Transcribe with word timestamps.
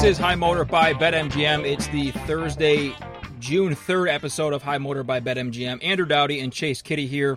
This 0.00 0.12
is 0.12 0.18
High 0.18 0.34
Motor 0.34 0.64
by 0.64 0.94
BetMGM. 0.94 1.70
It's 1.70 1.86
the 1.88 2.10
Thursday, 2.26 2.94
June 3.38 3.74
3rd 3.74 4.10
episode 4.10 4.54
of 4.54 4.62
High 4.62 4.78
Motor 4.78 5.02
by 5.02 5.20
BetMGM. 5.20 5.84
Andrew 5.84 6.06
Dowdy 6.06 6.40
and 6.40 6.50
Chase 6.50 6.80
Kitty 6.80 7.06
here. 7.06 7.36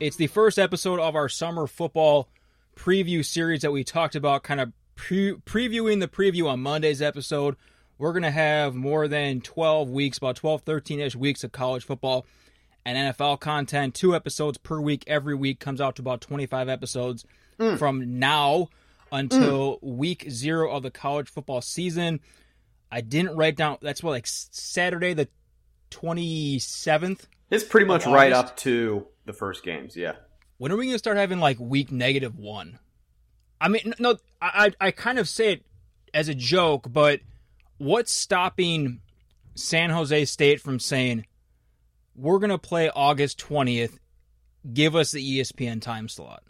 It's 0.00 0.16
the 0.16 0.26
first 0.28 0.58
episode 0.58 1.00
of 1.00 1.14
our 1.14 1.28
summer 1.28 1.66
football 1.66 2.30
preview 2.74 3.22
series 3.22 3.60
that 3.60 3.72
we 3.72 3.84
talked 3.84 4.14
about, 4.14 4.42
kind 4.42 4.58
of 4.58 4.72
pre- 4.94 5.34
previewing 5.34 6.00
the 6.00 6.08
preview 6.08 6.48
on 6.48 6.60
Monday's 6.60 7.02
episode. 7.02 7.56
We're 7.98 8.14
going 8.14 8.22
to 8.22 8.30
have 8.30 8.74
more 8.74 9.06
than 9.06 9.42
12 9.42 9.90
weeks, 9.90 10.16
about 10.16 10.36
12, 10.36 10.62
13 10.62 11.00
ish 11.00 11.14
weeks 11.14 11.44
of 11.44 11.52
college 11.52 11.84
football 11.84 12.24
and 12.86 13.14
NFL 13.14 13.38
content. 13.40 13.94
Two 13.94 14.16
episodes 14.16 14.56
per 14.56 14.80
week 14.80 15.04
every 15.06 15.34
week 15.34 15.60
comes 15.60 15.78
out 15.78 15.96
to 15.96 16.02
about 16.02 16.22
25 16.22 16.70
episodes 16.70 17.26
mm. 17.60 17.78
from 17.78 18.18
now 18.18 18.70
Mm. 19.10 19.18
until 19.18 19.78
week 19.82 20.26
zero 20.28 20.70
of 20.70 20.82
the 20.82 20.90
college 20.90 21.28
football 21.28 21.60
season. 21.60 22.20
I 22.90 23.00
didn't 23.02 23.36
write 23.36 23.56
down, 23.56 23.78
that's 23.82 24.02
what, 24.02 24.12
like 24.12 24.26
Saturday 24.26 25.12
the 25.12 25.28
27th? 25.90 27.26
It's 27.50 27.64
pretty 27.64 27.86
much 27.86 28.06
right 28.06 28.32
up 28.32 28.56
to 28.58 29.06
the 29.24 29.32
first 29.32 29.62
games, 29.62 29.96
yeah. 29.96 30.14
When 30.58 30.72
are 30.72 30.76
we 30.76 30.86
going 30.86 30.94
to 30.94 30.98
start 30.98 31.16
having 31.16 31.38
like 31.38 31.58
week 31.60 31.92
negative 31.92 32.36
one? 32.36 32.78
I 33.60 33.68
mean, 33.68 33.94
no, 33.98 34.16
I, 34.40 34.72
I 34.80 34.86
I 34.86 34.90
kind 34.90 35.18
of 35.18 35.28
say 35.28 35.52
it 35.54 35.66
as 36.14 36.28
a 36.28 36.34
joke, 36.34 36.86
but 36.90 37.20
what's 37.78 38.12
stopping 38.12 39.00
San 39.54 39.90
Jose 39.90 40.24
State 40.26 40.60
from 40.60 40.78
saying 40.78 41.26
we're 42.14 42.38
going 42.38 42.50
to 42.50 42.58
play 42.58 42.90
August 42.90 43.38
20th? 43.40 43.98
Give 44.72 44.94
us 44.94 45.12
the 45.12 45.40
ESPN 45.40 45.80
time 45.80 46.08
slot. 46.08 46.42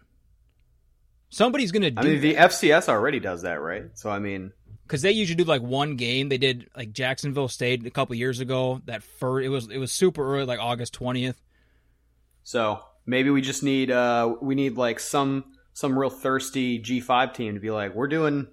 Somebody's 1.31 1.73
going 1.73 1.95
to 1.95 2.01
I 2.01 2.05
mean, 2.05 2.21
the 2.21 2.35
FCS 2.35 2.89
already 2.89 3.21
does 3.21 3.43
that, 3.43 3.61
right? 3.61 3.85
So, 3.95 4.11
I 4.11 4.19
mean, 4.19 4.53
because 4.87 5.03
they 5.03 5.13
usually 5.13 5.37
do 5.37 5.45
like 5.45 5.63
one 5.63 5.97
game. 5.97 6.31
They 6.31 6.39
did 6.39 6.69
like 6.75 6.93
Jacksonville 6.93 7.49
State 7.49 7.85
a 7.87 7.91
couple 7.91 8.15
years 8.17 8.41
ago. 8.41 8.81
That 8.87 9.03
first, 9.03 9.45
it 9.45 9.51
was 9.51 9.69
it 9.69 9.79
was 9.79 9.93
super 9.93 10.25
early, 10.35 10.47
like 10.47 10.59
August 10.61 10.99
20th. 10.99 11.37
so 12.43 12.81
maybe 13.05 13.31
we 13.31 13.41
just 13.41 13.63
need, 13.63 13.91
uh, 13.91 14.35
we 14.41 14.55
need 14.55 14.77
like 14.77 15.01
some, 15.01 15.45
some 15.73 15.99
real 15.99 16.11
thirsty 16.11 16.81
G5 16.81 17.35
team 17.35 17.55
to 17.55 17.61
be 17.61 17.71
like, 17.71 17.95
we're 17.95 18.09
doing, 18.09 18.47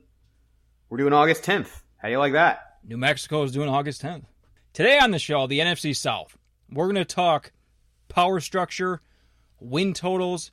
we're 0.90 0.98
doing 0.98 1.14
August 1.14 1.44
10th. 1.44 1.82
How 1.98 2.08
do 2.08 2.12
you 2.14 2.20
like 2.20 2.34
that? 2.34 2.60
New 2.86 2.98
Mexico 2.98 3.44
is 3.44 3.52
doing 3.52 3.68
August 3.70 4.02
10th. 4.02 4.24
Today 4.74 5.00
on 5.00 5.12
the 5.12 5.20
show, 5.20 5.48
the 5.48 5.60
NFC 5.60 5.96
South. 5.96 6.38
We're 6.70 6.86
going 6.86 6.96
to 6.96 7.06
talk 7.06 7.52
power 8.08 8.40
structure, 8.40 9.02
win 9.60 9.94
totals, 9.94 10.52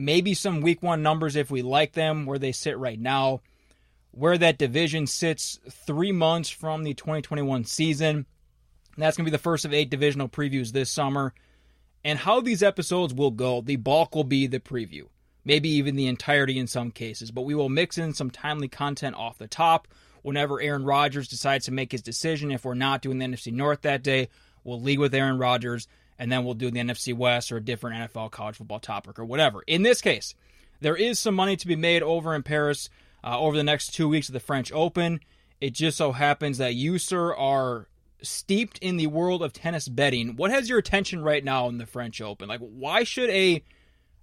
maybe 0.00 0.34
some 0.34 0.62
week 0.62 0.82
one 0.82 1.02
numbers 1.02 1.36
if 1.36 1.50
we 1.50 1.62
like 1.62 1.92
them, 1.92 2.26
where 2.26 2.38
they 2.38 2.52
sit 2.52 2.78
right 2.78 2.98
now, 2.98 3.40
where 4.10 4.38
that 4.38 4.58
division 4.58 5.06
sits 5.06 5.60
three 5.68 6.12
months 6.12 6.48
from 6.48 6.82
the 6.82 6.94
2021 6.94 7.64
season. 7.64 8.16
And 8.16 8.26
that's 8.96 9.16
going 9.16 9.24
to 9.24 9.30
be 9.30 9.36
the 9.36 9.42
first 9.42 9.64
of 9.64 9.72
eight 9.72 9.90
divisional 9.90 10.28
previews 10.28 10.72
this 10.72 10.90
summer. 10.90 11.34
And 12.04 12.18
how 12.18 12.40
these 12.40 12.62
episodes 12.62 13.14
will 13.14 13.30
go, 13.30 13.60
the 13.60 13.76
bulk 13.76 14.14
will 14.14 14.24
be 14.24 14.46
the 14.46 14.58
preview, 14.58 15.04
maybe 15.44 15.68
even 15.68 15.96
the 15.96 16.06
entirety 16.06 16.58
in 16.58 16.66
some 16.66 16.90
cases. 16.90 17.30
But 17.30 17.42
we 17.42 17.54
will 17.54 17.68
mix 17.68 17.98
in 17.98 18.14
some 18.14 18.30
timely 18.30 18.68
content 18.68 19.16
off 19.16 19.38
the 19.38 19.46
top 19.46 19.86
whenever 20.22 20.60
Aaron 20.60 20.84
Rodgers 20.84 21.28
decides 21.28 21.66
to 21.66 21.72
make 21.72 21.92
his 21.92 22.02
decision. 22.02 22.50
If 22.50 22.64
we're 22.64 22.74
not 22.74 23.02
doing 23.02 23.18
the 23.18 23.26
NFC 23.26 23.52
North 23.52 23.82
that 23.82 24.02
day, 24.02 24.28
we'll 24.64 24.80
lead 24.80 24.98
with 24.98 25.14
Aaron 25.14 25.38
Rodgers, 25.38 25.86
and 26.20 26.30
then 26.30 26.44
we'll 26.44 26.52
do 26.52 26.70
the 26.70 26.78
NFC 26.78 27.14
West 27.14 27.50
or 27.50 27.56
a 27.56 27.64
different 27.64 27.96
NFL 27.96 28.30
college 28.30 28.56
football 28.56 28.78
topic 28.78 29.18
or 29.18 29.24
whatever. 29.24 29.62
In 29.66 29.82
this 29.82 30.02
case, 30.02 30.34
there 30.80 30.94
is 30.94 31.18
some 31.18 31.34
money 31.34 31.56
to 31.56 31.66
be 31.66 31.76
made 31.76 32.02
over 32.02 32.34
in 32.34 32.42
Paris 32.42 32.90
uh, 33.24 33.40
over 33.40 33.56
the 33.56 33.64
next 33.64 33.94
two 33.94 34.06
weeks 34.06 34.28
of 34.28 34.34
the 34.34 34.40
French 34.40 34.70
Open. 34.70 35.20
It 35.62 35.72
just 35.72 35.96
so 35.96 36.12
happens 36.12 36.58
that 36.58 36.74
you, 36.74 36.98
sir, 36.98 37.34
are 37.34 37.88
steeped 38.20 38.76
in 38.80 38.98
the 38.98 39.06
world 39.06 39.42
of 39.42 39.54
tennis 39.54 39.88
betting. 39.88 40.36
What 40.36 40.50
has 40.50 40.68
your 40.68 40.78
attention 40.78 41.22
right 41.22 41.42
now 41.42 41.68
in 41.68 41.78
the 41.78 41.86
French 41.86 42.20
Open? 42.20 42.50
Like, 42.50 42.60
why 42.60 43.02
should 43.02 43.30
a 43.30 43.64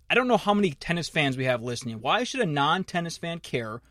I 0.08 0.14
don't 0.14 0.28
know 0.28 0.38
how 0.38 0.54
many 0.54 0.72
tennis 0.72 1.10
fans 1.10 1.36
we 1.36 1.46
have 1.46 1.64
listening. 1.64 2.00
Why 2.00 2.24
should 2.24 2.42
a 2.42 2.46
non-tennis 2.46 3.18
fan 3.18 3.40
care 3.40 3.82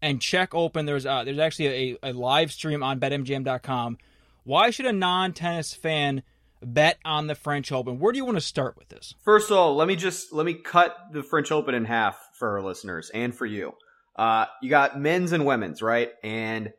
and 0.00 0.20
check 0.20 0.54
open? 0.54 0.86
There's 0.86 1.04
uh, 1.04 1.24
there's 1.24 1.38
actually 1.38 1.98
a, 2.02 2.10
a 2.10 2.12
live 2.12 2.52
stream 2.52 2.82
on 2.82 2.98
betmgm.com. 2.98 3.98
Why 4.44 4.70
should 4.70 4.86
a 4.86 4.92
non-tennis 4.92 5.74
fan 5.74 6.22
bet 6.64 6.98
on 7.04 7.26
the 7.26 7.34
French 7.34 7.72
Open? 7.72 7.98
Where 7.98 8.12
do 8.12 8.18
you 8.18 8.24
want 8.24 8.36
to 8.36 8.42
start 8.42 8.76
with 8.76 8.88
this? 8.88 9.14
First 9.22 9.50
of 9.50 9.56
all, 9.56 9.76
let 9.76 9.88
me 9.88 9.96
just, 9.96 10.32
let 10.32 10.46
me 10.46 10.54
cut 10.54 10.96
the 11.12 11.22
French 11.22 11.52
Open 11.52 11.74
in 11.74 11.84
half 11.84 12.18
for 12.38 12.50
our 12.50 12.62
listeners 12.62 13.10
and 13.12 13.34
for 13.34 13.46
you. 13.46 13.72
Uh, 14.16 14.46
you 14.62 14.70
got 14.70 14.98
men's 14.98 15.32
and 15.32 15.44
women's, 15.44 15.82
right? 15.82 16.10
And 16.22 16.70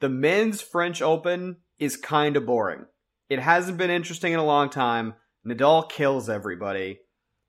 the 0.00 0.08
men's 0.08 0.60
French 0.60 1.02
Open 1.02 1.56
is 1.78 1.96
kind 1.96 2.36
of 2.36 2.46
boring. 2.46 2.86
It 3.28 3.38
hasn't 3.40 3.78
been 3.78 3.90
interesting 3.90 4.32
in 4.32 4.38
a 4.38 4.44
long 4.44 4.70
time. 4.70 5.14
Nadal 5.46 5.88
kills 5.88 6.28
everybody. 6.28 7.00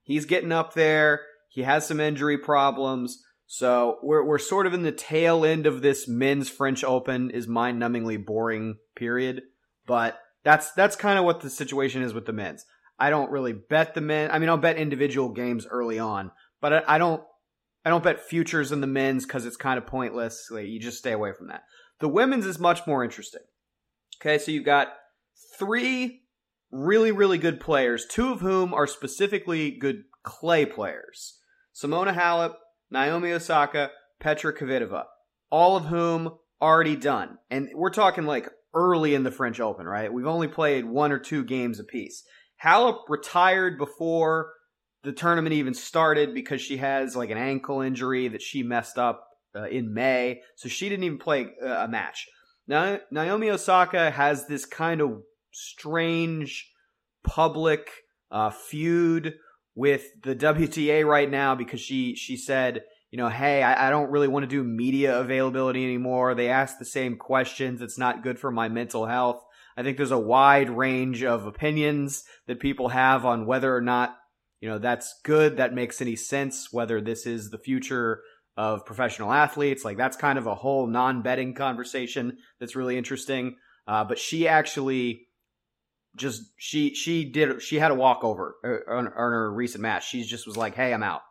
He's 0.03 0.25
getting 0.25 0.51
up 0.51 0.73
there. 0.73 1.21
He 1.49 1.63
has 1.63 1.87
some 1.87 1.99
injury 1.99 2.37
problems. 2.37 3.23
So 3.47 3.97
we're 4.03 4.23
we're 4.23 4.37
sort 4.37 4.67
of 4.67 4.75
in 4.75 4.83
the 4.83 4.91
tail 4.91 5.43
end 5.43 5.65
of 5.65 5.81
this 5.81 6.07
men's 6.07 6.49
French 6.49 6.83
Open 6.83 7.31
is 7.31 7.47
mind-numbingly 7.47 8.23
boring 8.23 8.77
period. 8.95 9.41
But 9.87 10.19
that's 10.43 10.71
that's 10.71 10.95
kind 10.95 11.19
of 11.19 11.25
what 11.25 11.41
the 11.41 11.49
situation 11.49 12.01
is 12.01 12.13
with 12.13 12.25
the 12.25 12.33
men's. 12.33 12.65
I 12.97 13.09
don't 13.09 13.31
really 13.31 13.53
bet 13.53 13.93
the 13.93 14.01
men. 14.01 14.31
I 14.31 14.39
mean, 14.39 14.49
I'll 14.49 14.57
bet 14.57 14.77
individual 14.77 15.29
games 15.29 15.65
early 15.69 15.99
on, 15.99 16.31
but 16.61 16.73
I, 16.73 16.95
I 16.95 16.97
don't 16.97 17.23
I 17.85 17.89
don't 17.89 18.03
bet 18.03 18.27
futures 18.27 18.71
in 18.71 18.81
the 18.81 18.87
men's 18.87 19.25
because 19.25 19.45
it's 19.45 19.57
kind 19.57 19.77
of 19.77 19.87
pointless. 19.87 20.49
Like, 20.51 20.67
you 20.67 20.79
just 20.79 20.97
stay 20.97 21.13
away 21.13 21.31
from 21.37 21.47
that. 21.47 21.63
The 21.99 22.09
women's 22.09 22.45
is 22.45 22.59
much 22.59 22.85
more 22.85 23.03
interesting. 23.03 23.41
Okay, 24.21 24.37
so 24.37 24.51
you've 24.51 24.65
got 24.65 24.89
three 25.57 26.23
really, 26.71 27.11
really 27.11 27.37
good 27.37 27.59
players, 27.59 28.05
two 28.05 28.31
of 28.31 28.41
whom 28.41 28.73
are 28.73 28.87
specifically 28.87 29.71
good 29.71 30.03
clay 30.23 30.65
players. 30.65 31.39
Simona 31.73 32.13
Halep, 32.13 32.55
Naomi 32.91 33.31
Osaka, 33.31 33.91
Petra 34.19 34.53
Kvitova, 34.53 35.05
all 35.49 35.77
of 35.77 35.85
whom 35.85 36.37
already 36.61 36.95
done. 36.95 37.37
And 37.49 37.69
we're 37.73 37.89
talking 37.89 38.25
like 38.25 38.49
early 38.73 39.15
in 39.15 39.23
the 39.23 39.31
French 39.31 39.59
Open, 39.59 39.85
right? 39.85 40.11
We've 40.11 40.27
only 40.27 40.47
played 40.47 40.85
one 40.85 41.11
or 41.11 41.19
two 41.19 41.43
games 41.43 41.79
apiece. 41.79 42.23
Halep 42.63 42.99
retired 43.07 43.77
before 43.77 44.53
the 45.03 45.11
tournament 45.11 45.53
even 45.53 45.73
started 45.73 46.33
because 46.33 46.61
she 46.61 46.77
has 46.77 47.15
like 47.15 47.29
an 47.29 47.37
ankle 47.37 47.81
injury 47.81 48.27
that 48.27 48.41
she 48.41 48.63
messed 48.63 48.97
up 48.97 49.25
uh, 49.55 49.63
in 49.63 49.93
May, 49.93 50.41
so 50.55 50.69
she 50.69 50.89
didn't 50.89 51.05
even 51.05 51.17
play 51.17 51.47
uh, 51.63 51.67
a 51.67 51.87
match. 51.87 52.27
Now 52.67 52.99
Naomi 53.11 53.49
Osaka 53.49 54.11
has 54.11 54.45
this 54.47 54.65
kind 54.65 55.01
of 55.01 55.23
strange 55.51 56.71
public 57.23 57.89
uh, 58.31 58.51
feud 58.51 59.35
with 59.75 60.03
the 60.23 60.35
WTA 60.35 61.05
right 61.05 61.29
now 61.29 61.55
because 61.55 61.79
she 61.79 62.15
she 62.15 62.37
said, 62.37 62.83
you 63.11 63.17
know, 63.17 63.29
hey, 63.29 63.63
I, 63.63 63.87
I 63.87 63.89
don't 63.89 64.11
really 64.11 64.27
want 64.27 64.43
to 64.43 64.47
do 64.47 64.63
media 64.63 65.19
availability 65.19 65.83
anymore. 65.83 66.35
They 66.35 66.49
ask 66.49 66.77
the 66.77 66.85
same 66.85 67.17
questions. 67.17 67.81
It's 67.81 67.97
not 67.97 68.23
good 68.23 68.39
for 68.39 68.51
my 68.51 68.69
mental 68.69 69.05
health. 69.05 69.43
I 69.75 69.83
think 69.83 69.97
there's 69.97 70.11
a 70.11 70.19
wide 70.19 70.69
range 70.69 71.23
of 71.23 71.45
opinions 71.45 72.23
that 72.47 72.59
people 72.59 72.89
have 72.89 73.25
on 73.25 73.45
whether 73.45 73.75
or 73.75 73.81
not 73.81 74.17
you 74.61 74.69
know 74.69 74.77
that's 74.77 75.19
good 75.23 75.57
that 75.57 75.73
makes 75.73 76.01
any 76.01 76.15
sense 76.15 76.67
whether 76.71 77.01
this 77.01 77.25
is 77.25 77.49
the 77.49 77.57
future 77.57 78.21
of 78.57 78.85
professional 78.85 79.31
athletes 79.31 79.85
like 79.85 79.97
that's 79.97 80.17
kind 80.17 80.37
of 80.37 80.47
a 80.47 80.55
whole 80.55 80.87
non-betting 80.87 81.53
conversation 81.53 82.37
that's 82.59 82.75
really 82.75 82.97
interesting 82.97 83.55
uh, 83.87 84.03
but 84.03 84.19
she 84.19 84.47
actually 84.47 85.27
just 86.15 86.41
she 86.57 86.93
she 86.93 87.23
did 87.23 87.61
she 87.61 87.77
had 87.77 87.91
a 87.91 87.95
walkover 87.95 88.55
uh, 88.65 88.91
on, 88.93 89.07
on 89.07 89.13
her 89.13 89.53
recent 89.53 89.81
match 89.81 90.09
she 90.09 90.23
just 90.23 90.45
was 90.45 90.57
like 90.57 90.75
hey 90.75 90.93
i'm 90.93 91.03
out 91.03 91.21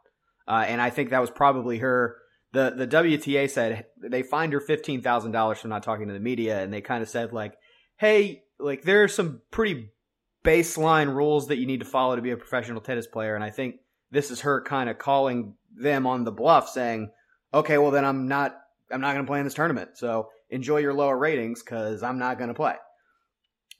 uh, 0.49 0.65
and 0.67 0.81
i 0.81 0.91
think 0.91 1.11
that 1.11 1.21
was 1.21 1.31
probably 1.31 1.79
her 1.79 2.17
the 2.53 2.71
the 2.71 2.87
wta 2.87 3.49
said 3.49 3.87
they 4.03 4.23
fined 4.23 4.53
her 4.53 4.61
$15000 4.61 5.57
for 5.59 5.69
not 5.69 5.83
talking 5.83 6.09
to 6.09 6.15
the 6.15 6.21
media 6.21 6.61
and 6.61 6.73
they 6.73 6.81
kind 6.81 7.03
of 7.03 7.09
said 7.09 7.33
like 7.33 7.55
hey 7.99 8.43
like 8.59 8.83
there 8.83 9.05
are 9.05 9.09
some 9.09 9.43
pretty 9.51 9.91
baseline 10.45 11.15
rules 11.15 11.49
that 11.49 11.59
you 11.59 11.67
need 11.67 11.81
to 11.81 11.87
follow 11.87 12.17
to 12.17 12.23
be 12.23 12.31
a 12.31 12.37
professional 12.37 12.81
tennis 12.81 13.07
player. 13.07 13.35
And 13.35 13.45
I 13.45 13.51
think 13.51 13.77
this 14.11 14.31
is 14.31 14.41
her 14.41 14.63
kind 14.63 14.89
of 14.89 14.99
calling 14.99 15.55
them 15.77 16.07
on 16.07 16.25
the 16.25 16.33
bluff 16.33 16.69
saying, 16.69 17.11
okay, 17.53 17.79
well 17.79 17.91
then 17.91 18.05
I'm 18.05 18.29
not, 18.29 18.57
I'm 18.91 19.01
not 19.01 19.13
going 19.13 19.25
to 19.25 19.31
play 19.31 19.41
in 19.41 19.45
this 19.45 19.55
tournament. 19.55 19.91
So 19.95 20.29
enjoy 20.51 20.79
your 20.79 20.95
lower 20.95 21.17
ratings 21.17 21.63
because 21.63 22.03
I'm 22.03 22.19
not 22.19 22.39
going 22.39 22.49
to 22.49 22.55
play. 22.55 22.75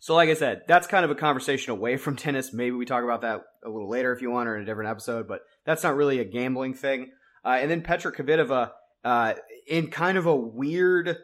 So 0.01 0.15
like 0.15 0.29
I 0.29 0.35
said, 0.35 0.63
that's 0.69 0.87
kind 0.87 1.05
of 1.05 1.11
a 1.11 1.17
conversation 1.17 1.73
away 1.73 1.97
from 1.97 2.17
tennis. 2.17 2.53
Maybe 2.53 2.71
we 2.71 2.87
talk 2.87 3.03
about 3.03 3.23
that 3.23 3.43
a 3.65 3.69
little 3.69 3.91
later 3.91 4.13
if 4.13 4.23
you 4.23 4.31
want 4.31 4.49
or 4.49 4.57
in 4.57 4.63
a 4.63 4.67
different 4.67 4.91
episode, 4.91 5.27
but 5.27 5.41
that's 5.67 5.83
not 5.83 5.97
really 5.97 6.21
a 6.21 6.25
gambling 6.25 6.75
thing. 6.75 7.11
Uh, 7.45 7.59
and 7.61 7.71
then 7.71 7.83
Petra 7.83 8.13
Kvitova, 8.13 8.71
uh, 9.05 9.35
in 9.67 9.89
kind 9.89 10.17
of 10.17 10.27
a 10.27 10.37
weird, 10.37 11.17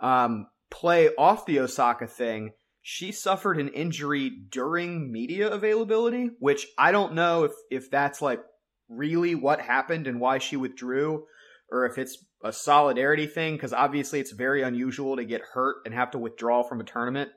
um, 0.00 0.46
play 0.70 1.08
off 1.18 1.46
the 1.46 1.60
Osaka 1.60 2.06
thing, 2.06 2.52
she 2.82 3.12
suffered 3.12 3.58
an 3.58 3.68
injury 3.68 4.30
during 4.50 5.12
media 5.12 5.50
availability, 5.50 6.30
which 6.38 6.66
I 6.78 6.92
don't 6.92 7.14
know 7.14 7.44
if 7.44 7.52
if 7.70 7.90
that's 7.90 8.20
like 8.20 8.40
really 8.88 9.34
what 9.34 9.60
happened 9.60 10.06
and 10.06 10.20
why 10.20 10.38
she 10.38 10.56
withdrew. 10.56 11.24
or 11.70 11.86
if 11.86 11.98
it's 11.98 12.22
a 12.42 12.52
solidarity 12.52 13.26
thing, 13.26 13.54
because 13.54 13.72
obviously 13.72 14.20
it's 14.20 14.32
very 14.32 14.62
unusual 14.62 15.16
to 15.16 15.24
get 15.24 15.40
hurt 15.54 15.76
and 15.84 15.94
have 15.94 16.10
to 16.10 16.18
withdraw 16.18 16.62
from 16.62 16.80
a 16.80 16.84
tournament 16.84 17.30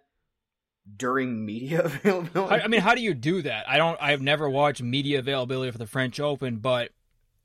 during 0.95 1.45
media 1.45 1.81
availability. 1.85 2.63
I 2.63 2.67
mean, 2.67 2.81
how 2.81 2.95
do 2.95 3.01
you 3.01 3.13
do 3.13 3.41
that? 3.43 3.69
I 3.69 3.77
don't. 3.77 3.97
I've 4.01 4.21
never 4.21 4.49
watched 4.49 4.81
media 4.81 5.19
availability 5.19 5.71
for 5.71 5.77
the 5.77 5.87
French 5.87 6.19
Open, 6.19 6.57
but 6.57 6.91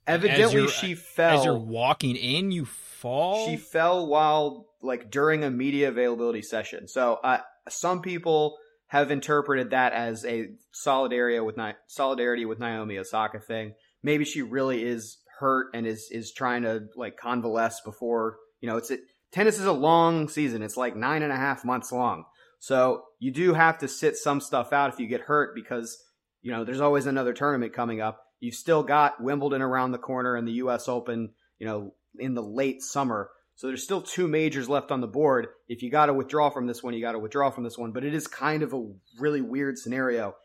evidently 0.06 0.69
she 0.69 0.94
fell 0.94 1.39
as 1.39 1.44
you're 1.44 1.59
walking 1.59 2.17
in. 2.17 2.50
You 2.50 2.65
fall. 2.65 3.49
She 3.49 3.56
fell 3.56 4.06
while 4.06 4.67
like 4.83 5.11
during 5.11 5.44
a 5.44 5.50
media 5.50 5.89
availability 5.89 6.43
session. 6.43 6.89
So 6.89 7.19
uh, 7.23 7.39
some 7.69 8.03
people 8.03 8.56
have 8.89 9.11
interpreted 9.11 9.71
that 9.71 9.93
as 9.93 10.25
a 10.27 10.49
solidarity 10.73 11.41
with 11.41 11.56
solidarity 11.87 12.44
with 12.44 12.59
Naomi 12.59 12.99
Osaka 12.99 13.41
thing. 13.41 13.73
Maybe 14.03 14.25
she 14.25 14.43
really 14.43 14.83
is 14.83 15.19
hurt 15.39 15.69
and 15.75 15.87
is 15.87 16.09
is 16.11 16.33
trying 16.33 16.62
to 16.62 16.85
like 16.97 17.17
convalesce 17.17 17.81
before 17.85 18.37
you 18.61 18.69
know 18.69 18.77
it's 18.77 18.91
a, 18.91 18.99
tennis 19.33 19.59
is 19.59 19.67
a 19.67 19.73
long 19.73 20.29
season. 20.29 20.62
It's 20.62 20.77
like 20.77 20.94
nine 20.94 21.23
and 21.23 21.33
a 21.33 21.37
half 21.37 21.65
months 21.65 21.91
long. 21.91 22.25
So 22.62 23.03
you 23.19 23.32
do 23.32 23.55
have 23.55 23.79
to 23.79 23.88
sit 23.88 24.17
some 24.17 24.41
stuff 24.41 24.73
out 24.73 24.93
if 24.93 25.00
you 25.00 25.09
get 25.09 25.23
hurt 25.23 25.53
because 25.53 25.99
you 26.43 26.53
know 26.53 26.62
there's 26.62 26.81
always 26.81 27.06
another 27.06 27.32
tournament 27.32 27.73
coming 27.73 28.00
up. 28.00 28.23
You've 28.38 28.55
still 28.55 28.85
got 28.85 29.20
Wimbledon 29.20 29.62
around 29.62 29.91
the 29.91 29.99
corner 29.99 30.37
and 30.37 30.47
the 30.47 30.53
U.S. 30.53 30.88
Open, 30.88 31.31
you 31.59 31.67
know, 31.67 31.94
in 32.20 32.35
the 32.35 32.43
late 32.43 32.81
summer. 32.81 33.31
So 33.56 33.67
there's 33.67 33.82
still 33.82 34.00
two 34.00 34.29
majors 34.29 34.69
left 34.69 34.93
on 34.93 35.00
the 35.00 35.09
board. 35.09 35.49
If 35.67 35.82
you 35.82 35.91
got 35.91 36.06
to 36.06 36.14
withdraw 36.14 36.50
from 36.50 36.69
this 36.69 36.85
one, 36.85 36.94
you 36.94 37.00
got 37.00 37.12
to 37.12 37.19
withdraw 37.19 37.50
from 37.50 37.64
this 37.64 37.76
one. 37.76 37.91
But 37.91 38.05
it 38.05 38.14
is 38.14 38.29
kind 38.29 38.62
of 38.62 38.73
a 38.73 38.93
really 39.19 39.41
weird 39.41 39.76
scenario. 39.76 40.37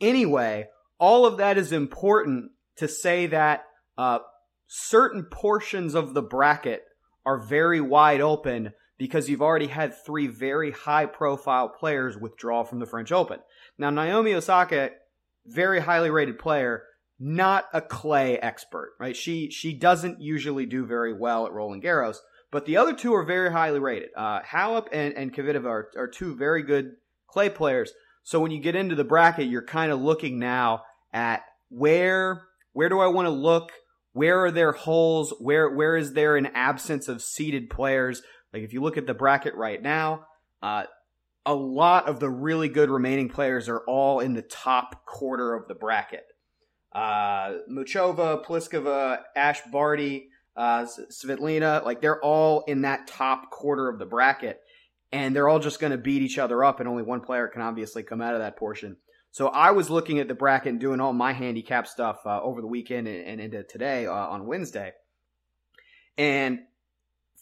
Anyway, 0.00 0.66
all 0.98 1.24
of 1.24 1.36
that 1.36 1.56
is 1.56 1.70
important 1.70 2.50
to 2.78 2.88
say 2.88 3.28
that 3.28 3.62
uh, 3.96 4.18
certain 4.66 5.22
portions 5.22 5.94
of 5.94 6.14
the 6.14 6.22
bracket 6.22 6.82
are 7.24 7.38
very 7.38 7.80
wide 7.80 8.20
open 8.20 8.72
because 9.00 9.30
you've 9.30 9.40
already 9.40 9.66
had 9.66 9.94
three 10.04 10.26
very 10.26 10.72
high 10.72 11.06
profile 11.06 11.70
players 11.70 12.18
withdraw 12.18 12.62
from 12.62 12.80
the 12.80 12.86
French 12.86 13.10
Open. 13.10 13.38
Now, 13.78 13.88
Naomi 13.88 14.34
Osaka, 14.34 14.90
very 15.46 15.80
highly 15.80 16.10
rated 16.10 16.38
player, 16.38 16.82
not 17.18 17.64
a 17.72 17.80
clay 17.80 18.38
expert, 18.38 18.92
right? 19.00 19.16
She, 19.16 19.50
she 19.50 19.72
doesn't 19.72 20.20
usually 20.20 20.66
do 20.66 20.84
very 20.84 21.14
well 21.14 21.46
at 21.46 21.52
Roland 21.52 21.82
Garros, 21.82 22.18
but 22.50 22.66
the 22.66 22.76
other 22.76 22.92
two 22.92 23.14
are 23.14 23.24
very 23.24 23.50
highly 23.50 23.78
rated. 23.78 24.10
Uh, 24.14 24.42
Halep 24.42 24.88
and, 24.92 25.14
and 25.14 25.34
Kvitova 25.34 25.64
are, 25.64 25.88
are 25.96 26.08
two 26.08 26.36
very 26.36 26.62
good 26.62 26.92
clay 27.26 27.48
players. 27.48 27.92
So 28.22 28.38
when 28.38 28.50
you 28.50 28.60
get 28.60 28.76
into 28.76 28.96
the 28.96 29.04
bracket, 29.04 29.48
you're 29.48 29.64
kind 29.64 29.90
of 29.90 30.02
looking 30.02 30.38
now 30.38 30.82
at 31.10 31.40
where, 31.70 32.42
where 32.74 32.90
do 32.90 33.00
I 33.00 33.06
want 33.06 33.24
to 33.24 33.30
look? 33.30 33.72
Where 34.12 34.44
are 34.44 34.50
there 34.50 34.72
holes? 34.72 35.32
Where, 35.38 35.70
where 35.70 35.96
is 35.96 36.12
there 36.12 36.36
an 36.36 36.48
absence 36.54 37.08
of 37.08 37.22
seeded 37.22 37.70
players? 37.70 38.20
Like 38.52 38.62
if 38.62 38.72
you 38.72 38.82
look 38.82 38.96
at 38.96 39.06
the 39.06 39.14
bracket 39.14 39.54
right 39.54 39.80
now, 39.80 40.26
uh, 40.62 40.84
a 41.46 41.54
lot 41.54 42.08
of 42.08 42.20
the 42.20 42.28
really 42.28 42.68
good 42.68 42.90
remaining 42.90 43.28
players 43.28 43.68
are 43.68 43.80
all 43.80 44.20
in 44.20 44.34
the 44.34 44.42
top 44.42 45.06
quarter 45.06 45.54
of 45.54 45.68
the 45.68 45.74
bracket. 45.74 46.24
Uh, 46.92 47.58
Muchova, 47.70 48.44
Pliskova, 48.44 49.20
Ash 49.36 49.60
Barty, 49.72 50.28
uh, 50.56 50.86
Svitolina, 51.10 51.84
like 51.84 52.00
they're 52.00 52.22
all 52.22 52.64
in 52.66 52.82
that 52.82 53.06
top 53.06 53.50
quarter 53.50 53.88
of 53.88 53.98
the 53.98 54.06
bracket, 54.06 54.60
and 55.12 55.34
they're 55.34 55.48
all 55.48 55.60
just 55.60 55.80
going 55.80 55.92
to 55.92 55.98
beat 55.98 56.22
each 56.22 56.38
other 56.38 56.62
up, 56.64 56.80
and 56.80 56.88
only 56.88 57.02
one 57.02 57.20
player 57.20 57.48
can 57.48 57.62
obviously 57.62 58.02
come 58.02 58.20
out 58.20 58.34
of 58.34 58.40
that 58.40 58.56
portion. 58.56 58.96
So 59.30 59.46
I 59.46 59.70
was 59.70 59.88
looking 59.88 60.18
at 60.18 60.26
the 60.26 60.34
bracket 60.34 60.72
and 60.72 60.80
doing 60.80 61.00
all 61.00 61.12
my 61.12 61.32
handicap 61.32 61.86
stuff 61.86 62.18
uh, 62.26 62.42
over 62.42 62.60
the 62.60 62.66
weekend 62.66 63.06
and, 63.06 63.24
and 63.24 63.40
into 63.40 63.62
today 63.62 64.06
uh, 64.06 64.12
on 64.12 64.46
Wednesday, 64.46 64.92
and 66.18 66.60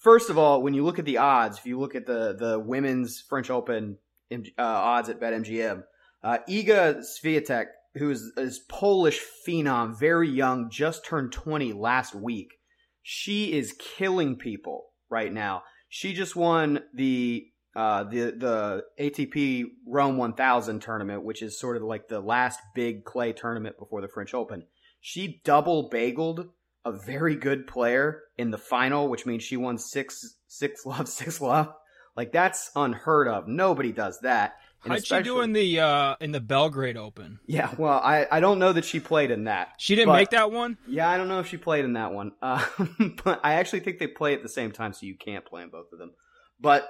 first 0.01 0.31
of 0.31 0.39
all, 0.39 0.63
when 0.63 0.75
you 0.75 0.85
look 0.85 0.99
at 0.99 1.05
the 1.05 1.19
odds, 1.19 1.59
if 1.59 1.67
you 1.67 1.79
look 1.79 1.95
at 1.95 2.07
the 2.07 2.35
the 2.39 2.59
women's 2.59 3.21
French 3.21 3.51
Open 3.51 3.99
uh, 4.33 4.39
odds 4.59 5.09
at 5.09 5.21
BetMGM, 5.21 5.85
uh, 6.23 6.39
Iga 6.49 7.03
Swiatek, 7.03 7.67
who 7.95 8.11
is, 8.11 8.33
is 8.37 8.61
Polish 8.69 9.21
phenom, 9.47 9.99
very 9.99 10.29
young, 10.29 10.71
just 10.71 11.05
turned 11.05 11.33
20 11.33 11.73
last 11.73 12.15
week. 12.15 12.55
She 13.03 13.53
is 13.53 13.75
killing 13.97 14.37
people 14.37 14.87
right 15.09 15.33
now. 15.33 15.63
She 15.89 16.13
just 16.13 16.37
won 16.37 16.81
the 16.95 17.47
uh, 17.75 18.05
the 18.05 18.33
the 18.37 18.83
ATP 19.01 19.65
Rome 19.87 20.17
1000 20.17 20.81
tournament, 20.81 21.25
which 21.25 21.43
is 21.43 21.59
sort 21.59 21.77
of 21.77 21.83
like 21.83 22.09
the 22.09 22.21
last 22.21 22.61
big 22.75 23.05
clay 23.05 23.33
tournament 23.33 23.79
before 23.79 24.01
the 24.01 24.09
French 24.09 24.35
Open. 24.35 24.65
She 25.01 25.41
double 25.45 25.89
bageled 25.89 26.49
a 26.89 26.93
very 26.93 27.37
good 27.37 27.67
player 27.67 28.23
in 28.37 28.51
the 28.51 28.59
final, 28.59 29.09
which 29.09 29.27
means 29.27 29.43
she 29.43 29.57
won 29.57 29.79
six 29.79 30.37
six 30.47 30.85
love 30.87 31.09
six 31.09 31.41
love. 31.41 31.73
Like 32.17 32.33
that's 32.33 32.71
unheard 32.75 33.29
of. 33.29 33.47
Nobody 33.47 33.93
does 33.93 34.21
that. 34.21 34.57
And 34.85 34.93
How'd 34.93 35.07
she 35.07 35.23
do 35.23 35.41
in 35.41 35.53
the 35.53 35.81
uh, 35.81 36.17
in 36.21 36.31
the 36.31 36.41
Belgrade 36.41 36.97
Open? 36.97 37.41
Yeah, 37.47 37.75
well, 37.77 37.99
I, 37.99 38.27
I 38.31 38.39
don't 38.39 38.61
know 38.61 38.73
that 38.73 38.85
she 38.85 39.01
played 39.01 39.33
in 39.33 39.45
that. 39.45 39.71
She 39.79 39.97
didn't 39.97 40.13
make 40.13 40.31
that 40.31 40.53
one. 40.53 40.79
Yeah, 40.87 41.11
I 41.11 41.17
don't 41.17 41.27
know 41.27 41.41
if 41.41 41.49
she 41.49 41.57
played 41.57 41.85
in 41.85 41.95
that 41.95 42.13
one. 42.13 42.33
Uh, 42.41 42.65
but 43.25 43.41
I 43.43 43.55
actually 43.55 43.81
think 43.81 43.99
they 43.99 44.07
play 44.07 44.35
at 44.35 44.43
the 44.43 44.49
same 44.49 44.71
time, 44.71 44.93
so 44.93 45.07
you 45.07 45.17
can't 45.17 45.45
play 45.45 45.63
in 45.63 45.71
both 45.71 45.93
of 45.93 45.99
them. 45.99 46.13
But 46.61 46.89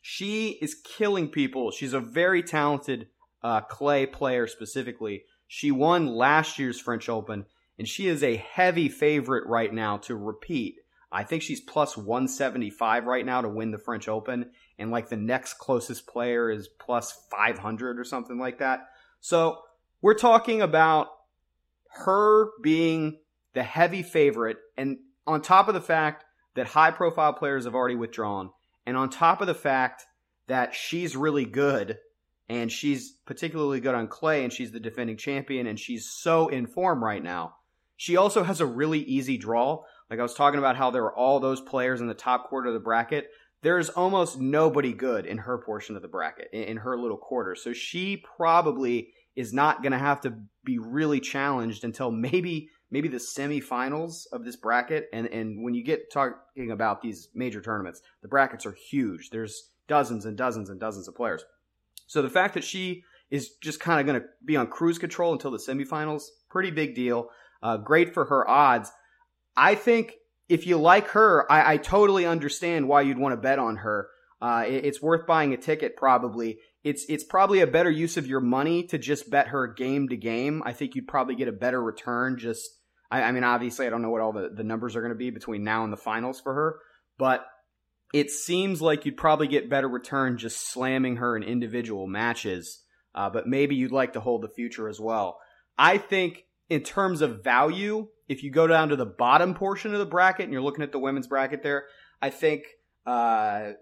she 0.00 0.58
is 0.60 0.74
killing 0.74 1.28
people. 1.28 1.70
She's 1.70 1.92
a 1.92 2.00
very 2.00 2.42
talented 2.42 3.06
uh, 3.42 3.60
clay 3.60 4.04
player 4.04 4.48
specifically. 4.48 5.22
She 5.46 5.70
won 5.70 6.08
last 6.08 6.58
year's 6.58 6.80
French 6.80 7.08
Open, 7.08 7.46
and 7.78 7.88
she 7.88 8.06
is 8.08 8.22
a 8.22 8.36
heavy 8.36 8.88
favorite 8.88 9.46
right 9.46 9.72
now 9.72 9.98
to 9.98 10.16
repeat. 10.16 10.76
I 11.10 11.24
think 11.24 11.42
she's 11.42 11.60
plus 11.60 11.96
175 11.96 13.04
right 13.04 13.24
now 13.24 13.42
to 13.42 13.48
win 13.48 13.70
the 13.70 13.78
French 13.78 14.08
Open, 14.08 14.50
and 14.78 14.90
like 14.90 15.08
the 15.08 15.16
next 15.16 15.54
closest 15.54 16.06
player 16.06 16.50
is 16.50 16.68
plus 16.68 17.26
500 17.30 17.98
or 17.98 18.04
something 18.04 18.38
like 18.38 18.58
that. 18.58 18.80
So 19.20 19.58
we're 20.00 20.14
talking 20.14 20.62
about 20.62 21.08
her 21.90 22.50
being 22.62 23.18
the 23.52 23.62
heavy 23.62 24.02
favorite, 24.02 24.56
and 24.76 24.98
on 25.26 25.42
top 25.42 25.68
of 25.68 25.74
the 25.74 25.80
fact 25.80 26.24
that 26.54 26.66
high 26.66 26.90
profile 26.90 27.34
players 27.34 27.64
have 27.64 27.74
already 27.74 27.96
withdrawn, 27.96 28.50
and 28.86 28.96
on 28.96 29.10
top 29.10 29.40
of 29.40 29.46
the 29.46 29.54
fact 29.54 30.04
that 30.46 30.74
she's 30.74 31.16
really 31.16 31.44
good 31.44 31.98
and 32.48 32.70
she's 32.70 33.12
particularly 33.24 33.80
good 33.80 33.94
on 33.94 34.08
clay 34.08 34.44
and 34.44 34.52
she's 34.52 34.72
the 34.72 34.80
defending 34.80 35.16
champion 35.16 35.66
and 35.66 35.78
she's 35.78 36.10
so 36.10 36.48
in 36.48 36.66
form 36.66 37.02
right 37.02 37.22
now 37.22 37.54
she 38.02 38.16
also 38.16 38.42
has 38.42 38.60
a 38.60 38.66
really 38.66 38.98
easy 38.98 39.38
draw. 39.38 39.80
Like 40.10 40.18
I 40.18 40.24
was 40.24 40.34
talking 40.34 40.58
about 40.58 40.74
how 40.74 40.90
there 40.90 41.04
are 41.04 41.16
all 41.16 41.38
those 41.38 41.60
players 41.60 42.00
in 42.00 42.08
the 42.08 42.14
top 42.14 42.48
quarter 42.48 42.66
of 42.66 42.74
the 42.74 42.80
bracket. 42.80 43.30
There's 43.62 43.90
almost 43.90 44.40
nobody 44.40 44.92
good 44.92 45.24
in 45.24 45.38
her 45.38 45.58
portion 45.58 45.94
of 45.94 46.02
the 46.02 46.08
bracket, 46.08 46.48
in 46.52 46.78
her 46.78 46.98
little 46.98 47.16
quarter. 47.16 47.54
So 47.54 47.72
she 47.72 48.16
probably 48.16 49.10
is 49.36 49.52
not 49.52 49.82
going 49.82 49.92
to 49.92 49.98
have 49.98 50.20
to 50.22 50.34
be 50.64 50.80
really 50.80 51.20
challenged 51.20 51.84
until 51.84 52.10
maybe 52.10 52.70
maybe 52.90 53.06
the 53.06 53.18
semifinals 53.18 54.26
of 54.32 54.44
this 54.44 54.56
bracket. 54.56 55.08
And 55.12 55.28
and 55.28 55.62
when 55.62 55.74
you 55.74 55.84
get 55.84 56.10
talking 56.12 56.72
about 56.72 57.02
these 57.02 57.28
major 57.36 57.60
tournaments, 57.60 58.02
the 58.20 58.26
brackets 58.26 58.66
are 58.66 58.76
huge. 58.90 59.30
There's 59.30 59.70
dozens 59.86 60.26
and 60.26 60.36
dozens 60.36 60.70
and 60.70 60.80
dozens 60.80 61.06
of 61.06 61.14
players. 61.14 61.44
So 62.08 62.20
the 62.20 62.30
fact 62.30 62.54
that 62.54 62.64
she 62.64 63.04
is 63.30 63.50
just 63.62 63.78
kind 63.78 64.00
of 64.00 64.06
going 64.06 64.20
to 64.20 64.26
be 64.44 64.56
on 64.56 64.66
cruise 64.66 64.98
control 64.98 65.32
until 65.32 65.52
the 65.52 65.58
semifinals, 65.58 66.24
pretty 66.50 66.72
big 66.72 66.96
deal. 66.96 67.30
Uh, 67.62 67.76
great 67.76 68.12
for 68.14 68.24
her 68.24 68.48
odds. 68.48 68.90
I 69.56 69.74
think 69.74 70.14
if 70.48 70.66
you 70.66 70.76
like 70.76 71.08
her, 71.08 71.50
I, 71.50 71.74
I 71.74 71.76
totally 71.76 72.26
understand 72.26 72.88
why 72.88 73.02
you'd 73.02 73.18
want 73.18 73.32
to 73.34 73.40
bet 73.40 73.58
on 73.58 73.76
her. 73.76 74.08
Uh, 74.40 74.64
it, 74.66 74.84
it's 74.84 75.00
worth 75.00 75.26
buying 75.26 75.52
a 75.52 75.56
ticket 75.56 75.96
probably. 75.96 76.58
It's 76.82 77.04
it's 77.08 77.22
probably 77.22 77.60
a 77.60 77.66
better 77.66 77.90
use 77.90 78.16
of 78.16 78.26
your 78.26 78.40
money 78.40 78.84
to 78.88 78.98
just 78.98 79.30
bet 79.30 79.48
her 79.48 79.68
game 79.68 80.08
to 80.08 80.16
game. 80.16 80.62
I 80.66 80.72
think 80.72 80.94
you'd 80.94 81.06
probably 81.06 81.36
get 81.36 81.48
a 81.48 81.52
better 81.52 81.80
return. 81.80 82.38
Just 82.38 82.68
I, 83.10 83.22
I 83.22 83.32
mean, 83.32 83.44
obviously, 83.44 83.86
I 83.86 83.90
don't 83.90 84.02
know 84.02 84.10
what 84.10 84.20
all 84.20 84.32
the, 84.32 84.50
the 84.52 84.64
numbers 84.64 84.96
are 84.96 85.00
going 85.00 85.12
to 85.12 85.18
be 85.18 85.30
between 85.30 85.62
now 85.62 85.84
and 85.84 85.92
the 85.92 85.96
finals 85.98 86.40
for 86.40 86.52
her, 86.52 86.80
but 87.18 87.46
it 88.12 88.30
seems 88.30 88.82
like 88.82 89.06
you'd 89.06 89.16
probably 89.16 89.46
get 89.46 89.70
better 89.70 89.88
return 89.88 90.38
just 90.38 90.72
slamming 90.72 91.16
her 91.16 91.36
in 91.36 91.42
individual 91.42 92.06
matches. 92.06 92.80
Uh, 93.14 93.30
but 93.30 93.46
maybe 93.46 93.76
you'd 93.76 93.92
like 93.92 94.14
to 94.14 94.20
hold 94.20 94.42
the 94.42 94.48
future 94.48 94.88
as 94.88 94.98
well. 94.98 95.38
I 95.78 95.98
think 95.98 96.44
in 96.68 96.82
terms 96.82 97.20
of 97.20 97.42
value, 97.44 98.08
if 98.28 98.42
you 98.42 98.50
go 98.50 98.66
down 98.66 98.88
to 98.88 98.96
the 98.96 99.06
bottom 99.06 99.54
portion 99.54 99.92
of 99.92 99.98
the 99.98 100.06
bracket 100.06 100.44
and 100.44 100.52
you're 100.52 100.62
looking 100.62 100.84
at 100.84 100.92
the 100.92 100.98
women's 100.98 101.26
bracket 101.26 101.62
there, 101.62 101.84
I 102.20 102.30
think 102.30 102.64
uh, 103.06 103.72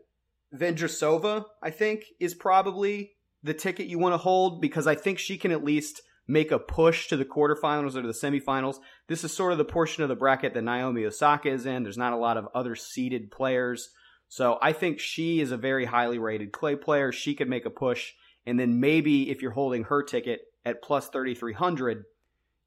Vondrousova, 0.55 1.45
I 1.63 1.71
think, 1.71 2.05
is 2.19 2.35
probably 2.35 3.13
the 3.43 3.55
ticket 3.55 3.87
you 3.87 3.99
want 3.99 4.15
to 4.15 4.19
hold 4.19 4.61
because 4.61 4.87
I 4.87 4.95
think 4.95 5.19
she 5.19 5.39
can 5.39 5.53
at 5.53 5.65
least 5.65 6.03
make 6.27 6.53
a 6.53 6.59
push 6.59 7.09
to 7.09 7.17
the 7.17 7.25
quarterfinals 7.25 7.97
or 7.97 8.03
to 8.03 8.09
the 8.09 8.15
semifinals. 8.15 8.77
This 9.09 9.25
is 9.25 9.33
sort 9.33 9.53
of 9.53 9.59
the 9.59 9.65
portion 9.65 10.03
of 10.03 10.09
the 10.09 10.17
bracket 10.17 10.55
that 10.55 10.63
Naomi 10.63 11.05
Osaka 11.05 11.51
is 11.51 11.67
in. 11.67 11.83
There's 11.83 11.99
not 11.99 12.13
a 12.13 12.19
lot 12.19 12.37
of 12.37 12.49
other 12.55 12.77
seeded 12.77 13.31
players. 13.31 13.91
So 14.29 14.59
I 14.63 14.73
think 14.73 15.01
she 15.01 15.41
is 15.41 15.51
a 15.51 15.57
very 15.57 15.87
highly 15.87 16.19
rated 16.19 16.53
clay 16.53 16.77
player. 16.77 17.11
She 17.11 17.35
could 17.35 17.49
make 17.49 17.67
a 17.67 17.71
push. 17.71 18.13
And 18.47 18.59
then 18.61 18.81
maybe 18.81 19.31
if 19.31 19.43
you're 19.43 19.51
holding 19.51 19.85
her 19.85 20.03
ticket 20.03 20.43
at 20.65 20.83
plus 20.83 21.09
3,300, 21.09 22.05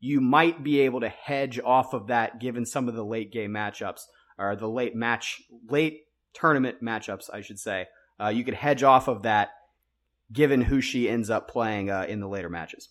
you 0.04 0.20
might 0.20 0.62
be 0.62 0.82
able 0.82 1.00
to 1.00 1.08
hedge 1.08 1.62
off 1.64 1.94
of 1.94 2.08
that 2.08 2.38
given 2.38 2.66
some 2.66 2.90
of 2.90 2.94
the 2.94 3.06
late 3.06 3.32
game 3.32 3.52
matchups. 3.52 4.02
or 4.38 4.54
the 4.54 4.68
late 4.68 4.94
match, 4.94 5.42
late 5.70 6.02
tournament 6.34 6.84
matchups, 6.84 7.30
I 7.32 7.40
should 7.40 7.58
say. 7.58 7.86
Uh, 8.20 8.28
you 8.28 8.44
could 8.44 8.54
hedge 8.54 8.84
off 8.84 9.08
of 9.08 9.22
that 9.22 9.52
given 10.30 10.60
who 10.60 10.82
she 10.82 11.08
ends 11.08 11.30
up 11.30 11.50
playing 11.50 11.90
uh, 11.90 12.06
in 12.10 12.20
the 12.20 12.28
later 12.28 12.50
matches. 12.50 12.90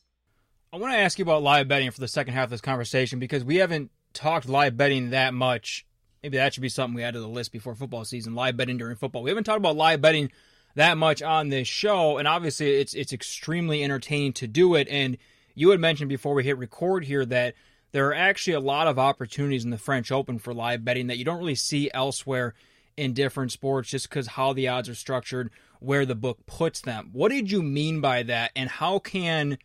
I 0.72 0.78
want 0.78 0.94
to 0.94 0.98
ask 0.98 1.18
you 1.18 1.24
about 1.24 1.42
live 1.42 1.68
betting 1.68 1.90
for 1.90 2.00
the 2.00 2.08
second 2.08 2.32
half 2.32 2.44
of 2.44 2.50
this 2.50 2.62
conversation 2.62 3.18
because 3.18 3.44
we 3.44 3.56
haven't 3.56 3.90
talked 4.14 4.48
live 4.48 4.78
betting 4.78 5.10
that 5.10 5.34
much. 5.34 5.84
Maybe 6.22 6.38
that 6.38 6.54
should 6.54 6.62
be 6.62 6.70
something 6.70 6.94
we 6.94 7.02
add 7.02 7.12
to 7.12 7.20
the 7.20 7.28
list 7.28 7.52
before 7.52 7.74
football 7.74 8.06
season. 8.06 8.34
Live 8.34 8.56
betting 8.56 8.78
during 8.78 8.96
football. 8.96 9.22
We 9.22 9.28
haven't 9.28 9.44
talked 9.44 9.58
about 9.58 9.76
live 9.76 10.00
betting 10.00 10.32
that 10.76 10.96
much 10.96 11.20
on 11.20 11.50
this 11.50 11.68
show, 11.68 12.16
and 12.16 12.26
obviously 12.26 12.70
it's 12.70 12.94
it's 12.94 13.12
extremely 13.12 13.84
entertaining 13.84 14.32
to 14.34 14.46
do 14.46 14.76
it. 14.76 14.88
And 14.88 15.18
you 15.54 15.70
had 15.70 15.80
mentioned 15.80 16.08
before 16.08 16.34
we 16.34 16.44
hit 16.44 16.58
record 16.58 17.04
here 17.04 17.24
that 17.26 17.54
there 17.92 18.08
are 18.08 18.14
actually 18.14 18.54
a 18.54 18.60
lot 18.60 18.86
of 18.86 18.98
opportunities 18.98 19.64
in 19.64 19.70
the 19.70 19.78
French 19.78 20.10
Open 20.10 20.38
for 20.38 20.54
live 20.54 20.84
betting 20.84 21.08
that 21.08 21.18
you 21.18 21.24
don't 21.24 21.38
really 21.38 21.54
see 21.54 21.90
elsewhere 21.92 22.54
in 22.96 23.12
different 23.12 23.52
sports 23.52 23.90
just 23.90 24.08
because 24.08 24.26
how 24.26 24.52
the 24.52 24.68
odds 24.68 24.88
are 24.88 24.94
structured, 24.94 25.50
where 25.80 26.06
the 26.06 26.14
book 26.14 26.44
puts 26.46 26.80
them. 26.80 27.10
What 27.12 27.30
did 27.30 27.50
you 27.50 27.62
mean 27.62 28.00
by 28.00 28.22
that, 28.24 28.52
and 28.56 28.68
how 28.68 28.98
can 28.98 29.58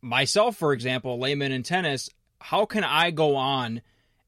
myself, 0.00 0.56
for 0.56 0.72
example, 0.72 1.18
layman 1.18 1.52
in 1.52 1.62
tennis, 1.62 2.10
how 2.40 2.66
can 2.66 2.84
I 2.84 3.10
go 3.10 3.36
on 3.36 3.82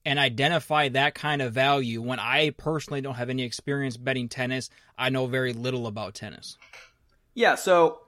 and 0.04 0.18
identify 0.18 0.88
that 0.88 1.14
kind 1.14 1.42
of 1.42 1.52
value 1.52 2.00
when 2.00 2.18
I 2.18 2.50
personally 2.50 3.00
don't 3.00 3.14
have 3.14 3.30
any 3.30 3.42
experience 3.42 3.96
betting 3.96 4.28
tennis? 4.28 4.70
I 4.96 5.10
know 5.10 5.26
very 5.26 5.52
little 5.52 5.86
about 5.86 6.14
tennis. 6.14 6.56
Yeah, 7.34 7.54
so 7.54 8.00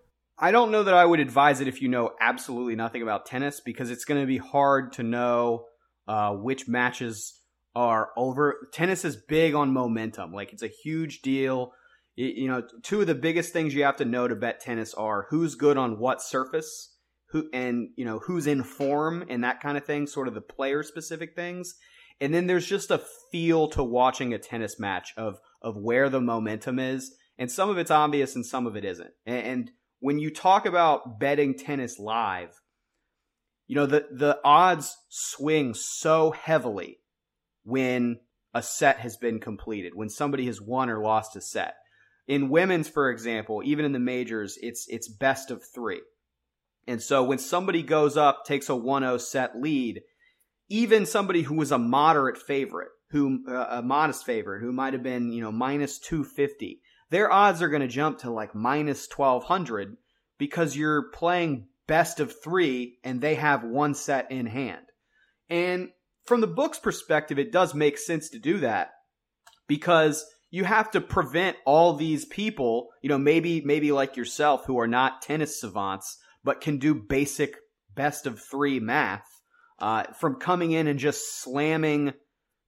I 0.43 0.53
don't 0.53 0.71
know 0.71 0.83
that 0.83 0.95
I 0.95 1.05
would 1.05 1.21
advise 1.21 1.61
it 1.61 1.69
if 1.69 1.83
you 1.83 1.89
know 1.89 2.13
absolutely 2.19 2.75
nothing 2.75 3.03
about 3.03 3.27
tennis 3.27 3.61
because 3.61 3.91
it's 3.91 4.07
going 4.07 4.23
to 4.23 4.27
be 4.27 4.39
hard 4.39 4.95
to 4.95 5.03
know 5.03 5.67
uh, 6.09 6.33
which 6.33 6.67
matches 6.67 7.39
are 7.77 8.09
over. 8.17 8.69
Tennis 8.73 9.05
is 9.05 9.17
big 9.29 9.55
on 9.55 9.75
momentum. 9.75 10.33
Like 10.33 10.55
it's 10.55 10.63
a 10.63 10.71
huge 10.83 11.21
deal. 11.21 11.73
It, 12.17 12.37
you 12.37 12.49
know, 12.49 12.63
two 12.83 13.03
of 13.03 13.07
the 13.07 13.15
biggest 13.15 13.53
things 13.53 13.75
you 13.75 13.85
have 13.85 13.99
to 13.99 14.07
know 14.07 14.29
to 14.29 14.35
bet 14.35 14.61
tennis 14.61 14.95
are 14.95 15.27
who's 15.29 15.57
good 15.57 15.77
on 15.77 15.99
what 15.99 16.23
surface, 16.23 16.97
who 17.29 17.51
and 17.53 17.91
you 17.97 18.07
know 18.07 18.19
who's 18.21 18.47
in 18.47 18.63
form 18.63 19.27
and 19.29 19.45
that 19.45 19.61
kind 19.61 19.77
of 19.77 19.85
thing. 19.85 20.07
Sort 20.07 20.27
of 20.27 20.33
the 20.33 20.41
player 20.41 20.83
specific 20.83 21.35
things. 21.37 21.75
And 22.19 22.33
then 22.33 22.47
there's 22.47 22.67
just 22.67 22.91
a 22.91 23.03
feel 23.31 23.69
to 23.69 23.85
watching 23.85 24.33
a 24.33 24.39
tennis 24.39 24.81
match 24.81 25.13
of 25.19 25.39
of 25.61 25.77
where 25.77 26.09
the 26.09 26.21
momentum 26.21 26.79
is, 26.79 27.15
and 27.39 27.53
some 27.53 27.69
of 27.69 27.77
it's 27.77 27.91
obvious 27.91 28.35
and 28.35 28.47
some 28.47 28.67
of 28.67 28.75
it 28.75 28.87
isn't. 28.87 29.11
and, 29.27 29.47
and 29.47 29.71
when 30.01 30.19
you 30.19 30.31
talk 30.31 30.67
about 30.67 31.21
betting 31.21 31.57
tennis 31.57 31.99
live, 31.99 32.61
you 33.67 33.77
know, 33.77 33.87
the, 33.87 34.07
the 34.11 34.39
odds 34.45 34.97
swing 35.09 35.75
so 35.75 36.33
heavily 36.33 36.99
when 37.63 38.19
a 38.53 38.63
set 38.63 38.99
has 38.99 39.17
been 39.17 39.39
completed, 39.39 39.93
when 39.95 40.09
somebody 40.09 40.47
has 40.47 40.61
won 40.61 40.91
or 40.91 41.01
lost 41.01 41.37
a 41.37 41.41
set. 41.41 41.75
In 42.27 42.49
women's, 42.49 42.89
for 42.89 43.11
example, 43.11 43.63
even 43.65 43.85
in 43.85 43.93
the 43.93 43.99
majors, 43.99 44.59
it's 44.61 44.87
it's 44.89 45.09
best 45.09 45.51
of 45.51 45.63
three. 45.75 46.01
And 46.87 47.03
so 47.03 47.23
when 47.23 47.39
somebody 47.39 47.83
goes 47.83 48.17
up, 48.17 48.45
takes 48.45 48.69
a 48.69 48.73
1-0 48.73 49.21
set 49.21 49.61
lead, 49.61 50.03
even 50.69 51.07
somebody 51.07 51.43
who 51.43 51.55
was 51.55 51.71
a 51.71 51.79
moderate 51.79 52.39
favorite, 52.39 52.91
who 53.11 53.45
uh, 53.49 53.67
a 53.71 53.83
modest 53.83 54.25
favorite, 54.25 54.63
who 54.63 54.73
might 54.73 54.95
have 54.95 55.03
been, 55.03 55.33
you 55.33 55.43
know, 55.43 55.53
minus 55.53 55.99
250, 55.99 56.81
their 57.11 57.31
odds 57.31 57.61
are 57.61 57.69
going 57.69 57.83
to 57.83 57.89
jump 57.89 58.19
to 58.21 58.31
like 58.31 58.55
minus 58.55 59.09
1200 59.15 59.97
because 60.39 60.77
you're 60.77 61.11
playing 61.11 61.67
best 61.87 62.21
of 62.21 62.41
3 62.43 62.99
and 63.05 63.21
they 63.21 63.35
have 63.35 63.65
one 63.65 63.95
set 63.95 64.31
in 64.31 64.47
hand. 64.47 64.87
And 65.49 65.91
from 66.25 66.41
the 66.41 66.47
book's 66.47 66.79
perspective, 66.79 67.39
it 67.39 67.53
does 67.53 67.75
make 67.75 67.99
sense 67.99 68.31
to 68.31 68.39
do 68.39 68.59
that 68.59 68.93
because 69.67 70.25
you 70.51 70.65
have 70.65 70.91
to 70.93 71.01
prevent 71.01 71.57
all 71.67 71.95
these 71.95 72.25
people, 72.25 72.89
you 73.03 73.09
know, 73.09 73.19
maybe 73.19 73.61
maybe 73.61 73.93
like 73.93 74.17
yourself 74.17 74.65
who 74.67 74.79
are 74.79 74.89
not 74.89 75.23
tennis 75.23 75.61
savants 75.61 76.19
but 76.43 76.61
can 76.61 76.79
do 76.79 76.95
basic 76.95 77.57
best 77.95 78.27
of 78.27 78.41
3 78.41 78.81
math 78.81 79.27
uh, 79.79 80.05
from 80.19 80.37
coming 80.37 80.71
in 80.73 80.87
and 80.87 80.99
just 80.99 81.41
slamming 81.43 82.15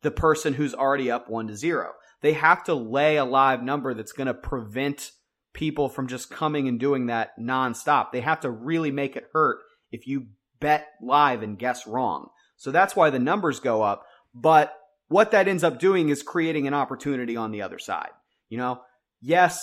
the 0.02 0.10
person 0.10 0.52
who's 0.52 0.74
already 0.74 1.10
up 1.10 1.30
1 1.30 1.46
to 1.46 1.56
0. 1.56 1.92
They 2.22 2.32
have 2.34 2.64
to 2.64 2.74
lay 2.74 3.16
a 3.16 3.24
live 3.24 3.62
number 3.62 3.94
that's 3.94 4.12
going 4.12 4.28
to 4.28 4.34
prevent 4.34 5.10
people 5.52 5.88
from 5.88 6.06
just 6.06 6.30
coming 6.30 6.68
and 6.68 6.80
doing 6.80 7.06
that 7.06 7.38
nonstop. 7.38 8.12
They 8.12 8.20
have 8.20 8.40
to 8.40 8.50
really 8.50 8.90
make 8.90 9.16
it 9.16 9.28
hurt 9.32 9.58
if 9.90 10.06
you 10.06 10.28
bet 10.60 10.86
live 11.02 11.42
and 11.42 11.58
guess 11.58 11.86
wrong. 11.86 12.28
So 12.56 12.70
that's 12.70 12.96
why 12.96 13.10
the 13.10 13.18
numbers 13.18 13.60
go 13.60 13.82
up. 13.82 14.04
But 14.34 14.72
what 15.08 15.32
that 15.32 15.48
ends 15.48 15.64
up 15.64 15.78
doing 15.78 16.08
is 16.08 16.22
creating 16.22 16.66
an 16.66 16.74
opportunity 16.74 17.36
on 17.36 17.50
the 17.50 17.62
other 17.62 17.78
side. 17.78 18.10
You 18.48 18.58
know, 18.58 18.80
yes, 19.20 19.62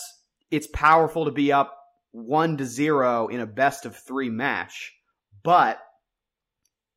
it's 0.50 0.68
powerful 0.68 1.24
to 1.24 1.30
be 1.30 1.50
up 1.52 1.76
one 2.12 2.56
to 2.58 2.64
zero 2.64 3.28
in 3.28 3.40
a 3.40 3.46
best 3.46 3.86
of 3.86 3.96
three 3.96 4.30
match, 4.30 4.92
but 5.42 5.80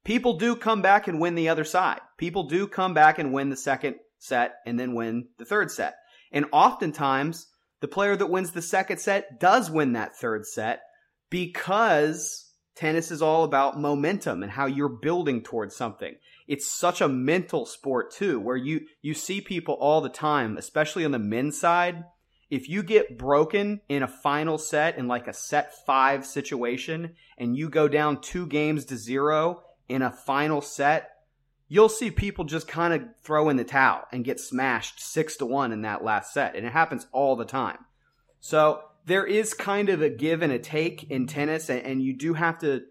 people 0.03 0.37
do 0.37 0.55
come 0.55 0.81
back 0.81 1.07
and 1.07 1.19
win 1.19 1.35
the 1.35 1.49
other 1.49 1.63
side. 1.63 2.01
People 2.17 2.43
do 2.43 2.67
come 2.67 2.93
back 2.93 3.19
and 3.19 3.31
win 3.31 3.49
the 3.49 3.55
second 3.55 3.95
set 4.23 4.55
and 4.65 4.79
then 4.79 4.95
win 4.95 5.27
the 5.37 5.45
third 5.45 5.71
set. 5.71 5.95
And 6.31 6.45
oftentimes, 6.51 7.47
the 7.81 7.87
player 7.87 8.15
that 8.15 8.29
wins 8.29 8.51
the 8.51 8.61
second 8.61 8.99
set 8.99 9.39
does 9.39 9.69
win 9.69 9.93
that 9.93 10.15
third 10.15 10.45
set 10.45 10.81
because 11.29 12.51
tennis 12.75 13.11
is 13.11 13.21
all 13.21 13.43
about 13.43 13.79
momentum 13.79 14.41
and 14.41 14.51
how 14.51 14.65
you're 14.65 14.89
building 14.89 15.43
towards 15.43 15.75
something. 15.75 16.15
It's 16.47 16.65
such 16.65 17.01
a 17.01 17.07
mental 17.07 17.65
sport 17.65 18.11
too, 18.11 18.39
where 18.39 18.57
you, 18.57 18.87
you 19.01 19.13
see 19.13 19.41
people 19.41 19.75
all 19.75 20.01
the 20.01 20.09
time, 20.09 20.57
especially 20.57 21.05
on 21.05 21.11
the 21.11 21.19
men's 21.19 21.59
side. 21.59 22.03
If 22.49 22.69
you 22.69 22.83
get 22.83 23.17
broken 23.17 23.81
in 23.89 24.03
a 24.03 24.07
final 24.07 24.57
set 24.57 24.97
in 24.97 25.07
like 25.07 25.27
a 25.27 25.33
set 25.33 25.73
five 25.85 26.25
situation 26.25 27.15
and 27.37 27.57
you 27.57 27.69
go 27.69 27.87
down 27.87 28.21
two 28.21 28.45
games 28.45 28.85
to 28.85 28.97
zero 28.97 29.63
in 29.89 30.01
a 30.01 30.11
final 30.11 30.61
set, 30.61 31.09
you'll 31.73 31.89
see 31.89 32.11
people 32.11 32.45
just 32.45 32.67
kind 32.67 32.93
of 32.93 33.01
throw 33.23 33.49
in 33.49 33.57
the 33.57 33.63
towel 33.63 34.03
and 34.11 34.23
get 34.23 34.39
smashed 34.39 34.99
six 34.99 35.37
to 35.37 35.45
one 35.45 35.71
in 35.71 35.81
that 35.81 36.03
last 36.03 36.31
set. 36.31 36.55
And 36.55 36.67
it 36.67 36.71
happens 36.71 37.07
all 37.11 37.35
the 37.35 37.45
time. 37.45 37.79
So 38.41 38.81
there 39.07 39.25
is 39.25 39.55
kind 39.55 39.89
of 39.89 39.99
a 39.99 40.09
give 40.09 40.43
and 40.43 40.53
a 40.53 40.59
take 40.59 41.09
in 41.09 41.25
tennis, 41.25 41.71
and, 41.71 41.99
you 41.99 42.15
do 42.15 42.35
have 42.35 42.59
to 42.59 42.83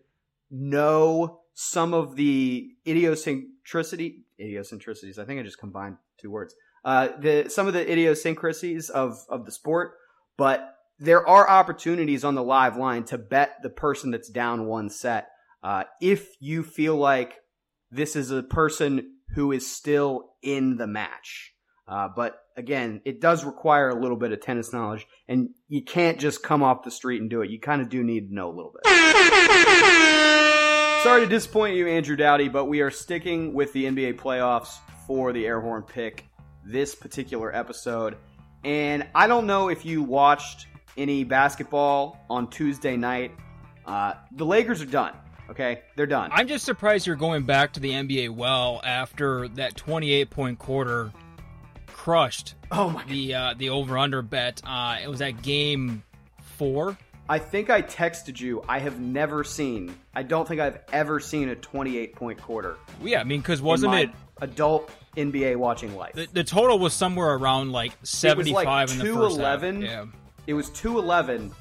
know 0.51 1.43
some 1.55 1.95
of 1.95 2.17
the 2.17 2.73
idiosyncrasy 2.85 4.25
idiosyncrasies. 4.41 5.17
I 5.17 5.27
think 5.27 5.39
I 5.39 5.45
just 5.45 5.61
combined 5.61 5.99
two 6.19 6.33
words. 6.33 6.53
Uh, 6.85 7.11
the 7.21 7.49
some 7.51 7.69
of 7.69 7.75
the 7.75 7.89
idiosyncrasies 7.89 8.91
of 8.91 9.17
of 9.29 9.45
the 9.45 9.53
sport, 9.53 9.93
but 10.37 10.75
there 10.99 11.25
are 11.27 11.49
opportunities 11.49 12.25
on 12.25 12.35
the 12.35 12.43
live 12.43 12.77
line 12.77 13.05
to 13.05 13.19
bet 13.19 13.59
the 13.63 13.71
person 13.71 14.11
that's 14.11 14.29
down 14.29 14.67
one 14.67 14.91
set. 14.91 15.29
Uh, 15.63 15.85
if 16.01 16.35
you 16.41 16.65
feel 16.65 16.97
like 16.97 17.42
this 17.93 18.17
is 18.17 18.31
a 18.31 18.43
person 18.43 19.17
who 19.35 19.53
is 19.53 19.71
still 19.71 20.31
in 20.43 20.79
the 20.79 20.87
match. 20.87 21.53
Uh, 21.87 22.09
but 22.15 22.39
again, 22.57 23.03
it 23.05 23.21
does 23.21 23.45
require 23.45 23.91
a 23.91 23.95
little 23.95 24.17
bit 24.17 24.33
of 24.33 24.41
tennis 24.41 24.73
knowledge, 24.73 25.07
and 25.29 25.51
you 25.69 25.85
can't 25.85 26.19
just 26.19 26.43
come 26.43 26.63
off 26.63 26.85
the 26.85 26.91
street 26.91 27.21
and 27.21 27.29
do 27.29 27.43
it. 27.43 27.51
You 27.51 27.61
kind 27.61 27.83
of 27.83 27.91
do 27.91 28.03
need 28.03 28.29
to 28.29 28.35
know 28.35 28.49
a 28.49 28.55
little 28.55 28.73
bit. 28.73 28.87
Sorry 31.03 31.23
to 31.23 31.27
disappoint 31.27 31.77
you, 31.77 31.89
Andrew 31.89 32.17
Dowdy, 32.17 32.49
but 32.49 32.65
we 32.65 32.81
are 32.81 32.91
sticking 32.91 33.53
with 33.53 33.73
the 33.73 33.85
NBA 33.85 34.15
playoffs 34.15 34.77
for 35.07 35.33
the 35.33 35.45
Airhorn 35.45 35.87
pick 35.87 36.25
this 36.65 36.95
particular 36.95 37.55
episode. 37.55 38.17
And 38.65 39.07
I 39.15 39.27
don't 39.27 39.47
know 39.47 39.69
if 39.69 39.85
you 39.85 40.03
watched 40.03 40.67
any 40.97 41.25
basketball 41.25 42.25
on 42.31 42.49
Tuesday 42.49 42.97
night. 42.97 43.33
Uh, 43.85 44.15
the 44.37 44.47
Lakers 44.47 44.81
are 44.81 44.87
done. 44.87 45.13
Okay, 45.51 45.83
they're 45.97 46.07
done. 46.07 46.31
I'm 46.33 46.49
just 46.49 46.65
surprised 46.65 47.07
you're 47.07 47.17
going 47.17 47.45
back 47.45 47.75
to 47.75 47.81
the 47.81 47.91
NBA 47.91 48.31
well 48.31 48.81
after 48.85 49.49
that 49.49 49.77
28 49.77 50.31
point 50.31 50.59
quarter 50.59 51.13
crushed. 51.87 52.55
Oh 52.71 52.91
my! 52.91 53.05
The 53.05 53.35
uh, 53.35 53.55
the 53.57 53.71
over 53.71 53.99
under 53.99 54.23
bet. 54.23 54.63
Uh, 54.65 54.99
it 55.03 55.09
was 55.09 55.21
at 55.21 55.43
game 55.43 56.03
four. 56.57 56.97
I 57.29 57.39
think 57.39 57.71
I 57.71 57.83
texted 57.83 58.41
you. 58.41 58.65
I 58.69 58.79
have 58.81 59.01
never 59.01 59.45
seen. 59.45 59.95
I 60.15 60.23
don't 60.23 60.47
think 60.47 60.61
I've 60.61 60.81
ever 60.93 61.21
seen 61.21 61.49
a 61.49 61.55
28 61.55 62.15
point 62.15 62.41
quarter. 62.41 62.77
Yeah, 63.03 63.21
I 63.21 63.25
mean, 63.25 63.41
because 63.41 63.63
wasn't 63.63 63.95
it 63.95 64.11
adult 64.41 64.91
NBA 65.17 65.57
watching 65.57 65.97
life? 65.97 66.15
The, 66.15 66.29
the, 66.33 66.45
total 66.45 66.79
was 66.79 66.93
somewhere 66.93 67.35
around 67.35 67.73
like 67.73 67.93
75 68.03 68.65
like 68.67 68.91
in 68.91 68.99
the 68.99 69.05
first 69.05 69.37
211. 69.37 69.83
half. 69.83 69.91
Yeah. 69.91 70.05
It 70.47 70.55
was 70.55 70.71
211 70.71 71.53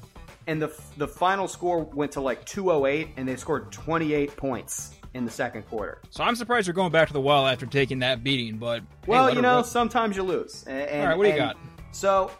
and 0.46 0.60
the 0.60 0.72
the 0.96 1.08
final 1.08 1.48
score 1.48 1.82
went 1.82 2.12
to 2.12 2.20
like 2.20 2.44
208 2.44 3.10
and 3.16 3.28
they 3.28 3.36
scored 3.36 3.70
28 3.72 4.36
points 4.36 4.94
in 5.14 5.24
the 5.24 5.30
second 5.30 5.62
quarter. 5.64 6.00
So 6.10 6.24
I'm 6.24 6.36
surprised 6.36 6.66
you're 6.66 6.74
going 6.74 6.92
back 6.92 7.08
to 7.08 7.12
the 7.12 7.20
well 7.20 7.46
after 7.46 7.66
taking 7.66 8.00
that 8.00 8.24
beating, 8.24 8.58
but 8.58 8.82
well, 9.06 9.28
hey, 9.28 9.34
you 9.34 9.42
know, 9.42 9.58
rip. 9.58 9.66
sometimes 9.66 10.16
you 10.16 10.22
lose. 10.22 10.64
And, 10.66 11.02
All 11.02 11.08
right, 11.08 11.18
what 11.18 11.24
do 11.24 11.30
you 11.30 11.36
got? 11.36 11.56
So 11.92 12.30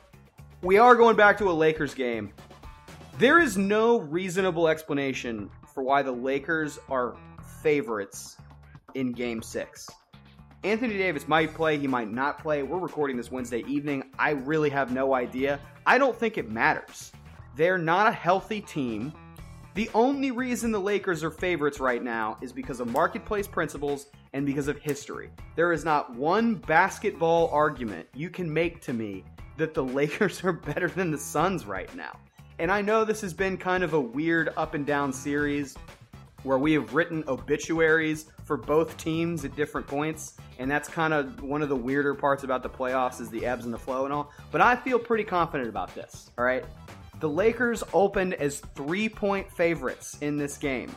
we 0.62 0.78
are 0.78 0.94
going 0.94 1.16
back 1.16 1.38
to 1.38 1.50
a 1.50 1.52
Lakers 1.52 1.94
game. 1.94 2.32
There 3.18 3.38
is 3.38 3.58
no 3.58 3.98
reasonable 3.98 4.68
explanation 4.68 5.50
for 5.74 5.82
why 5.82 6.02
the 6.02 6.12
Lakers 6.12 6.78
are 6.88 7.16
favorites 7.62 8.36
in 8.94 9.12
game 9.12 9.42
6. 9.42 9.88
Anthony 10.64 10.96
Davis 10.96 11.26
might 11.26 11.52
play, 11.54 11.76
he 11.76 11.86
might 11.88 12.10
not 12.10 12.38
play. 12.40 12.62
We're 12.62 12.78
recording 12.78 13.16
this 13.16 13.30
Wednesday 13.30 13.64
evening. 13.66 14.04
I 14.18 14.30
really 14.30 14.70
have 14.70 14.92
no 14.92 15.12
idea. 15.14 15.58
I 15.84 15.98
don't 15.98 16.16
think 16.16 16.38
it 16.38 16.50
matters. 16.50 17.12
They're 17.54 17.78
not 17.78 18.06
a 18.06 18.12
healthy 18.12 18.60
team. 18.60 19.12
The 19.74 19.90
only 19.94 20.30
reason 20.30 20.70
the 20.70 20.80
Lakers 20.80 21.22
are 21.24 21.30
favorites 21.30 21.80
right 21.80 22.02
now 22.02 22.36
is 22.40 22.52
because 22.52 22.80
of 22.80 22.88
marketplace 22.88 23.46
principles 23.46 24.06
and 24.32 24.44
because 24.46 24.68
of 24.68 24.78
history. 24.78 25.30
There 25.56 25.72
is 25.72 25.84
not 25.84 26.14
one 26.14 26.56
basketball 26.56 27.48
argument 27.48 28.08
you 28.14 28.30
can 28.30 28.52
make 28.52 28.80
to 28.82 28.92
me 28.92 29.24
that 29.56 29.74
the 29.74 29.84
Lakers 30.00 30.42
are 30.44 30.52
better 30.52 30.88
than 30.88 31.10
the 31.10 31.18
Suns 31.18 31.66
right 31.66 31.94
now. 31.94 32.18
And 32.58 32.70
I 32.70 32.80
know 32.80 33.04
this 33.04 33.20
has 33.22 33.32
been 33.32 33.56
kind 33.56 33.82
of 33.82 33.94
a 33.94 34.00
weird 34.00 34.52
up 34.56 34.74
and 34.74 34.86
down 34.86 35.12
series 35.12 35.76
where 36.42 36.58
we 36.58 36.72
have 36.72 36.94
written 36.94 37.24
obituaries 37.28 38.26
for 38.44 38.56
both 38.56 38.96
teams 38.96 39.44
at 39.44 39.54
different 39.56 39.86
points 39.86 40.34
and 40.58 40.70
that's 40.70 40.88
kind 40.88 41.14
of 41.14 41.42
one 41.42 41.62
of 41.62 41.68
the 41.68 41.76
weirder 41.76 42.14
parts 42.14 42.44
about 42.44 42.62
the 42.62 42.68
playoffs 42.68 43.20
is 43.20 43.30
the 43.30 43.46
ebbs 43.46 43.64
and 43.64 43.72
the 43.72 43.78
flow 43.78 44.04
and 44.04 44.12
all 44.12 44.30
but 44.50 44.60
i 44.60 44.74
feel 44.74 44.98
pretty 44.98 45.24
confident 45.24 45.68
about 45.68 45.94
this 45.94 46.30
all 46.36 46.44
right 46.44 46.64
the 47.22 47.28
lakers 47.28 47.84
opened 47.94 48.34
as 48.34 48.58
three 48.74 49.08
point 49.08 49.50
favorites 49.50 50.18
in 50.20 50.36
this 50.36 50.58
game 50.58 50.94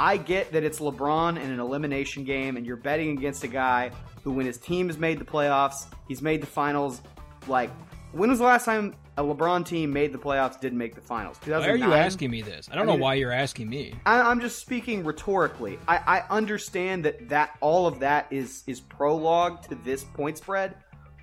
i 0.00 0.16
get 0.16 0.50
that 0.50 0.64
it's 0.64 0.80
lebron 0.80 1.38
in 1.38 1.50
an 1.50 1.60
elimination 1.60 2.24
game 2.24 2.56
and 2.56 2.64
you're 2.64 2.76
betting 2.76 3.16
against 3.16 3.44
a 3.44 3.48
guy 3.48 3.90
who 4.24 4.32
when 4.32 4.46
his 4.46 4.56
team 4.56 4.88
has 4.88 4.96
made 4.96 5.18
the 5.18 5.24
playoffs 5.24 5.86
he's 6.08 6.22
made 6.22 6.42
the 6.42 6.46
finals 6.46 7.02
like 7.46 7.70
when 8.12 8.30
was 8.30 8.38
the 8.38 8.44
last 8.46 8.64
time 8.64 8.94
a 9.18 9.22
LeBron 9.22 9.64
team 9.66 9.92
made 9.92 10.12
the 10.12 10.18
playoffs, 10.18 10.60
didn't 10.60 10.78
make 10.78 10.94
the 10.94 11.00
finals? 11.00 11.38
Why 11.44 11.68
are 11.68 11.76
you 11.76 11.92
asking 11.92 12.30
me 12.30 12.40
this? 12.42 12.68
I 12.70 12.74
don't 12.74 12.82
I 12.82 12.86
mean, 12.86 12.98
know 12.98 13.02
why 13.02 13.14
you're 13.14 13.32
asking 13.32 13.68
me. 13.68 13.94
I, 14.06 14.30
am 14.30 14.40
just 14.40 14.58
speaking 14.58 15.04
rhetorically. 15.04 15.78
I, 15.88 15.96
I 15.96 16.22
understand 16.30 17.04
that 17.04 17.28
that 17.28 17.56
all 17.60 17.86
of 17.86 17.98
that 18.00 18.26
is 18.30 18.62
is 18.66 18.80
prologue 18.80 19.62
to 19.68 19.74
this 19.74 20.04
point 20.04 20.38
spread, 20.38 20.76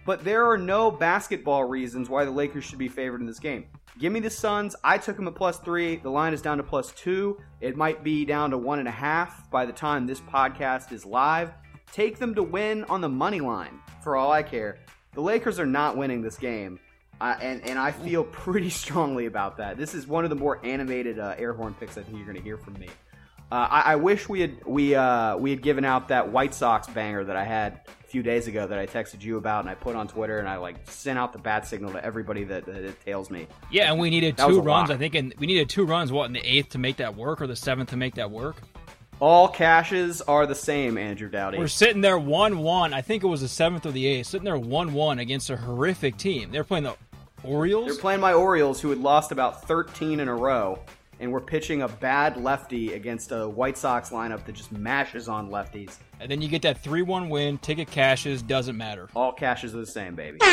but 0.06 0.24
there 0.24 0.50
are 0.50 0.58
no 0.58 0.92
basketball 0.92 1.64
reasons 1.64 2.10
why 2.10 2.26
the 2.26 2.32
Lakers 2.32 2.64
should 2.64 2.80
be 2.80 2.90
favored 2.90 3.22
in 3.22 3.28
this 3.28 3.40
game. 3.40 3.66
Give 4.00 4.12
me 4.12 4.20
the 4.20 4.30
Suns. 4.30 4.76
I 4.84 4.98
took 4.98 5.16
them 5.16 5.28
at 5.28 5.36
plus 5.36 5.60
three. 5.60 5.98
The 5.98 6.10
line 6.10 6.34
is 6.34 6.42
down 6.42 6.58
to 6.58 6.64
plus 6.64 6.92
two. 6.94 7.40
It 7.62 7.78
might 7.78 8.04
be 8.04 8.26
down 8.26 8.50
to 8.52 8.58
one 8.58 8.80
and 8.80 8.88
a 8.88 8.92
half 8.92 9.50
by 9.52 9.66
the 9.66 9.72
time 9.72 10.08
this 10.08 10.20
podcast 10.20 10.92
is 10.92 11.06
live. 11.06 11.52
Take 11.92 12.18
them 12.18 12.34
to 12.36 12.44
win 12.44 12.86
on 12.86 13.02
the 13.02 13.10
money 13.10 13.40
line 13.40 13.80
for 14.04 14.16
all 14.16 14.32
I 14.32 14.42
care. 14.42 14.80
The 15.14 15.22
Lakers 15.22 15.60
are 15.60 15.66
not 15.68 15.96
winning 15.96 16.24
this 16.24 16.38
game. 16.38 16.80
Uh, 17.22 17.36
and 17.40 17.62
and 17.62 17.78
I 17.78 17.92
feel 17.92 18.24
pretty 18.24 18.70
strongly 18.72 19.28
about 19.28 19.58
that. 19.58 19.78
This 19.78 19.94
is 19.94 20.08
one 20.08 20.24
of 20.24 20.32
the 20.32 20.36
more 20.36 20.60
animated 20.66 21.20
uh, 21.20 21.36
air 21.38 21.54
horn 21.54 21.76
picks 21.80 21.98
I 21.98 22.02
think 22.02 22.18
you're 22.18 22.26
going 22.26 22.38
to 22.38 22.44
hear 22.44 22.58
from 22.58 22.74
me. 22.74 22.90
Uh, 23.52 23.68
I, 23.70 23.82
I, 23.94 23.96
wish 23.98 24.28
we 24.28 24.42
had 24.42 24.66
we 24.66 24.96
uh, 24.96 25.38
we 25.38 25.52
had 25.52 25.62
given 25.62 25.86
out 25.86 26.08
that 26.08 26.32
White 26.32 26.56
Sox 26.56 26.88
banger 26.88 27.24
that 27.26 27.36
I 27.36 27.44
had 27.44 27.82
few 28.14 28.22
days 28.22 28.46
ago 28.46 28.68
that 28.68 28.78
I 28.78 28.86
texted 28.86 29.24
you 29.24 29.38
about 29.38 29.62
and 29.62 29.70
I 29.72 29.74
put 29.74 29.96
on 29.96 30.08
Twitter 30.08 30.38
and 30.38 30.48
I 30.48 30.58
like 30.58 30.76
sent 30.88 31.18
out 31.18 31.34
the 31.34 31.40
bat 31.40 31.66
signal 31.66 31.94
to 31.94 32.06
everybody 32.06 32.44
that, 32.44 32.64
that 32.68 32.76
it 32.76 33.04
tails 33.04 33.32
me. 33.32 33.48
Yeah, 33.72 33.90
and 33.90 34.00
we 34.00 34.12
needed 34.12 34.38
that 34.38 34.50
two 34.50 34.62
runs. 34.62 34.92
I 34.92 34.98
think, 34.98 35.16
and 35.16 35.34
we 35.40 35.48
needed 35.48 35.68
two 35.68 35.84
runs. 35.84 36.12
What 36.12 36.26
in 36.26 36.34
the 36.34 36.46
eighth 36.46 36.70
to 36.70 36.78
make 36.78 36.98
that 36.98 37.16
work, 37.16 37.42
or 37.42 37.48
the 37.48 37.56
seventh 37.56 37.90
to 37.90 37.98
make 37.98 38.14
that 38.14 38.30
work? 38.30 38.58
All 39.20 39.48
cashes 39.48 40.22
are 40.22 40.46
the 40.46 40.54
same, 40.54 40.96
Andrew 40.96 41.28
Dowdy. 41.28 41.58
We're 41.58 41.68
sitting 41.68 42.02
there 42.02 42.20
1 42.20 42.60
1. 42.60 42.94
I 42.94 43.02
think 43.02 43.24
it 43.24 43.28
was 43.28 43.42
the 43.42 43.48
seventh 43.48 43.88
or 43.88 43.92
the 43.92 44.06
eighth, 44.06 44.28
sitting 44.28 44.46
there 44.46 44.60
1 44.60 44.94
1 44.94 45.18
against 45.18 45.50
a 45.50 45.58
horrific 45.58 46.16
team. 46.18 46.52
They're 46.52 46.64
playing 46.64 46.84
the 46.84 46.96
Orioles? 47.44 47.88
They're 47.88 47.96
playing 47.96 48.20
my 48.20 48.34
Orioles, 48.34 48.80
who 48.80 48.92
had 48.92 49.00
lost 49.00 49.32
about 49.32 49.68
13 49.68 50.20
in 50.20 50.28
a 50.28 50.36
row, 50.36 50.78
and 51.20 51.32
we're 51.32 51.42
pitching 51.42 51.82
a 51.82 51.88
bad 51.88 52.38
lefty 52.38 52.94
against 52.94 53.32
a 53.32 53.48
White 53.48 53.78
Sox 53.78 54.10
lineup 54.10 54.46
that 54.46 54.54
just 54.54 54.72
mashes 54.72 55.28
on 55.28 55.50
lefties. 55.50 55.98
And 56.20 56.30
then 56.30 56.42
you 56.42 56.48
get 56.48 56.62
that 56.64 56.82
3 56.82 57.02
1 57.02 57.30
win, 57.30 57.58
ticket 57.58 57.90
cashes, 57.90 58.42
doesn't 58.42 58.78
matter. 58.78 59.10
All 59.16 59.32
cashes 59.32 59.74
are 59.76 59.80
the 59.80 59.86
same, 59.86 60.16
baby. 60.16 60.40
So 60.42 60.48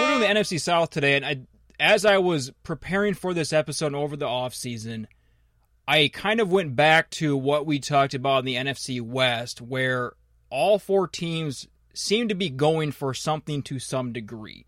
we're 0.00 0.08
doing 0.08 0.20
the 0.20 0.40
NFC 0.40 0.60
South 0.60 0.90
today, 0.90 1.16
and 1.16 1.24
I, 1.24 1.40
as 1.80 2.04
I 2.04 2.18
was 2.18 2.50
preparing 2.62 3.14
for 3.14 3.32
this 3.32 3.52
episode 3.52 3.94
over 3.94 4.16
the 4.16 4.26
off 4.26 4.54
season, 4.54 5.08
I 5.86 6.10
kind 6.12 6.40
of 6.40 6.52
went 6.52 6.76
back 6.76 7.08
to 7.12 7.36
what 7.36 7.64
we 7.64 7.78
talked 7.78 8.12
about 8.12 8.40
in 8.40 8.44
the 8.44 8.56
NFC 8.56 9.00
West, 9.00 9.62
where 9.62 10.12
all 10.50 10.78
four 10.78 11.08
teams 11.08 11.66
seem 11.94 12.28
to 12.28 12.34
be 12.34 12.50
going 12.50 12.92
for 12.92 13.14
something 13.14 13.62
to 13.62 13.78
some 13.78 14.12
degree. 14.12 14.66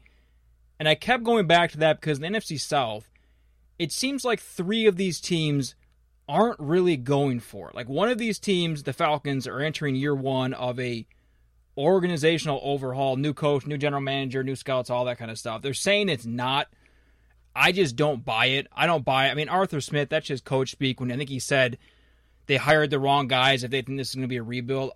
And 0.79 0.89
I 0.89 0.95
kept 0.95 1.23
going 1.23 1.47
back 1.47 1.73
to 1.73 1.79
that 1.79 2.01
because 2.01 2.21
the 2.21 2.27
NFC 2.27 2.59
South, 2.59 3.11
it 3.81 3.91
seems 3.93 4.27
like 4.27 4.41
three 4.41 4.85
of 4.85 4.97
these 4.97 5.23
teams 5.23 5.75
aren't 6.29 6.61
really 6.61 6.99
going 6.99 7.41
for 7.41 7.71
it. 7.71 7.75
Like 7.75 7.89
one 7.89 8.11
of 8.11 8.19
these 8.19 8.39
teams, 8.39 8.83
the 8.83 8.93
Falcons, 8.93 9.47
are 9.47 9.61
entering 9.61 9.97
year 9.97 10.15
one 10.15 10.53
of 10.53 10.79
a 10.79 11.07
organizational 11.79 12.61
overhaul, 12.63 13.17
new 13.17 13.33
coach, 13.33 13.67
new 13.67 13.79
general 13.79 14.03
manager, 14.03 14.45
new 14.45 14.55
scouts, 14.55 14.91
all 14.91 15.07
that 15.07 15.17
kind 15.17 15.31
of 15.31 15.39
stuff. 15.39 15.63
They're 15.63 15.73
saying 15.73 16.11
it's 16.11 16.27
not 16.27 16.69
I 17.57 17.73
just 17.73 17.97
don't 17.97 18.23
buy 18.23 18.47
it. 18.47 18.67
I 18.71 18.85
don't 18.87 19.05
buy 19.05 19.29
it. 19.29 19.31
I 19.31 19.35
mean, 19.35 19.49
Arthur 19.49 19.81
Smith, 19.81 20.11
that's 20.11 20.27
just 20.27 20.45
coach 20.45 20.73
speak 20.73 21.01
when 21.01 21.11
I 21.11 21.17
think 21.17 21.31
he 21.31 21.39
said 21.39 21.79
they 22.49 22.59
hired 22.59 22.91
the 22.91 23.01
wrong 23.01 23.29
guys 23.29 23.65
if 23.65 23.71
they 23.71 23.81
think 23.81 23.97
this 23.97 24.11
is 24.11 24.15
going 24.15 24.23
to 24.23 24.29
be 24.29 24.37
a 24.37 24.43
rebuild. 24.43 24.93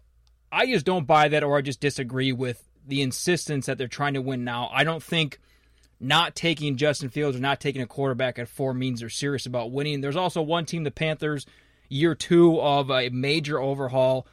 I 0.53 0.67
just 0.67 0.85
don't 0.85 1.07
buy 1.07 1.29
that, 1.29 1.43
or 1.43 1.57
I 1.57 1.63
just 1.63 1.81
disagree 1.81 2.33
with 2.33 2.63
the 2.87 3.01
insistence 3.01 3.65
that 3.65 3.79
they're 3.79 3.89
trying 3.89 4.15
to 4.15 4.21
win 4.21 4.45
now. 4.45 4.69
I 4.71 4.85
don't 4.85 5.03
think 5.03 5.41
not 6.01 6.35
taking 6.35 6.77
Justin 6.77 7.09
Fields 7.09 7.37
or 7.37 7.41
not 7.41 7.61
taking 7.61 7.83
a 7.83 7.87
quarterback 7.87 8.39
at 8.39 8.49
four 8.49 8.75
means 8.75 9.01
they're 9.01 9.09
serious 9.09 9.47
about 9.47 9.73
winning. 9.73 10.01
There's 10.01 10.17
also 10.17 10.43
one 10.43 10.67
team, 10.67 10.85
the 10.85 10.91
Panthers, 10.91 11.47
year 11.89 12.15
two 12.15 12.61
of 12.61 12.91
a 12.91 13.09
major 13.09 13.61
overhaul. 13.61 14.27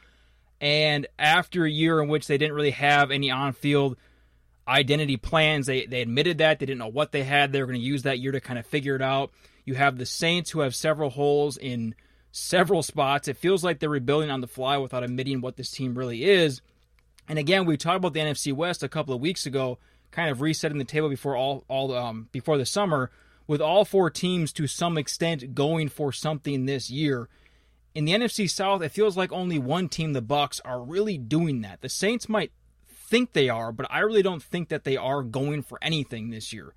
And 0.60 1.06
after 1.18 1.64
a 1.64 1.70
year 1.70 2.00
in 2.00 2.08
which 2.08 2.26
they 2.26 2.38
didn't 2.38 2.54
really 2.54 2.70
have 2.70 3.10
any 3.10 3.30
on 3.30 3.52
field 3.52 3.96
identity 4.66 5.16
plans. 5.16 5.66
They 5.66 5.86
they 5.86 6.02
admitted 6.02 6.38
that 6.38 6.58
they 6.58 6.66
didn't 6.66 6.78
know 6.78 6.88
what 6.88 7.12
they 7.12 7.24
had. 7.24 7.52
They 7.52 7.60
were 7.60 7.66
going 7.66 7.80
to 7.80 7.84
use 7.84 8.02
that 8.02 8.18
year 8.18 8.32
to 8.32 8.40
kind 8.40 8.58
of 8.58 8.66
figure 8.66 8.96
it 8.96 9.02
out. 9.02 9.32
You 9.64 9.74
have 9.74 9.98
the 9.98 10.06
Saints 10.06 10.50
who 10.50 10.60
have 10.60 10.74
several 10.74 11.10
holes 11.10 11.56
in 11.56 11.94
several 12.32 12.82
spots. 12.82 13.28
It 13.28 13.36
feels 13.36 13.62
like 13.62 13.78
they're 13.78 13.88
rebuilding 13.88 14.30
on 14.30 14.40
the 14.40 14.46
fly 14.46 14.76
without 14.78 15.04
admitting 15.04 15.40
what 15.40 15.56
this 15.56 15.70
team 15.70 15.94
really 15.94 16.24
is. 16.24 16.62
And 17.28 17.38
again, 17.38 17.66
we 17.66 17.76
talked 17.76 17.98
about 17.98 18.14
the 18.14 18.20
NFC 18.20 18.52
West 18.52 18.82
a 18.82 18.88
couple 18.88 19.14
of 19.14 19.20
weeks 19.20 19.46
ago, 19.46 19.78
kind 20.12 20.30
of 20.30 20.40
resetting 20.40 20.78
the 20.78 20.84
table 20.84 21.08
before 21.08 21.36
all 21.36 21.64
all 21.68 21.92
um, 21.94 22.28
before 22.30 22.58
the 22.58 22.66
summer, 22.66 23.10
with 23.46 23.60
all 23.60 23.84
four 23.84 24.10
teams 24.10 24.52
to 24.52 24.66
some 24.66 24.96
extent 24.96 25.54
going 25.54 25.88
for 25.88 26.12
something 26.12 26.66
this 26.66 26.90
year. 26.90 27.28
In 27.94 28.04
the 28.04 28.12
NFC 28.12 28.48
South, 28.48 28.80
it 28.82 28.90
feels 28.90 29.16
like 29.16 29.32
only 29.32 29.58
one 29.58 29.88
team, 29.88 30.12
the 30.12 30.22
Bucs, 30.22 30.60
are 30.64 30.80
really 30.80 31.18
doing 31.18 31.60
that. 31.62 31.82
The 31.82 31.90
Saints 31.90 32.28
might 32.28 32.52
think 32.86 33.32
they 33.32 33.50
are, 33.50 33.72
but 33.72 33.86
I 33.90 33.98
really 33.98 34.22
don't 34.22 34.42
think 34.42 34.70
that 34.70 34.84
they 34.84 34.96
are 34.96 35.22
going 35.22 35.62
for 35.62 35.78
anything 35.82 36.30
this 36.30 36.52
year. 36.52 36.72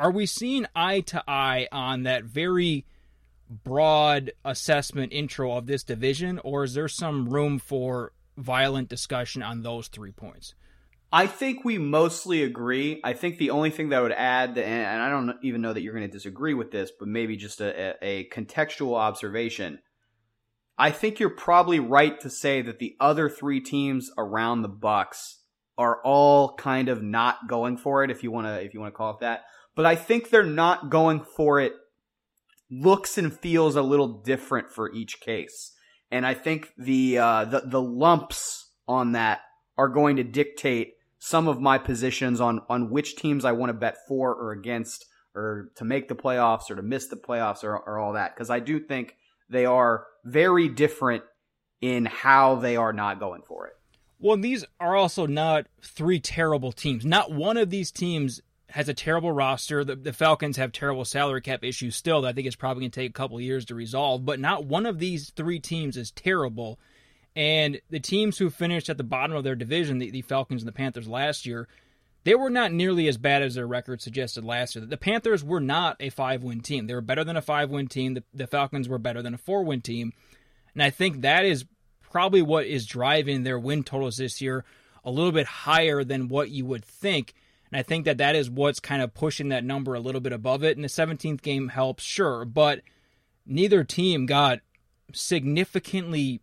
Are 0.00 0.10
we 0.10 0.26
seeing 0.26 0.66
eye 0.74 1.00
to 1.02 1.22
eye 1.28 1.68
on 1.70 2.02
that 2.02 2.24
very 2.24 2.84
broad 3.48 4.32
assessment 4.44 5.12
intro 5.12 5.56
of 5.56 5.66
this 5.66 5.84
division, 5.84 6.40
or 6.42 6.64
is 6.64 6.74
there 6.74 6.88
some 6.88 7.28
room 7.28 7.60
for 7.60 8.12
violent 8.36 8.88
discussion 8.88 9.42
on 9.42 9.62
those 9.62 9.86
three 9.86 10.10
points? 10.10 10.54
I 11.12 11.26
think 11.26 11.64
we 11.64 11.78
mostly 11.78 12.42
agree. 12.42 13.00
I 13.04 13.12
think 13.12 13.38
the 13.38 13.50
only 13.50 13.70
thing 13.70 13.90
that 13.90 13.98
I 13.98 14.02
would 14.02 14.12
add, 14.12 14.58
and 14.58 15.02
I 15.02 15.08
don't 15.08 15.36
even 15.42 15.60
know 15.60 15.72
that 15.72 15.80
you're 15.80 15.94
going 15.94 16.08
to 16.08 16.12
disagree 16.12 16.54
with 16.54 16.72
this, 16.72 16.90
but 16.98 17.08
maybe 17.08 17.36
just 17.36 17.60
a, 17.60 17.94
a 18.02 18.28
contextual 18.28 18.96
observation. 18.96 19.78
I 20.78 20.90
think 20.90 21.20
you're 21.20 21.30
probably 21.30 21.80
right 21.80 22.20
to 22.20 22.28
say 22.28 22.60
that 22.62 22.80
the 22.80 22.96
other 23.00 23.28
three 23.28 23.60
teams 23.60 24.10
around 24.18 24.62
the 24.62 24.68
Bucs 24.68 25.36
are 25.78 26.00
all 26.02 26.54
kind 26.54 26.88
of 26.88 27.02
not 27.02 27.48
going 27.48 27.76
for 27.76 28.02
it 28.02 28.10
if 28.10 28.22
you 28.22 28.30
want 28.30 28.46
to 28.46 28.62
if 28.62 28.74
you 28.74 28.80
want 28.80 28.92
to 28.92 28.96
call 28.96 29.12
it 29.12 29.20
that. 29.20 29.44
But 29.74 29.86
I 29.86 29.94
think 29.94 30.28
they're 30.30 30.42
not 30.42 30.90
going 30.90 31.20
for 31.20 31.60
it 31.60 31.72
looks 32.70 33.16
and 33.16 33.32
feels 33.38 33.76
a 33.76 33.82
little 33.82 34.22
different 34.22 34.70
for 34.70 34.92
each 34.92 35.20
case. 35.20 35.72
And 36.10 36.26
I 36.26 36.34
think 36.34 36.70
the 36.76 37.18
uh, 37.18 37.44
the 37.46 37.60
the 37.60 37.82
lumps 37.82 38.70
on 38.88 39.12
that 39.12 39.40
are 39.78 39.88
going 39.88 40.16
to 40.16 40.24
dictate 40.24 40.94
some 41.18 41.48
of 41.48 41.60
my 41.60 41.78
positions 41.78 42.40
on 42.40 42.60
on 42.68 42.90
which 42.90 43.16
teams 43.16 43.44
I 43.44 43.52
want 43.52 43.70
to 43.70 43.74
bet 43.74 43.96
for 44.06 44.34
or 44.34 44.52
against 44.52 45.06
or 45.34 45.70
to 45.76 45.84
make 45.84 46.08
the 46.08 46.14
playoffs 46.14 46.70
or 46.70 46.76
to 46.76 46.82
miss 46.82 47.08
the 47.08 47.16
playoffs 47.16 47.62
or, 47.62 47.76
or 47.76 47.98
all 47.98 48.14
that 48.14 48.34
because 48.34 48.50
I 48.50 48.60
do 48.60 48.80
think 48.80 49.16
they 49.48 49.66
are 49.66 50.06
very 50.24 50.68
different 50.68 51.22
in 51.80 52.06
how 52.06 52.56
they 52.56 52.76
are 52.76 52.92
not 52.92 53.20
going 53.20 53.42
for 53.42 53.66
it. 53.66 53.74
Well, 54.18 54.38
these 54.38 54.64
are 54.80 54.96
also 54.96 55.26
not 55.26 55.66
three 55.82 56.20
terrible 56.20 56.72
teams. 56.72 57.04
Not 57.04 57.32
one 57.32 57.58
of 57.58 57.68
these 57.68 57.90
teams 57.90 58.40
has 58.70 58.88
a 58.88 58.94
terrible 58.94 59.30
roster. 59.30 59.84
The, 59.84 59.94
the 59.94 60.12
Falcons 60.12 60.56
have 60.56 60.72
terrible 60.72 61.04
salary 61.04 61.42
cap 61.42 61.62
issues 61.62 61.96
still 61.96 62.22
that 62.22 62.28
I 62.28 62.32
think 62.32 62.46
it's 62.46 62.56
probably 62.56 62.82
going 62.82 62.90
to 62.92 63.00
take 63.00 63.10
a 63.10 63.12
couple 63.12 63.40
years 63.40 63.66
to 63.66 63.74
resolve, 63.74 64.24
but 64.24 64.40
not 64.40 64.64
one 64.64 64.86
of 64.86 64.98
these 64.98 65.30
three 65.30 65.60
teams 65.60 65.96
is 65.96 66.10
terrible. 66.10 66.78
And 67.36 67.80
the 67.90 68.00
teams 68.00 68.38
who 68.38 68.48
finished 68.48 68.88
at 68.88 68.96
the 68.96 69.04
bottom 69.04 69.36
of 69.36 69.44
their 69.44 69.54
division, 69.54 69.98
the, 69.98 70.10
the 70.10 70.22
Falcons 70.22 70.62
and 70.62 70.68
the 70.68 70.72
Panthers 70.72 71.06
last 71.06 71.44
year, 71.44 71.68
they 72.24 72.34
were 72.34 72.50
not 72.50 72.72
nearly 72.72 73.06
as 73.06 73.18
bad 73.18 73.42
as 73.42 73.54
their 73.54 73.66
record 73.66 74.00
suggested 74.00 74.44
last 74.44 74.74
year. 74.74 74.84
The 74.84 74.96
Panthers 74.96 75.44
were 75.44 75.60
not 75.60 75.96
a 76.00 76.10
five 76.10 76.42
win 76.42 76.60
team. 76.60 76.86
They 76.86 76.94
were 76.94 77.02
better 77.02 77.22
than 77.22 77.36
a 77.36 77.42
five 77.42 77.70
win 77.70 77.88
team. 77.88 78.14
The, 78.14 78.24
the 78.32 78.46
Falcons 78.46 78.88
were 78.88 78.98
better 78.98 79.22
than 79.22 79.34
a 79.34 79.38
four 79.38 79.62
win 79.62 79.82
team. 79.82 80.14
And 80.74 80.82
I 80.82 80.90
think 80.90 81.20
that 81.20 81.44
is 81.44 81.66
probably 82.02 82.42
what 82.42 82.66
is 82.66 82.86
driving 82.86 83.42
their 83.42 83.58
win 83.58 83.84
totals 83.84 84.16
this 84.16 84.40
year 84.40 84.64
a 85.04 85.10
little 85.10 85.30
bit 85.30 85.46
higher 85.46 86.02
than 86.02 86.28
what 86.28 86.50
you 86.50 86.64
would 86.64 86.84
think. 86.84 87.34
And 87.70 87.78
I 87.78 87.82
think 87.82 88.06
that 88.06 88.18
that 88.18 88.34
is 88.34 88.50
what's 88.50 88.80
kind 88.80 89.02
of 89.02 89.14
pushing 89.14 89.50
that 89.50 89.64
number 89.64 89.94
a 89.94 90.00
little 90.00 90.20
bit 90.20 90.32
above 90.32 90.64
it. 90.64 90.76
And 90.76 90.84
the 90.84 90.88
17th 90.88 91.42
game 91.42 91.68
helps, 91.68 92.02
sure, 92.02 92.44
but 92.44 92.80
neither 93.44 93.84
team 93.84 94.26
got 94.26 94.60
significantly, 95.12 96.40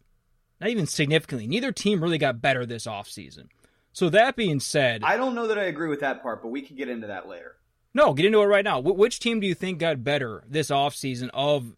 not 0.63 0.69
even 0.69 0.88
significantly, 0.88 1.45
neither 1.45 1.73
team 1.73 2.02
really 2.02 2.17
got 2.17 2.41
better 2.41 2.65
this 2.65 2.86
offseason. 2.86 3.47
So 3.91 4.10
that 4.10 4.38
being 4.38 4.62
said, 4.62 5.04
I 5.04 5.17
don't 5.17 5.36
know 5.36 5.47
that 5.47 5.60
I 5.60 5.63
agree 5.63 5.89
with 5.89 5.99
that 5.99 6.23
part, 6.23 6.41
but 6.41 6.47
we 6.49 6.62
can 6.62 6.78
get 6.78 6.88
into 6.88 7.08
that 7.08 7.28
later. 7.28 7.58
No, 7.93 8.13
get 8.13 8.26
into 8.26 8.41
it 8.41 8.45
right 8.45 8.63
now. 8.63 8.80
which 8.80 9.19
team 9.19 9.41
do 9.41 9.45
you 9.45 9.54
think 9.54 9.78
got 9.78 10.04
better 10.06 10.43
this 10.47 10.69
offseason 10.69 11.30
of 11.34 11.76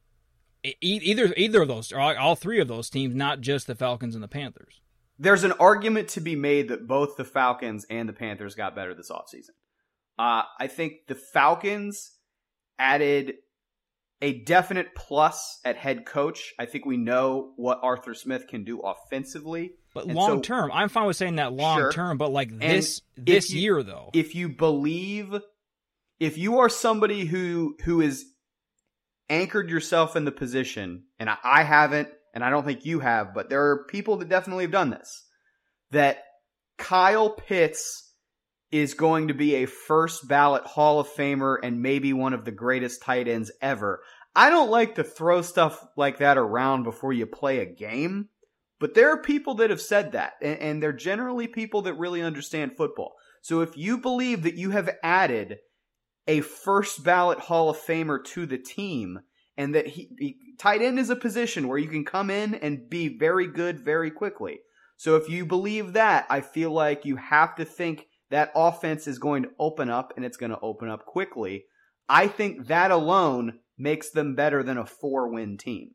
either 0.82 1.34
either 1.36 1.64
of 1.64 1.68
those 1.68 1.92
or 1.92 2.00
all 2.00 2.36
three 2.36 2.60
of 2.60 2.68
those 2.68 2.90
teams, 2.90 3.16
not 3.16 3.42
just 3.42 3.66
the 3.66 3.76
Falcons 3.76 4.14
and 4.14 4.24
the 4.24 4.28
Panthers? 4.28 4.82
There's 5.18 5.44
an 5.44 5.54
argument 5.54 6.10
to 6.10 6.22
be 6.22 6.36
made 6.36 6.70
that 6.70 6.88
both 6.88 7.18
the 7.18 7.26
Falcons 7.26 7.88
and 7.90 8.08
the 8.08 8.14
Panthers 8.14 8.54
got 8.54 8.76
better 8.76 8.94
this 8.94 9.10
offseason. 9.10 9.52
Uh, 10.20 10.44
I 10.60 10.68
think 10.68 11.08
the 11.08 11.16
Falcons 11.16 12.12
added 12.78 13.34
a 14.22 14.44
definite 14.44 14.96
plus 14.96 15.60
at 15.66 15.78
head 15.78 16.06
coach. 16.06 16.54
I 16.60 16.66
think 16.66 16.86
we 16.86 16.98
know 16.98 17.54
what 17.56 17.80
Arthur 17.84 18.14
Smith 18.14 18.48
can 18.48 18.64
do 18.64 18.80
offensively. 18.80 19.74
But 19.94 20.06
and 20.06 20.16
long 20.16 20.38
so, 20.38 20.42
term, 20.42 20.72
I'm 20.74 20.90
fine 20.90 21.06
with 21.06 21.16
saying 21.16 21.36
that 21.38 21.54
long 21.54 21.80
sure. 21.80 21.92
term, 21.92 22.18
but 22.18 22.32
like 22.32 22.58
this 22.60 23.02
this 23.16 23.52
you, 23.52 23.62
year 23.62 23.84
though. 23.84 24.10
If 24.14 24.36
you 24.36 24.50
believe 24.50 25.36
if 26.20 26.38
you 26.38 26.60
are 26.60 26.70
somebody 26.70 27.26
who 27.26 27.76
who 27.84 28.02
is 28.02 28.26
anchored 29.30 29.70
yourself 29.70 30.16
in 30.16 30.26
the 30.26 30.32
position, 30.32 31.04
and 31.20 31.30
I, 31.30 31.38
I 31.44 31.64
haven't, 31.64 32.10
and 32.34 32.44
I 32.44 32.50
don't 32.50 32.66
think 32.66 32.86
you 32.86 33.00
have, 33.00 33.34
but 33.34 33.50
there 33.50 33.70
are 33.70 33.86
people 33.86 34.18
that 34.18 34.30
definitely 34.30 34.66
have 34.66 34.72
done 34.72 34.90
this, 34.90 35.26
that 35.92 36.24
Kyle 36.78 37.30
Pitts 37.30 38.05
is 38.72 38.94
going 38.94 39.28
to 39.28 39.34
be 39.34 39.56
a 39.56 39.66
first 39.66 40.28
ballot 40.28 40.64
Hall 40.64 41.00
of 41.00 41.08
Famer 41.08 41.58
and 41.62 41.82
maybe 41.82 42.14
one 42.14 42.34
of 42.34 42.46
the 42.46 42.52
greatest 42.52 43.02
tight 43.02 43.28
ends 43.28 43.52
ever. 43.62 44.02
I 44.36 44.50
don't 44.50 44.70
like 44.70 44.96
to 44.96 45.04
throw 45.04 45.42
stuff 45.42 45.86
like 45.96 46.18
that 46.18 46.38
around 46.38 46.84
before 46.84 47.14
you 47.14 47.26
play 47.26 47.60
a 47.60 47.66
game, 47.66 48.30
but 48.80 48.94
there 48.94 49.12
are 49.12 49.22
people 49.22 49.56
that 49.56 49.70
have 49.70 49.82
said 49.82 50.12
that, 50.12 50.34
and, 50.42 50.60
and 50.60 50.84
they're 50.84 50.92
generally 50.92 51.48
people 51.48 51.84
that 51.84 51.94
really 51.94 52.22
understand 52.22 52.76
football. 52.76 53.14
So 53.42 53.62
if 53.62 53.78
you 53.78 53.98
believe 53.98 54.44
that 54.44 54.56
you 54.56 54.72
have 54.72 54.90
added 55.04 55.60
a 56.28 56.42
first 56.42 57.04
ballot 57.04 57.40
Hall 57.40 57.70
of 57.70 57.78
Famer 57.78 58.24
to 58.26 58.46
the 58.46 58.58
team, 58.58 59.20
and 59.58 59.74
that 59.76 59.88
he, 59.88 60.10
he, 60.20 60.38
tight 60.58 60.82
end 60.82 61.00
is 61.00 61.10
a 61.10 61.16
position 61.16 61.68
where 61.68 61.78
you 61.78 61.88
can 61.88 62.04
come 62.04 62.30
in 62.30 62.56
and 62.56 62.90
be 62.90 63.18
very 63.18 63.48
good 63.48 63.80
very 63.80 64.12
quickly. 64.12 64.60
So 64.98 65.16
if 65.16 65.30
you 65.30 65.46
believe 65.46 65.94
that, 65.94 66.26
I 66.30 66.42
feel 66.42 66.72
like 66.72 67.06
you 67.06 67.16
have 67.18 67.56
to 67.56 67.66
think 67.66 68.08
that 68.30 68.52
offense 68.56 69.08
is 69.08 69.20
going 69.20 69.44
to 69.44 69.50
open 69.60 69.90
up 69.90 70.14
and 70.16 70.26
it's 70.26 70.38
going 70.38 70.52
to 70.52 70.60
open 70.60 70.90
up 70.90 71.06
quickly. 71.06 71.66
I 72.08 72.28
think 72.28 72.68
that 72.68 72.92
alone 72.92 73.60
makes 73.78 74.12
them 74.12 74.36
better 74.36 74.64
than 74.64 74.78
a 74.78 74.86
four 74.86 75.30
win 75.30 75.58
team. 75.58 75.92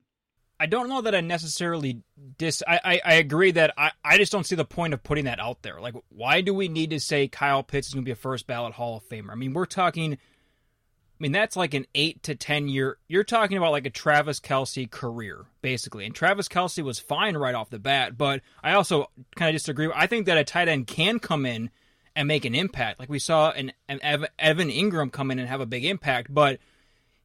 I 0.58 0.66
don't 0.66 0.90
know 0.90 1.00
that 1.00 1.14
I 1.14 1.22
necessarily 1.22 2.02
dis. 2.36 2.62
I, 2.68 2.80
I, 2.84 3.00
I, 3.02 3.14
agree 3.14 3.50
that 3.52 3.72
I, 3.78 3.92
I 4.04 4.18
just 4.18 4.30
don't 4.30 4.44
see 4.44 4.56
the 4.56 4.64
point 4.64 4.92
of 4.92 5.02
putting 5.02 5.24
that 5.24 5.40
out 5.40 5.62
there. 5.62 5.80
Like, 5.80 5.94
why 6.10 6.42
do 6.42 6.52
we 6.52 6.68
need 6.68 6.90
to 6.90 7.00
say 7.00 7.28
Kyle 7.28 7.62
Pitts 7.62 7.88
is 7.88 7.94
going 7.94 8.04
to 8.04 8.08
be 8.08 8.12
a 8.12 8.16
first 8.16 8.46
ballot 8.46 8.74
Hall 8.74 8.98
of 8.98 9.08
Famer? 9.08 9.30
I 9.30 9.36
mean, 9.36 9.54
we're 9.54 9.64
talking. 9.64 10.12
I 10.12 11.18
mean, 11.18 11.32
that's 11.32 11.56
like 11.56 11.72
an 11.72 11.86
eight 11.94 12.22
to 12.24 12.34
ten 12.34 12.68
year. 12.68 12.98
You're 13.08 13.24
talking 13.24 13.56
about 13.56 13.72
like 13.72 13.86
a 13.86 13.90
Travis 13.90 14.38
Kelce 14.38 14.90
career, 14.90 15.46
basically. 15.62 16.04
And 16.04 16.14
Travis 16.14 16.48
Kelce 16.48 16.84
was 16.84 16.98
fine 16.98 17.38
right 17.38 17.54
off 17.54 17.70
the 17.70 17.78
bat, 17.78 18.18
but 18.18 18.42
I 18.62 18.74
also 18.74 19.06
kind 19.36 19.48
of 19.48 19.54
disagree. 19.54 19.90
I 19.94 20.06
think 20.06 20.26
that 20.26 20.36
a 20.36 20.44
tight 20.44 20.68
end 20.68 20.86
can 20.86 21.20
come 21.20 21.46
in 21.46 21.70
and 22.16 22.28
make 22.28 22.44
an 22.44 22.54
impact, 22.54 22.98
like 22.98 23.08
we 23.08 23.18
saw 23.18 23.50
an, 23.50 23.72
an 23.88 24.00
Evan 24.38 24.68
Engram 24.70 25.12
come 25.12 25.30
in 25.30 25.38
and 25.38 25.48
have 25.48 25.60
a 25.60 25.66
big 25.66 25.84
impact. 25.84 26.32
But 26.32 26.58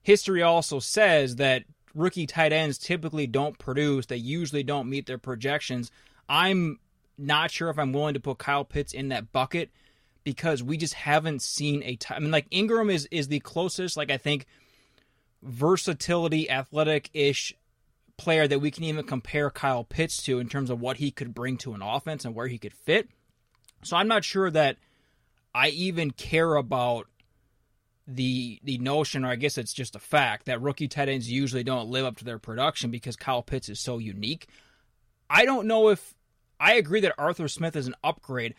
history 0.01 0.41
also 0.41 0.79
says 0.79 1.37
that 1.37 1.63
rookie 1.93 2.27
tight 2.27 2.53
ends 2.53 2.77
typically 2.77 3.27
don't 3.27 3.57
produce. 3.57 4.05
They 4.05 4.17
usually 4.17 4.63
don't 4.63 4.89
meet 4.89 5.07
their 5.07 5.17
projections. 5.17 5.91
I'm 6.29 6.79
not 7.17 7.51
sure 7.51 7.69
if 7.69 7.79
I'm 7.79 7.93
willing 7.93 8.13
to 8.13 8.19
put 8.19 8.37
Kyle 8.37 8.65
Pitts 8.65 8.93
in 8.93 9.09
that 9.09 9.31
bucket 9.31 9.71
because 10.23 10.61
we 10.61 10.77
just 10.77 10.93
haven't 10.93 11.41
seen 11.41 11.81
a 11.83 11.95
t- 11.95 12.13
I 12.13 12.19
mean, 12.19 12.31
like 12.31 12.47
Ingram 12.51 12.89
is 12.89 13.07
is 13.11 13.27
the 13.27 13.39
closest, 13.39 13.95
like 13.95 14.11
I 14.11 14.17
think, 14.17 14.45
versatility, 15.41 16.49
athletic 16.49 17.09
ish 17.13 17.53
player 18.17 18.47
that 18.47 18.59
we 18.59 18.71
can 18.71 18.83
even 18.83 19.05
compare 19.05 19.49
Kyle 19.49 19.83
Pitts 19.83 20.23
to 20.23 20.39
in 20.39 20.49
terms 20.49 20.69
of 20.69 20.81
what 20.81 20.97
he 20.97 21.11
could 21.11 21.33
bring 21.33 21.57
to 21.57 21.73
an 21.73 21.81
offense 21.81 22.25
and 22.25 22.35
where 22.35 22.47
he 22.47 22.57
could 22.57 22.73
fit. 22.73 23.09
So 23.85 23.97
I'm 23.97 24.07
not 24.07 24.23
sure 24.23 24.49
that 24.51 24.77
I 25.53 25.69
even 25.69 26.11
care 26.11 26.55
about 26.55 27.07
the 28.07 28.59
the 28.63 28.77
notion, 28.77 29.25
or 29.25 29.29
I 29.29 29.35
guess 29.35 29.57
it's 29.57 29.73
just 29.73 29.95
a 29.95 29.99
fact, 29.99 30.45
that 30.45 30.61
rookie 30.61 30.87
tight 30.87 31.09
ends 31.09 31.31
usually 31.31 31.63
don't 31.63 31.89
live 31.89 32.05
up 32.05 32.17
to 32.17 32.25
their 32.25 32.39
production 32.39 32.91
because 32.91 33.15
Kyle 33.15 33.41
Pitts 33.41 33.69
is 33.69 33.79
so 33.79 33.97
unique. 33.97 34.47
I 35.29 35.45
don't 35.45 35.67
know 35.67 35.89
if 35.89 36.13
I 36.59 36.75
agree 36.75 37.01
that 37.01 37.15
Arthur 37.17 37.47
Smith 37.47 37.75
is 37.75 37.87
an 37.87 37.95
upgrade. 38.03 38.53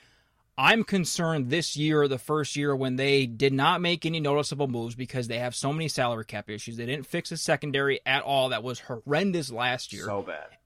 I'm 0.59 0.85
concerned 0.85 1.51
this 1.51 1.77
year, 1.77 2.09
the 2.09 2.19
first 2.19 2.57
year 2.57 2.75
when 2.75 2.97
they 2.97 3.27
did 3.27 3.53
not 3.53 3.83
make 3.83 4.07
any 4.07 4.21
noticeable 4.21 4.69
moves 4.69 4.95
because 4.95 5.29
they 5.29 5.39
have 5.39 5.55
so 5.55 5.71
many 5.71 5.87
salary 5.87 6.25
cap 6.25 6.49
issues. 6.49 6.79
They 6.79 6.87
didn't 6.87 7.07
fix 7.07 7.29
the 7.29 7.37
secondary 7.37 8.01
at 8.07 8.23
all. 8.23 8.49
That 8.49 8.63
was 8.63 8.81
horrendous 8.81 9.53
last 9.53 9.93
year. 9.93 10.07
So 10.07 10.23
bad. 10.23 10.57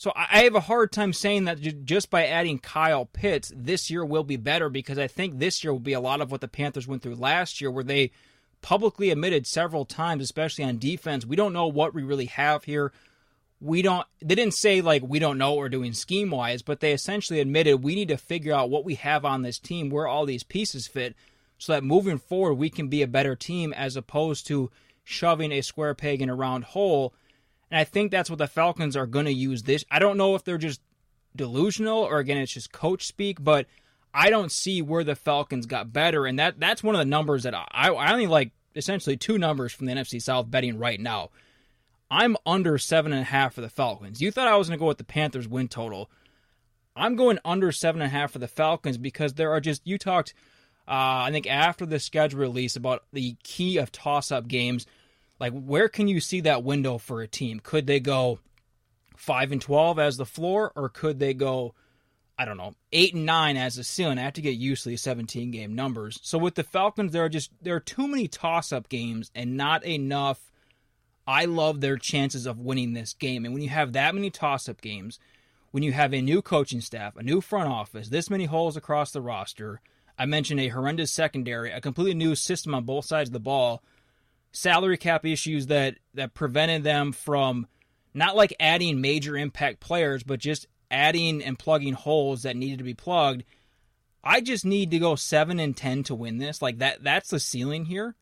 So 0.00 0.14
I 0.16 0.44
have 0.44 0.54
a 0.54 0.60
hard 0.60 0.92
time 0.92 1.12
saying 1.12 1.44
that 1.44 1.60
just 1.84 2.08
by 2.08 2.26
adding 2.26 2.58
Kyle 2.58 3.04
Pitts, 3.04 3.52
this 3.54 3.90
year 3.90 4.02
will 4.02 4.24
be 4.24 4.36
better 4.36 4.70
because 4.70 4.96
I 4.96 5.06
think 5.06 5.38
this 5.38 5.62
year 5.62 5.74
will 5.74 5.78
be 5.78 5.92
a 5.92 6.00
lot 6.00 6.22
of 6.22 6.30
what 6.32 6.40
the 6.40 6.48
Panthers 6.48 6.88
went 6.88 7.02
through 7.02 7.16
last 7.16 7.60
year, 7.60 7.70
where 7.70 7.84
they 7.84 8.10
publicly 8.62 9.10
admitted 9.10 9.46
several 9.46 9.84
times, 9.84 10.22
especially 10.22 10.64
on 10.64 10.78
defense, 10.78 11.26
we 11.26 11.36
don't 11.36 11.52
know 11.52 11.66
what 11.66 11.92
we 11.92 12.02
really 12.02 12.24
have 12.24 12.64
here. 12.64 12.92
We 13.60 13.82
don't. 13.82 14.06
They 14.22 14.34
didn't 14.34 14.54
say 14.54 14.80
like 14.80 15.02
we 15.06 15.18
don't 15.18 15.36
know 15.36 15.50
what 15.50 15.58
we're 15.58 15.68
doing 15.68 15.92
scheme 15.92 16.30
wise, 16.30 16.62
but 16.62 16.80
they 16.80 16.94
essentially 16.94 17.38
admitted 17.38 17.84
we 17.84 17.94
need 17.94 18.08
to 18.08 18.16
figure 18.16 18.54
out 18.54 18.70
what 18.70 18.86
we 18.86 18.94
have 18.94 19.26
on 19.26 19.42
this 19.42 19.58
team, 19.58 19.90
where 19.90 20.06
all 20.06 20.24
these 20.24 20.44
pieces 20.44 20.86
fit, 20.86 21.14
so 21.58 21.74
that 21.74 21.84
moving 21.84 22.16
forward 22.16 22.54
we 22.54 22.70
can 22.70 22.88
be 22.88 23.02
a 23.02 23.06
better 23.06 23.36
team 23.36 23.74
as 23.74 23.96
opposed 23.96 24.46
to 24.46 24.70
shoving 25.04 25.52
a 25.52 25.60
square 25.60 25.94
peg 25.94 26.22
in 26.22 26.30
a 26.30 26.34
round 26.34 26.64
hole 26.64 27.12
and 27.70 27.78
I 27.78 27.84
think 27.84 28.10
that's 28.10 28.30
what 28.30 28.38
the 28.38 28.46
Falcons 28.46 28.96
are 28.96 29.06
going 29.06 29.26
to 29.26 29.32
use 29.32 29.62
this. 29.62 29.84
I 29.90 29.98
don't 29.98 30.16
know 30.16 30.34
if 30.34 30.44
they're 30.44 30.58
just 30.58 30.80
delusional 31.36 31.98
or 31.98 32.18
again 32.18 32.38
it's 32.38 32.52
just 32.52 32.72
coach 32.72 33.06
speak, 33.06 33.42
but 33.42 33.66
I 34.12 34.30
don't 34.30 34.50
see 34.50 34.82
where 34.82 35.04
the 35.04 35.14
Falcons 35.14 35.66
got 35.66 35.92
better, 35.92 36.26
and 36.26 36.38
that 36.38 36.58
that's 36.58 36.82
one 36.82 36.94
of 36.94 36.98
the 36.98 37.04
numbers 37.04 37.44
that 37.44 37.54
I 37.54 37.66
I 37.88 38.12
only 38.12 38.26
like 38.26 38.52
essentially 38.74 39.16
two 39.16 39.38
numbers 39.38 39.72
from 39.72 39.86
the 39.86 39.92
NFC 39.92 40.20
South 40.20 40.50
betting 40.50 40.78
right 40.78 41.00
now. 41.00 41.30
I'm 42.10 42.36
under 42.44 42.76
seven 42.76 43.12
and 43.12 43.20
a 43.20 43.24
half 43.24 43.54
for 43.54 43.60
the 43.60 43.68
Falcons. 43.68 44.20
You 44.20 44.32
thought 44.32 44.48
I 44.48 44.56
was 44.56 44.68
going 44.68 44.78
to 44.78 44.82
go 44.82 44.88
with 44.88 44.98
the 44.98 45.04
Panthers 45.04 45.46
win 45.46 45.68
total. 45.68 46.10
I'm 46.96 47.14
going 47.14 47.38
under 47.44 47.70
seven 47.70 48.02
and 48.02 48.08
a 48.08 48.12
half 48.12 48.32
for 48.32 48.40
the 48.40 48.48
Falcons 48.48 48.98
because 48.98 49.34
there 49.34 49.52
are 49.52 49.60
just 49.60 49.86
you 49.86 49.96
talked. 49.96 50.34
Uh, 50.88 51.22
I 51.26 51.30
think 51.30 51.46
after 51.46 51.86
the 51.86 52.00
schedule 52.00 52.40
release 52.40 52.74
about 52.74 53.04
the 53.12 53.36
key 53.44 53.76
of 53.76 53.92
toss-up 53.92 54.48
games. 54.48 54.86
Like, 55.40 55.52
where 55.54 55.88
can 55.88 56.06
you 56.06 56.20
see 56.20 56.42
that 56.42 56.62
window 56.62 56.98
for 56.98 57.22
a 57.22 57.26
team? 57.26 57.60
Could 57.60 57.86
they 57.86 57.98
go 57.98 58.38
five 59.16 59.50
and 59.50 59.60
twelve 59.60 59.98
as 59.98 60.18
the 60.18 60.26
floor, 60.26 60.70
or 60.76 60.90
could 60.90 61.18
they 61.18 61.34
go, 61.34 61.74
I 62.38 62.44
don't 62.44 62.58
know, 62.58 62.74
eight 62.92 63.14
and 63.14 63.26
nine 63.26 63.56
as 63.56 63.76
the 63.76 63.84
ceiling? 63.84 64.18
I 64.18 64.22
have 64.22 64.34
to 64.34 64.42
get 64.42 64.56
used 64.56 64.82
to 64.82 64.90
these 64.90 65.00
seventeen 65.00 65.50
game 65.50 65.74
numbers. 65.74 66.20
So 66.22 66.36
with 66.36 66.54
the 66.54 66.62
Falcons, 66.62 67.12
there 67.12 67.24
are 67.24 67.30
just 67.30 67.50
there 67.62 67.74
are 67.74 67.80
too 67.80 68.06
many 68.06 68.28
toss 68.28 68.70
up 68.70 68.90
games 68.90 69.30
and 69.34 69.56
not 69.56 69.84
enough. 69.84 70.52
I 71.26 71.46
love 71.46 71.80
their 71.80 71.96
chances 71.96 72.44
of 72.44 72.58
winning 72.58 72.92
this 72.92 73.14
game, 73.14 73.44
and 73.44 73.54
when 73.54 73.62
you 73.62 73.70
have 73.70 73.94
that 73.94 74.14
many 74.14 74.30
toss 74.30 74.68
up 74.68 74.80
games, 74.80 75.18
when 75.70 75.82
you 75.82 75.92
have 75.92 76.12
a 76.12 76.20
new 76.20 76.42
coaching 76.42 76.80
staff, 76.80 77.16
a 77.16 77.22
new 77.22 77.40
front 77.40 77.68
office, 77.68 78.08
this 78.08 78.28
many 78.28 78.44
holes 78.44 78.76
across 78.76 79.12
the 79.12 79.22
roster. 79.22 79.80
I 80.18 80.26
mentioned 80.26 80.60
a 80.60 80.68
horrendous 80.68 81.12
secondary, 81.12 81.70
a 81.70 81.80
completely 81.80 82.12
new 82.12 82.34
system 82.34 82.74
on 82.74 82.84
both 82.84 83.06
sides 83.06 83.30
of 83.30 83.32
the 83.32 83.40
ball 83.40 83.82
salary 84.52 84.96
cap 84.96 85.24
issues 85.24 85.66
that 85.68 85.96
that 86.14 86.34
prevented 86.34 86.84
them 86.84 87.12
from 87.12 87.66
not 88.14 88.36
like 88.36 88.54
adding 88.58 89.00
major 89.00 89.36
impact 89.36 89.80
players, 89.80 90.22
but 90.22 90.40
just 90.40 90.66
adding 90.90 91.42
and 91.42 91.58
plugging 91.58 91.94
holes 91.94 92.42
that 92.42 92.56
needed 92.56 92.78
to 92.78 92.84
be 92.84 92.94
plugged. 92.94 93.44
I 94.22 94.40
just 94.40 94.64
need 94.64 94.90
to 94.90 94.98
go 94.98 95.14
7 95.14 95.58
and 95.58 95.76
10 95.76 96.02
to 96.04 96.14
win 96.14 96.38
this. 96.38 96.60
Like 96.60 96.78
that 96.78 97.02
that's 97.02 97.30
the 97.30 97.40
ceiling 97.40 97.86
here. 97.86 98.14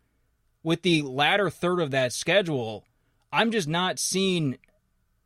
With 0.63 0.83
the 0.83 1.03
latter 1.03 1.51
third 1.51 1.81
of 1.81 1.93
that 1.93 2.13
schedule, 2.13 2.85
I'm 3.33 3.51
just 3.51 3.69
not 3.69 3.99
seeing 3.99 4.59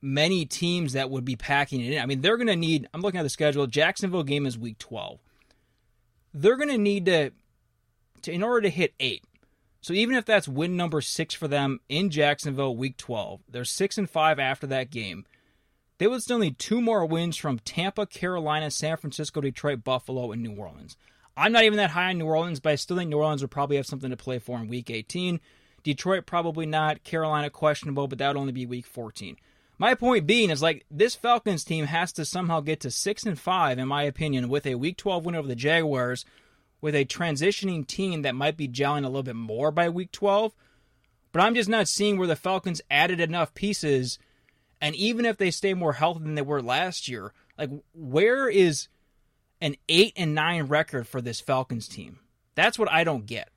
many 0.00 0.44
teams 0.44 0.92
that 0.92 1.10
would 1.10 1.24
be 1.24 1.36
packing 1.36 1.80
it 1.80 1.92
in. 1.92 2.02
I 2.02 2.06
mean, 2.06 2.20
they're 2.20 2.36
going 2.36 2.48
to 2.48 2.56
need 2.56 2.88
I'm 2.94 3.00
looking 3.00 3.20
at 3.20 3.24
the 3.24 3.30
schedule. 3.30 3.66
Jacksonville 3.66 4.22
game 4.22 4.46
is 4.46 4.58
week 4.58 4.78
12. 4.78 5.18
They're 6.34 6.56
going 6.56 6.68
to 6.68 6.78
need 6.78 7.06
to 7.06 7.32
to 8.22 8.32
in 8.32 8.42
order 8.42 8.62
to 8.62 8.70
hit 8.70 8.94
8 9.00 9.24
so 9.82 9.92
even 9.92 10.14
if 10.14 10.24
that's 10.24 10.48
win 10.48 10.76
number 10.76 11.00
six 11.00 11.34
for 11.34 11.48
them 11.48 11.80
in 11.88 12.08
Jacksonville, 12.08 12.74
week 12.76 12.96
12, 12.96 13.40
they're 13.48 13.64
six 13.64 13.98
and 13.98 14.08
five 14.08 14.38
after 14.38 14.66
that 14.68 14.90
game. 14.90 15.26
they 15.98 16.06
would 16.06 16.22
still 16.22 16.38
need 16.38 16.58
two 16.58 16.80
more 16.80 17.04
wins 17.04 17.36
from 17.36 17.58
Tampa, 17.58 18.06
Carolina, 18.06 18.70
San 18.70 18.96
Francisco, 18.96 19.40
Detroit, 19.40 19.84
Buffalo, 19.84 20.32
and 20.32 20.42
New 20.42 20.54
Orleans. 20.56 20.96
I'm 21.36 21.52
not 21.52 21.64
even 21.64 21.78
that 21.78 21.90
high 21.90 22.10
on 22.10 22.18
New 22.18 22.26
Orleans, 22.26 22.60
but 22.60 22.72
I 22.72 22.74
still 22.76 22.96
think 22.96 23.10
New 23.10 23.18
Orleans 23.18 23.42
would 23.42 23.50
probably 23.50 23.76
have 23.76 23.86
something 23.86 24.10
to 24.10 24.16
play 24.16 24.38
for 24.38 24.58
in 24.58 24.68
week 24.68 24.90
18. 24.90 25.40
Detroit, 25.82 26.26
probably 26.26 26.66
not. 26.66 27.02
Carolina, 27.04 27.50
questionable, 27.50 28.06
but 28.06 28.18
that 28.18 28.28
would 28.28 28.40
only 28.40 28.52
be 28.52 28.66
week 28.66 28.86
14. 28.86 29.36
My 29.78 29.94
point 29.94 30.26
being 30.26 30.50
is 30.50 30.62
like 30.62 30.84
this 30.90 31.16
Falcons 31.16 31.64
team 31.64 31.86
has 31.86 32.12
to 32.12 32.24
somehow 32.24 32.60
get 32.60 32.78
to 32.80 32.90
6 32.90 33.24
and 33.24 33.38
5 33.38 33.78
in 33.78 33.88
my 33.88 34.04
opinion 34.04 34.48
with 34.48 34.66
a 34.66 34.76
week 34.76 34.96
12 34.96 35.24
win 35.24 35.34
over 35.34 35.48
the 35.48 35.56
Jaguars 35.56 36.24
with 36.82 36.94
a 36.94 37.06
transitioning 37.06 37.86
team 37.86 38.20
that 38.22 38.34
might 38.34 38.58
be 38.58 38.68
gelling 38.68 39.04
a 39.04 39.08
little 39.08 39.22
bit 39.22 39.36
more 39.36 39.70
by 39.70 39.88
week 39.88 40.12
12. 40.12 40.52
But 41.32 41.40
I'm 41.40 41.54
just 41.54 41.70
not 41.70 41.88
seeing 41.88 42.18
where 42.18 42.28
the 42.28 42.36
Falcons 42.36 42.82
added 42.90 43.18
enough 43.18 43.54
pieces 43.54 44.18
and 44.82 44.96
even 44.96 45.24
if 45.24 45.38
they 45.38 45.52
stay 45.52 45.74
more 45.74 45.92
healthy 45.92 46.24
than 46.24 46.34
they 46.34 46.42
were 46.42 46.60
last 46.60 47.06
year, 47.06 47.32
like 47.56 47.70
where 47.94 48.48
is 48.48 48.88
an 49.60 49.76
8 49.88 50.12
and 50.16 50.34
9 50.34 50.64
record 50.64 51.06
for 51.06 51.22
this 51.22 51.40
Falcons 51.40 51.86
team? 51.86 52.18
That's 52.56 52.80
what 52.80 52.90
I 52.90 53.04
don't 53.04 53.24
get. 53.24 53.48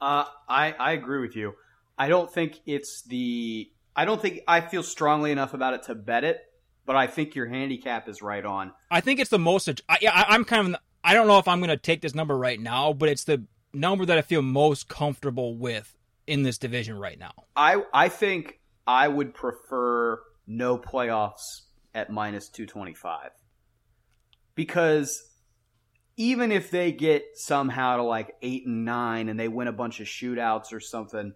Uh, 0.00 0.24
I 0.48 0.72
I 0.72 0.92
agree 0.92 1.20
with 1.20 1.36
you. 1.36 1.54
I 1.98 2.08
don't 2.08 2.32
think 2.32 2.60
it's 2.66 3.02
the. 3.02 3.70
I 3.94 4.04
don't 4.04 4.20
think 4.20 4.40
I 4.48 4.60
feel 4.60 4.82
strongly 4.82 5.30
enough 5.30 5.54
about 5.54 5.74
it 5.74 5.84
to 5.84 5.94
bet 5.94 6.24
it, 6.24 6.40
but 6.84 6.96
I 6.96 7.06
think 7.06 7.34
your 7.34 7.46
handicap 7.46 8.08
is 8.08 8.20
right 8.20 8.44
on. 8.44 8.72
I 8.90 9.00
think 9.00 9.20
it's 9.20 9.30
the 9.30 9.38
most. 9.38 9.68
I, 9.88 9.98
I 10.06 10.24
I'm 10.28 10.44
kind 10.44 10.74
of. 10.74 10.80
I 11.06 11.14
don't 11.14 11.28
know 11.28 11.38
if 11.38 11.46
I'm 11.46 11.60
going 11.60 11.70
to 11.70 11.76
take 11.76 12.00
this 12.00 12.16
number 12.16 12.36
right 12.36 12.58
now, 12.58 12.92
but 12.92 13.08
it's 13.08 13.22
the 13.22 13.44
number 13.72 14.04
that 14.06 14.18
I 14.18 14.22
feel 14.22 14.42
most 14.42 14.88
comfortable 14.88 15.56
with 15.56 15.96
in 16.26 16.42
this 16.42 16.58
division 16.58 16.98
right 16.98 17.16
now. 17.16 17.30
I 17.54 17.84
I 17.94 18.08
think 18.08 18.58
I 18.88 19.06
would 19.06 19.32
prefer 19.32 20.20
no 20.48 20.76
playoffs 20.76 21.62
at 21.94 22.10
minus 22.10 22.48
225 22.48 23.30
because 24.56 25.22
even 26.16 26.50
if 26.50 26.72
they 26.72 26.90
get 26.90 27.22
somehow 27.34 27.98
to 27.98 28.02
like 28.02 28.34
eight 28.42 28.66
and 28.66 28.84
nine 28.84 29.28
and 29.28 29.38
they 29.38 29.46
win 29.46 29.68
a 29.68 29.72
bunch 29.72 30.00
of 30.00 30.08
shootouts 30.08 30.72
or 30.72 30.80
something, 30.80 31.34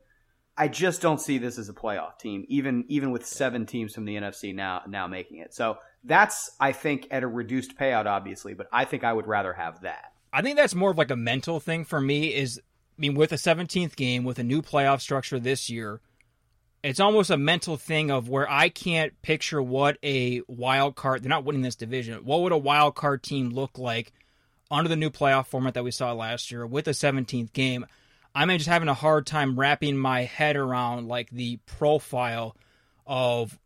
I 0.56 0.66
just 0.66 1.00
don't 1.00 1.20
see 1.20 1.38
this 1.38 1.59
as 1.59 1.68
a 1.68 1.72
playoff 1.72 2.18
team. 2.18 2.44
Even 2.48 2.87
even 2.88 3.12
with 3.12 3.24
seven 3.24 3.66
teams 3.66 3.94
from 3.94 4.04
the 4.04 4.16
NFC 4.16 4.52
now 4.52 4.83
now 4.88 5.06
making 5.06 5.38
it, 5.38 5.54
so 5.54 5.78
that's 6.05 6.51
I 6.59 6.73
think 6.73 7.09
at 7.11 7.23
a 7.23 7.27
reduced 7.27 7.77
payout, 7.77 8.07
obviously. 8.07 8.55
But 8.55 8.69
I 8.73 8.85
think 8.85 9.05
I 9.05 9.13
would 9.13 9.27
rather 9.27 9.53
have 9.53 9.83
that. 9.83 10.13
I 10.33 10.43
think 10.43 10.57
that's 10.57 10.75
more 10.75 10.91
of 10.91 10.99
like 10.99 11.11
a 11.11 11.17
mental 11.17 11.61
thing 11.61 11.85
for 11.85 12.01
me. 12.01 12.35
Is 12.35 12.61
I 12.99 13.01
mean, 13.01 13.15
with 13.15 13.33
a 13.33 13.37
17th 13.37 13.97
game 13.97 14.25
with 14.25 14.39
a 14.39 14.45
new 14.45 14.63
playoff 14.63 15.01
structure 15.01 15.39
this 15.39 15.71
year, 15.71 16.01
it's 16.83 17.01
almost 17.01 17.31
a 17.31 17.37
mental 17.37 17.77
thing 17.77 18.11
of 18.11 18.29
where 18.29 18.51
I 18.51 18.69
can't 18.69 19.21
picture 19.23 19.63
what 19.63 19.99
a 20.03 20.43
wild 20.49 20.97
card. 20.97 21.23
They're 21.23 21.29
not 21.29 21.45
winning 21.45 21.63
this 21.63 21.77
division. 21.77 22.25
What 22.25 22.43
would 22.43 22.53
a 22.53 22.59
wild 22.59 22.95
card 22.95 23.23
team 23.23 23.51
look 23.51 23.79
like? 23.79 24.13
under 24.71 24.89
the 24.89 24.97
new 24.97 25.11
playoff 25.11 25.47
format 25.47 25.75
that 25.75 25.85
we 25.85 25.91
saw 25.91 26.13
last 26.13 26.51
year 26.51 26.67
with 26.67 26.87
a 26.87 26.93
17th 26.93 27.53
game, 27.53 27.87
I'm 28.35 28.49
just 28.51 28.69
having 28.69 28.89
a 28.89 28.95
hard 28.95 29.27
time 29.27 29.59
wrapping 29.59 29.97
my 29.97 30.23
head 30.23 30.57
around 30.57 31.09
like 31.09 31.31
the 31.31 31.59
profile 31.67 32.57
of 33.07 33.59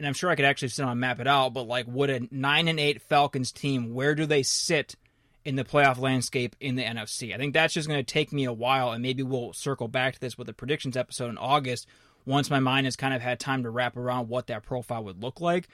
and 0.00 0.06
I'm 0.06 0.14
sure 0.14 0.30
I 0.30 0.34
could 0.34 0.46
actually 0.46 0.68
sit 0.68 0.82
on 0.82 0.98
map 0.98 1.20
it 1.20 1.26
out, 1.26 1.52
but 1.52 1.68
like 1.68 1.86
would 1.86 2.08
a 2.08 2.22
9 2.30 2.68
and 2.68 2.80
8 2.80 3.02
Falcons 3.02 3.52
team, 3.52 3.92
where 3.92 4.14
do 4.14 4.24
they 4.24 4.42
sit 4.42 4.96
in 5.44 5.56
the 5.56 5.64
playoff 5.64 5.98
landscape 5.98 6.56
in 6.58 6.74
the 6.74 6.82
NFC? 6.82 7.34
I 7.34 7.36
think 7.36 7.52
that's 7.52 7.74
just 7.74 7.86
going 7.86 8.02
to 8.02 8.12
take 8.12 8.32
me 8.32 8.44
a 8.44 8.52
while 8.52 8.92
and 8.92 9.02
maybe 9.02 9.22
we'll 9.22 9.52
circle 9.52 9.88
back 9.88 10.14
to 10.14 10.20
this 10.20 10.38
with 10.38 10.46
the 10.46 10.54
predictions 10.54 10.96
episode 10.96 11.28
in 11.28 11.36
August 11.36 11.86
once 12.24 12.48
my 12.48 12.60
mind 12.60 12.86
has 12.86 12.96
kind 12.96 13.12
of 13.12 13.20
had 13.20 13.38
time 13.38 13.62
to 13.64 13.70
wrap 13.70 13.94
around 13.94 14.30
what 14.30 14.46
that 14.46 14.62
profile 14.62 15.04
would 15.04 15.22
look 15.22 15.38
like. 15.38 15.68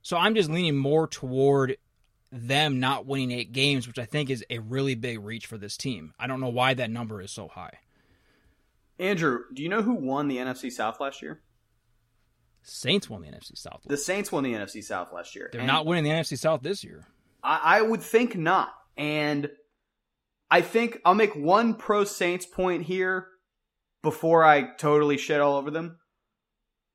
So 0.00 0.16
I'm 0.16 0.34
just 0.34 0.48
leaning 0.48 0.76
more 0.76 1.06
toward 1.06 1.76
them 2.32 2.80
not 2.80 3.04
winning 3.04 3.32
eight 3.32 3.52
games, 3.52 3.86
which 3.86 3.98
I 3.98 4.06
think 4.06 4.30
is 4.30 4.42
a 4.48 4.60
really 4.60 4.94
big 4.94 5.22
reach 5.22 5.44
for 5.44 5.58
this 5.58 5.76
team. 5.76 6.14
I 6.18 6.26
don't 6.26 6.40
know 6.40 6.48
why 6.48 6.72
that 6.72 6.90
number 6.90 7.20
is 7.20 7.30
so 7.30 7.48
high. 7.48 7.80
Andrew, 8.98 9.40
do 9.52 9.62
you 9.62 9.68
know 9.68 9.82
who 9.82 9.92
won 9.92 10.28
the 10.28 10.38
NFC 10.38 10.72
South 10.72 11.00
last 11.00 11.20
year? 11.20 11.42
Saints 12.62 13.08
won 13.08 13.22
the 13.22 13.28
NFC 13.28 13.56
South. 13.56 13.82
The 13.86 13.96
Saints 13.96 14.30
won 14.30 14.44
the 14.44 14.52
NFC 14.52 14.82
South 14.82 15.08
last 15.12 15.34
year. 15.34 15.48
They're 15.52 15.60
and 15.60 15.68
not 15.68 15.86
winning 15.86 16.04
the 16.04 16.10
NFC 16.10 16.36
South 16.38 16.62
this 16.62 16.84
year. 16.84 17.06
I, 17.42 17.78
I 17.78 17.82
would 17.82 18.02
think 18.02 18.36
not. 18.36 18.70
And 18.96 19.48
I 20.50 20.60
think 20.60 21.00
I'll 21.04 21.14
make 21.14 21.34
one 21.34 21.74
pro 21.74 22.04
Saints 22.04 22.46
point 22.46 22.84
here 22.84 23.28
before 24.02 24.44
I 24.44 24.74
totally 24.76 25.18
shit 25.18 25.40
all 25.40 25.56
over 25.56 25.70
them. 25.70 25.98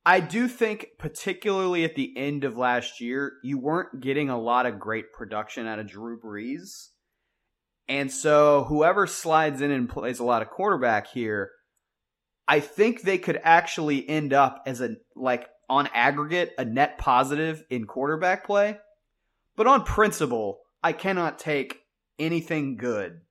I 0.06 0.20
do 0.20 0.48
think, 0.48 0.88
particularly 1.00 1.86
at 1.86 1.96
the 1.96 2.14
end 2.18 2.44
of 2.44 2.58
last 2.58 3.00
year, 3.00 3.34
you 3.42 3.58
weren't 3.58 4.02
getting 4.02 4.30
a 4.30 4.40
lot 4.40 4.66
of 4.66 4.80
great 4.80 5.14
production 5.14 5.66
out 5.66 5.80
of 5.80 5.88
Drew 5.88 6.20
Brees. 6.20 6.90
And 7.88 8.12
so 8.12 8.66
whoever 8.66 9.08
slides 9.08 9.62
in 9.62 9.72
and 9.72 9.90
plays 9.90 10.20
a 10.20 10.26
lot 10.26 10.42
of 10.42 10.50
quarterback 10.50 11.08
here, 11.08 11.52
I 12.48 12.60
think 12.60 13.02
they 13.02 13.18
could 13.18 13.40
actually 13.44 14.08
end 14.08 14.34
up 14.34 14.64
as 14.66 14.82
a, 14.82 14.96
like, 15.16 15.48
on 15.74 15.90
aggregate, 15.92 16.54
a 16.60 16.64
net 16.64 17.00
positive 17.00 17.66
in 17.72 17.86
quarterback 17.86 18.46
play. 18.46 18.78
But 19.56 19.66
on 19.66 19.84
principle, 19.84 20.60
I 20.84 20.94
cannot 20.94 21.40
take 21.40 21.80
anything 22.20 22.78
good 22.78 23.22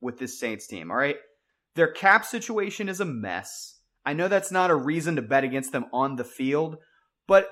with 0.00 0.18
this 0.18 0.38
Saints 0.38 0.66
team, 0.66 0.90
all 0.90 0.96
right? 0.96 1.16
Their 1.76 1.86
cap 1.86 2.24
situation 2.24 2.88
is 2.88 3.00
a 3.00 3.04
mess. 3.04 3.78
I 4.04 4.14
know 4.14 4.26
that's 4.26 4.50
not 4.50 4.70
a 4.70 4.74
reason 4.74 5.14
to 5.14 5.22
bet 5.22 5.44
against 5.44 5.70
them 5.70 5.86
on 5.92 6.16
the 6.16 6.24
field, 6.24 6.78
but 7.28 7.48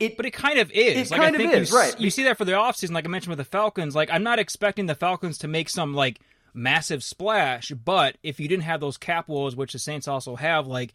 it 0.00 0.16
but 0.16 0.26
it 0.26 0.32
kind 0.32 0.58
of 0.58 0.72
is. 0.72 0.96
It 0.96 1.10
like, 1.12 1.20
kind 1.20 1.36
of 1.36 1.40
is, 1.40 1.70
you, 1.70 1.76
right? 1.76 2.00
You 2.00 2.10
see 2.10 2.24
that 2.24 2.36
for 2.36 2.44
the 2.44 2.52
offseason, 2.52 2.90
like 2.90 3.04
I 3.04 3.08
mentioned 3.08 3.30
with 3.30 3.38
the 3.38 3.44
Falcons. 3.44 3.94
Like 3.94 4.10
I'm 4.10 4.24
not 4.24 4.40
expecting 4.40 4.86
the 4.86 4.96
Falcons 4.96 5.38
to 5.38 5.48
make 5.48 5.68
some 5.68 5.94
like 5.94 6.20
massive 6.52 7.04
splash, 7.04 7.70
but 7.70 8.18
if 8.24 8.40
you 8.40 8.48
didn't 8.48 8.64
have 8.64 8.80
those 8.80 8.96
cap 8.96 9.28
woes, 9.28 9.54
which 9.54 9.72
the 9.72 9.78
Saints 9.78 10.08
also 10.08 10.34
have, 10.34 10.66
like 10.66 10.94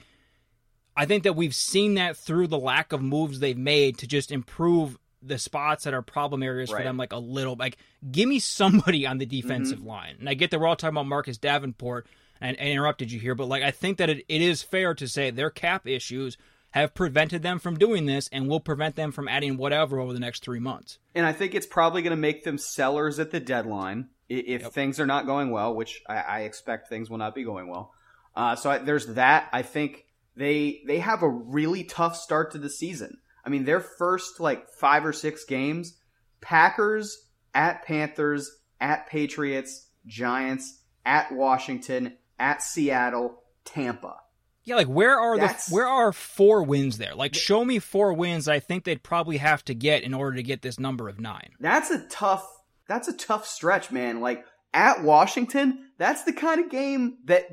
I 0.99 1.05
think 1.05 1.23
that 1.23 1.37
we've 1.37 1.55
seen 1.55 1.93
that 1.93 2.17
through 2.17 2.47
the 2.47 2.59
lack 2.59 2.91
of 2.91 3.01
moves 3.01 3.39
they've 3.39 3.57
made 3.57 3.99
to 3.99 4.07
just 4.07 4.33
improve 4.33 4.97
the 5.21 5.37
spots 5.37 5.85
that 5.85 5.93
are 5.93 6.01
problem 6.01 6.43
areas 6.43 6.71
right. 6.71 6.79
for 6.79 6.83
them 6.83 6.97
like 6.97 7.13
a 7.13 7.17
little 7.17 7.55
like 7.55 7.77
give 8.11 8.27
me 8.27 8.39
somebody 8.39 9.05
on 9.05 9.17
the 9.17 9.25
defensive 9.25 9.79
mm-hmm. 9.79 9.87
line. 9.87 10.15
And 10.19 10.27
I 10.27 10.33
get 10.33 10.51
that 10.51 10.59
we're 10.59 10.67
all 10.67 10.75
talking 10.75 10.95
about 10.95 11.07
Marcus 11.07 11.37
Davenport, 11.37 12.05
and, 12.41 12.57
and 12.57 12.69
interrupted 12.69 13.11
you 13.11 13.19
here, 13.19 13.35
but 13.35 13.47
like 13.47 13.63
I 13.63 13.71
think 13.71 13.97
that 13.97 14.09
it, 14.09 14.25
it 14.27 14.41
is 14.41 14.61
fair 14.61 14.93
to 14.95 15.07
say 15.07 15.29
their 15.29 15.49
cap 15.49 15.87
issues 15.87 16.37
have 16.71 16.93
prevented 16.93 17.41
them 17.41 17.59
from 17.59 17.77
doing 17.77 18.05
this 18.05 18.29
and 18.31 18.47
will 18.47 18.59
prevent 18.59 18.95
them 18.95 19.11
from 19.11 19.27
adding 19.27 19.57
whatever 19.57 19.99
over 19.99 20.13
the 20.13 20.19
next 20.19 20.43
three 20.43 20.59
months. 20.59 20.99
And 21.15 21.25
I 21.25 21.33
think 21.33 21.55
it's 21.55 21.65
probably 21.65 22.01
going 22.01 22.11
to 22.11 22.17
make 22.17 22.43
them 22.43 22.57
sellers 22.57 23.19
at 23.19 23.31
the 23.31 23.39
deadline 23.39 24.09
if 24.27 24.61
yep. 24.61 24.73
things 24.73 24.99
are 24.99 25.07
not 25.07 25.25
going 25.25 25.49
well, 25.49 25.73
which 25.73 26.03
I, 26.07 26.17
I, 26.17 26.39
expect 26.41 26.87
things 26.87 27.09
will 27.09 27.17
not 27.17 27.33
be 27.33 27.43
going 27.43 27.67
well. 27.67 27.91
Uh, 28.35 28.55
so 28.55 28.69
I, 28.69 28.77
there's 28.77 29.07
that. 29.15 29.49
I 29.51 29.63
think 29.63 30.05
they 30.39 30.81
they 30.87 30.99
have 30.99 31.21
a 31.21 31.29
really 31.29 31.83
tough 31.83 32.15
start 32.15 32.51
to 32.51 32.57
the 32.57 32.69
season. 32.69 33.17
I 33.45 33.49
mean, 33.49 33.65
their 33.65 33.81
first 33.81 34.39
like 34.39 34.69
five 34.69 35.05
or 35.05 35.13
six 35.13 35.43
games: 35.43 35.97
Packers 36.41 37.15
at 37.53 37.83
Panthers, 37.83 38.49
at 38.79 39.07
Patriots, 39.07 39.89
Giants, 40.05 40.81
at 41.05 41.31
Washington, 41.33 42.17
at 42.39 42.63
Seattle, 42.63 43.43
Tampa. 43.65 44.15
Yeah, 44.63 44.75
like 44.75 44.87
where 44.87 45.19
are 45.19 45.37
That's, 45.37 45.67
the 45.67 45.75
where 45.75 45.87
are 45.87 46.13
four 46.13 46.63
wins 46.63 46.97
there? 46.99 47.15
Like 47.15 47.33
show 47.33 47.65
me 47.65 47.79
four 47.79 48.13
wins 48.13 48.47
I 48.47 48.59
think 48.59 48.83
they'd 48.83 49.03
probably 49.03 49.37
have 49.37 49.65
to 49.65 49.73
get 49.73 50.03
in 50.03 50.13
order 50.13 50.37
to 50.37 50.43
get 50.43 50.61
this 50.61 50.79
number 50.79 51.09
of 51.09 51.19
9. 51.19 51.49
That's 51.59 51.89
a 51.89 52.05
tough 52.07 52.47
that's 52.87 53.07
a 53.07 53.13
tough 53.13 53.47
stretch, 53.47 53.91
man. 53.91 54.21
Like 54.21 54.45
at 54.73 55.03
Washington, 55.03 55.89
that's 55.97 56.23
the 56.23 56.33
kind 56.33 56.63
of 56.63 56.69
game 56.69 57.17
that 57.25 57.47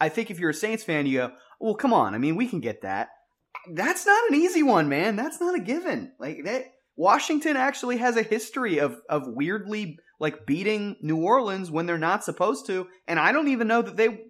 I 0.00 0.08
think 0.08 0.30
if 0.30 0.38
you're 0.38 0.50
a 0.50 0.54
Saints 0.54 0.84
fan 0.84 1.06
you 1.06 1.18
go, 1.18 1.32
"Well, 1.60 1.74
come 1.74 1.92
on. 1.92 2.14
I 2.14 2.18
mean, 2.18 2.36
we 2.36 2.48
can 2.48 2.60
get 2.60 2.82
that." 2.82 3.10
That's 3.72 4.06
not 4.06 4.30
an 4.30 4.36
easy 4.36 4.62
one, 4.62 4.88
man. 4.88 5.16
That's 5.16 5.40
not 5.40 5.54
a 5.54 5.60
given. 5.60 6.12
Like 6.18 6.44
that 6.44 6.64
Washington 6.96 7.56
actually 7.56 7.98
has 7.98 8.16
a 8.16 8.22
history 8.22 8.78
of 8.78 9.00
of 9.08 9.26
weirdly 9.26 9.98
like 10.18 10.46
beating 10.46 10.96
New 11.00 11.22
Orleans 11.22 11.70
when 11.70 11.86
they're 11.86 11.98
not 11.98 12.24
supposed 12.24 12.66
to, 12.66 12.88
and 13.06 13.18
I 13.18 13.32
don't 13.32 13.48
even 13.48 13.68
know 13.68 13.82
that 13.82 13.96
they 13.96 14.24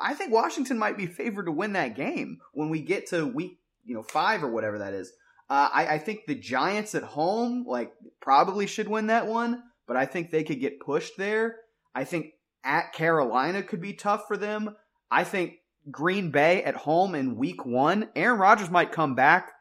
I 0.00 0.14
think 0.14 0.32
Washington 0.32 0.78
might 0.78 0.96
be 0.96 1.06
favored 1.06 1.46
to 1.46 1.52
win 1.52 1.72
that 1.72 1.96
game 1.96 2.38
when 2.52 2.68
we 2.68 2.80
get 2.80 3.08
to 3.08 3.26
week, 3.26 3.58
you 3.84 3.94
know, 3.94 4.02
five 4.02 4.44
or 4.44 4.50
whatever 4.50 4.78
that 4.78 4.94
is. 4.94 5.12
Uh, 5.50 5.68
I, 5.72 5.86
I 5.94 5.98
think 5.98 6.26
the 6.26 6.34
Giants 6.34 6.94
at 6.94 7.02
home, 7.02 7.64
like, 7.66 7.92
probably 8.20 8.66
should 8.66 8.88
win 8.88 9.06
that 9.06 9.26
one, 9.26 9.62
but 9.86 9.96
I 9.96 10.04
think 10.04 10.30
they 10.30 10.44
could 10.44 10.60
get 10.60 10.80
pushed 10.80 11.16
there. 11.16 11.56
I 11.94 12.04
think 12.04 12.34
at 12.64 12.92
Carolina 12.92 13.62
could 13.62 13.80
be 13.80 13.94
tough 13.94 14.24
for 14.28 14.36
them. 14.36 14.76
I 15.10 15.24
think 15.24 15.54
Green 15.90 16.30
Bay 16.30 16.62
at 16.62 16.74
home 16.74 17.14
in 17.14 17.36
week 17.36 17.64
one, 17.64 18.08
Aaron 18.14 18.38
Rodgers 18.38 18.70
might 18.70 18.92
come 18.92 19.14
back 19.14 19.52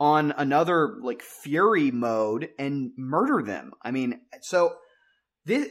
on 0.00 0.32
another 0.36 0.96
like 1.02 1.22
fury 1.22 1.90
mode 1.90 2.48
and 2.58 2.92
murder 2.96 3.42
them. 3.42 3.72
I 3.82 3.90
mean, 3.90 4.20
so 4.40 4.76
this 5.44 5.68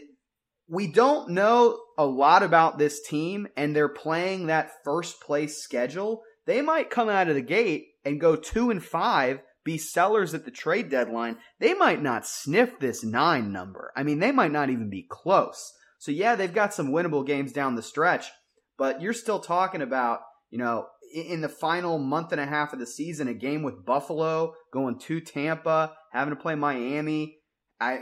we 0.70 0.88
don't 0.88 1.30
know 1.30 1.80
a 1.98 2.06
lot 2.06 2.42
about 2.42 2.78
this 2.78 3.02
team 3.08 3.48
and 3.58 3.76
they're 3.76 3.90
playing 3.90 4.48
that 4.48 4.72
first 4.84 5.22
place 5.22 5.62
schedule. 5.62 6.24
They 6.46 6.62
might 6.62 6.90
come 6.90 7.10
out 7.10 7.28
of 7.28 7.36
the 7.36 7.42
gate 7.42 7.88
and 8.06 8.20
go 8.20 8.36
2 8.36 8.70
and 8.72 8.84
5 8.84 9.42
be 9.64 9.78
sellers 9.78 10.34
at 10.34 10.46
the 10.46 10.52
trade 10.52 10.90
deadline, 10.90 11.38
they 11.60 11.74
might 11.74 12.02
not 12.02 12.28
sniff 12.28 12.80
this 12.80 13.04
nine 13.04 13.52
number. 13.52 13.92
I 13.96 14.04
mean, 14.04 14.20
they 14.20 14.32
might 14.32 14.52
not 14.52 14.70
even 14.70 14.90
be 14.90 15.06
close. 15.10 15.74
So 16.00 16.12
yeah, 16.12 16.36
they've 16.36 16.54
got 16.54 16.74
some 16.74 16.92
winnable 16.92 17.26
games 17.26 17.54
down 17.54 17.76
the 17.76 17.82
stretch, 17.82 18.30
but 18.78 19.02
you're 19.02 19.14
still 19.14 19.40
talking 19.40 19.82
about, 19.82 20.20
you 20.50 20.58
know, 20.58 20.88
in 21.14 21.42
the 21.42 21.50
final 21.50 22.00
month 22.00 22.32
and 22.32 22.42
a 22.42 22.46
half 22.46 22.74
of 22.74 22.80
the 22.80 22.88
season, 22.88 23.28
a 23.28 23.34
game 23.34 23.64
with 23.64 23.86
Buffalo, 23.86 24.54
going 24.72 24.98
to 25.00 25.22
Tampa, 25.22 25.94
having 26.12 26.36
to 26.36 26.42
play 26.42 26.56
Miami, 26.56 27.38
I 27.80 28.00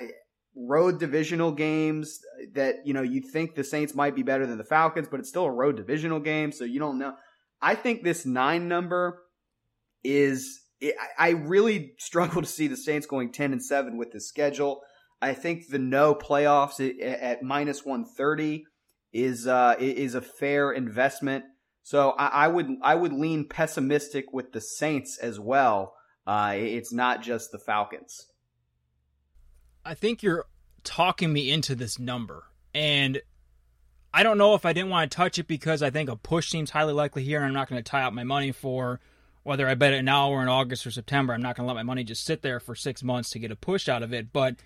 road 0.56 1.00
divisional 1.00 1.52
games 1.52 2.20
that, 2.54 2.76
you 2.86 2.94
know, 2.94 3.02
you 3.02 3.22
think 3.22 3.56
the 3.56 3.64
Saints 3.64 3.96
might 3.96 4.16
be 4.16 4.24
better 4.24 4.46
than 4.46 4.58
the 4.58 4.64
Falcons, 4.64 5.08
but 5.10 5.20
it's 5.20 5.30
still 5.30 5.46
a 5.46 5.52
road 5.52 5.78
divisional 5.78 6.20
game, 6.20 6.52
so 6.52 6.64
you 6.64 6.80
don't 6.80 6.98
know. 6.98 7.16
I 7.62 7.76
think 7.76 8.04
this 8.04 8.26
nine 8.26 8.68
number 8.68 9.22
is 10.04 10.62
I 11.18 11.30
really 11.30 11.94
struggle 12.00 12.42
to 12.42 12.48
see 12.48 12.68
the 12.68 12.78
Saints 12.78 13.06
going 13.06 13.32
10 13.32 13.52
and 13.52 13.64
7 13.64 13.98
with 13.98 14.12
this 14.12 14.28
schedule. 14.28 14.82
I 15.22 15.34
think 15.34 15.68
the 15.68 15.80
no 15.80 16.16
playoffs 16.16 16.80
at 17.02 17.44
minus 17.44 17.86
130 17.86 18.64
is 19.14 19.48
uh, 19.48 19.76
is 19.80 20.16
a 20.16 20.22
fair 20.22 20.72
investment. 20.72 21.46
So 21.84 22.12
I, 22.12 22.28
I, 22.28 22.48
would 22.48 22.68
I 22.84 22.96
would 22.96 23.14
lean 23.14 23.48
pessimistic 23.48 24.32
with 24.32 24.52
the 24.52 24.62
Saints 24.62 25.18
as 25.18 25.40
well. 25.40 25.96
Uh, 26.28 26.54
it's 26.56 26.94
not 26.94 27.24
just 27.24 27.52
the 27.52 27.58
Falcons. 27.58 28.28
I 29.84 29.96
think 29.96 30.22
you're 30.22 30.46
talking 30.84 31.34
me 31.34 31.52
into 31.52 31.74
this 31.74 31.98
number, 31.98 32.44
and 32.74 33.22
I 34.14 34.24
don't 34.24 34.38
know 34.38 34.54
if 34.54 34.66
I 34.66 34.74
didn't 34.74 34.92
want 34.92 35.12
to 35.12 35.16
touch 35.16 35.40
it 35.40 35.48
because 35.48 35.82
I 35.82 35.90
think 35.90 36.10
a 36.10 36.16
push 36.16 36.50
seems 36.50 36.70
highly 36.70 36.94
likely 36.94 37.24
here, 37.24 37.40
and 37.40 37.48
I'm 37.48 37.54
not 37.54 37.70
going 37.70 37.82
to 37.82 37.90
tie 37.90 38.04
up 38.04 38.14
my 38.14 38.24
money 38.24 38.52
for 38.52 39.00
whether 39.44 39.68
I 39.68 39.74
bet 39.74 39.94
it 39.94 40.04
now 40.04 40.30
or 40.30 40.42
in 40.44 40.48
August 40.48 40.86
or 40.86 40.92
September. 40.92 41.34
I'm 41.34 41.42
not 41.42 41.56
going 41.56 41.66
to 41.66 41.74
let 41.74 41.80
my 41.80 41.84
money 41.84 42.04
just 42.04 42.24
sit 42.24 42.44
there 42.44 42.60
for 42.60 42.76
six 42.76 43.02
months 43.02 43.32
to 43.32 43.40
get 43.40 43.52
a 43.52 43.56
push 43.56 43.90
out 43.90 44.04
of 44.04 44.14
it. 44.14 44.32
But 44.32 44.58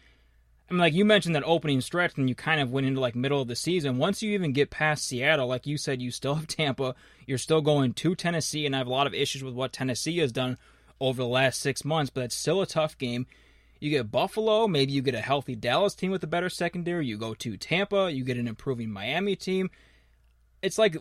I 0.69 0.73
mean, 0.73 0.79
like 0.79 0.93
you 0.93 1.05
mentioned 1.05 1.35
that 1.35 1.43
opening 1.43 1.81
stretch, 1.81 2.17
and 2.17 2.27
you 2.27 2.33
kind 2.33 2.59
of 2.59 2.71
went 2.71 2.87
into 2.87 2.99
like 2.99 3.15
middle 3.15 3.41
of 3.41 3.47
the 3.47 3.55
season. 3.55 3.97
Once 3.97 4.23
you 4.23 4.31
even 4.31 4.51
get 4.51 4.71
past 4.71 5.07
Seattle, 5.07 5.47
like 5.47 5.67
you 5.67 5.77
said, 5.77 6.01
you 6.01 6.09
still 6.11 6.35
have 6.35 6.47
Tampa. 6.47 6.95
You're 7.27 7.37
still 7.37 7.61
going 7.61 7.93
to 7.93 8.15
Tennessee, 8.15 8.65
and 8.65 8.75
I 8.75 8.79
have 8.79 8.87
a 8.87 8.91
lot 8.91 9.07
of 9.07 9.13
issues 9.13 9.43
with 9.43 9.53
what 9.53 9.73
Tennessee 9.73 10.17
has 10.19 10.31
done 10.31 10.57
over 10.99 11.21
the 11.21 11.27
last 11.27 11.61
six 11.61 11.85
months. 11.85 12.09
But 12.09 12.21
that's 12.21 12.35
still 12.35 12.61
a 12.61 12.67
tough 12.67 12.97
game. 12.97 13.27
You 13.79 13.89
get 13.91 14.11
Buffalo, 14.11 14.67
maybe 14.67 14.93
you 14.93 15.01
get 15.01 15.15
a 15.15 15.21
healthy 15.21 15.55
Dallas 15.55 15.93
team 15.93 16.09
with 16.09 16.23
a 16.23 16.27
better 16.27 16.49
secondary. 16.49 17.05
You 17.05 17.17
go 17.17 17.33
to 17.35 17.57
Tampa, 17.57 18.11
you 18.11 18.23
get 18.23 18.37
an 18.37 18.47
improving 18.47 18.89
Miami 18.89 19.35
team. 19.35 19.69
It's 20.61 20.79
like 20.79 20.97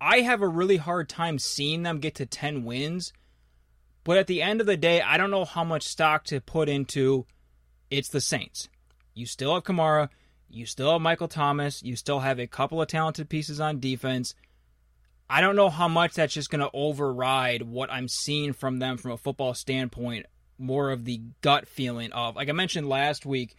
I 0.00 0.20
have 0.20 0.42
a 0.42 0.48
really 0.48 0.76
hard 0.76 1.08
time 1.08 1.38
seeing 1.38 1.82
them 1.82 1.98
get 1.98 2.14
to 2.16 2.26
10 2.26 2.64
wins. 2.64 3.12
But 4.04 4.18
at 4.18 4.28
the 4.28 4.42
end 4.42 4.60
of 4.60 4.66
the 4.66 4.76
day, 4.76 5.00
I 5.00 5.16
don't 5.16 5.30
know 5.30 5.44
how 5.44 5.64
much 5.64 5.82
stock 5.82 6.24
to 6.26 6.40
put 6.40 6.68
into 6.68 7.26
it's 7.90 8.08
the 8.08 8.20
Saints. 8.20 8.68
You 9.14 9.26
still 9.26 9.54
have 9.54 9.64
Kamara, 9.64 10.08
you 10.48 10.66
still 10.66 10.92
have 10.92 11.00
Michael 11.00 11.28
Thomas, 11.28 11.82
you 11.82 11.96
still 11.96 12.20
have 12.20 12.38
a 12.38 12.46
couple 12.46 12.80
of 12.80 12.88
talented 12.88 13.28
pieces 13.28 13.60
on 13.60 13.80
defense. 13.80 14.34
I 15.28 15.40
don't 15.40 15.56
know 15.56 15.70
how 15.70 15.88
much 15.88 16.14
that's 16.14 16.34
just 16.34 16.50
going 16.50 16.60
to 16.60 16.70
override 16.72 17.62
what 17.62 17.90
I'm 17.90 18.08
seeing 18.08 18.52
from 18.52 18.78
them 18.78 18.96
from 18.96 19.10
a 19.10 19.16
football 19.16 19.54
standpoint, 19.54 20.26
more 20.58 20.90
of 20.90 21.04
the 21.04 21.20
gut 21.40 21.66
feeling 21.66 22.12
of, 22.12 22.36
like 22.36 22.48
I 22.48 22.52
mentioned 22.52 22.88
last 22.88 23.26
week, 23.26 23.56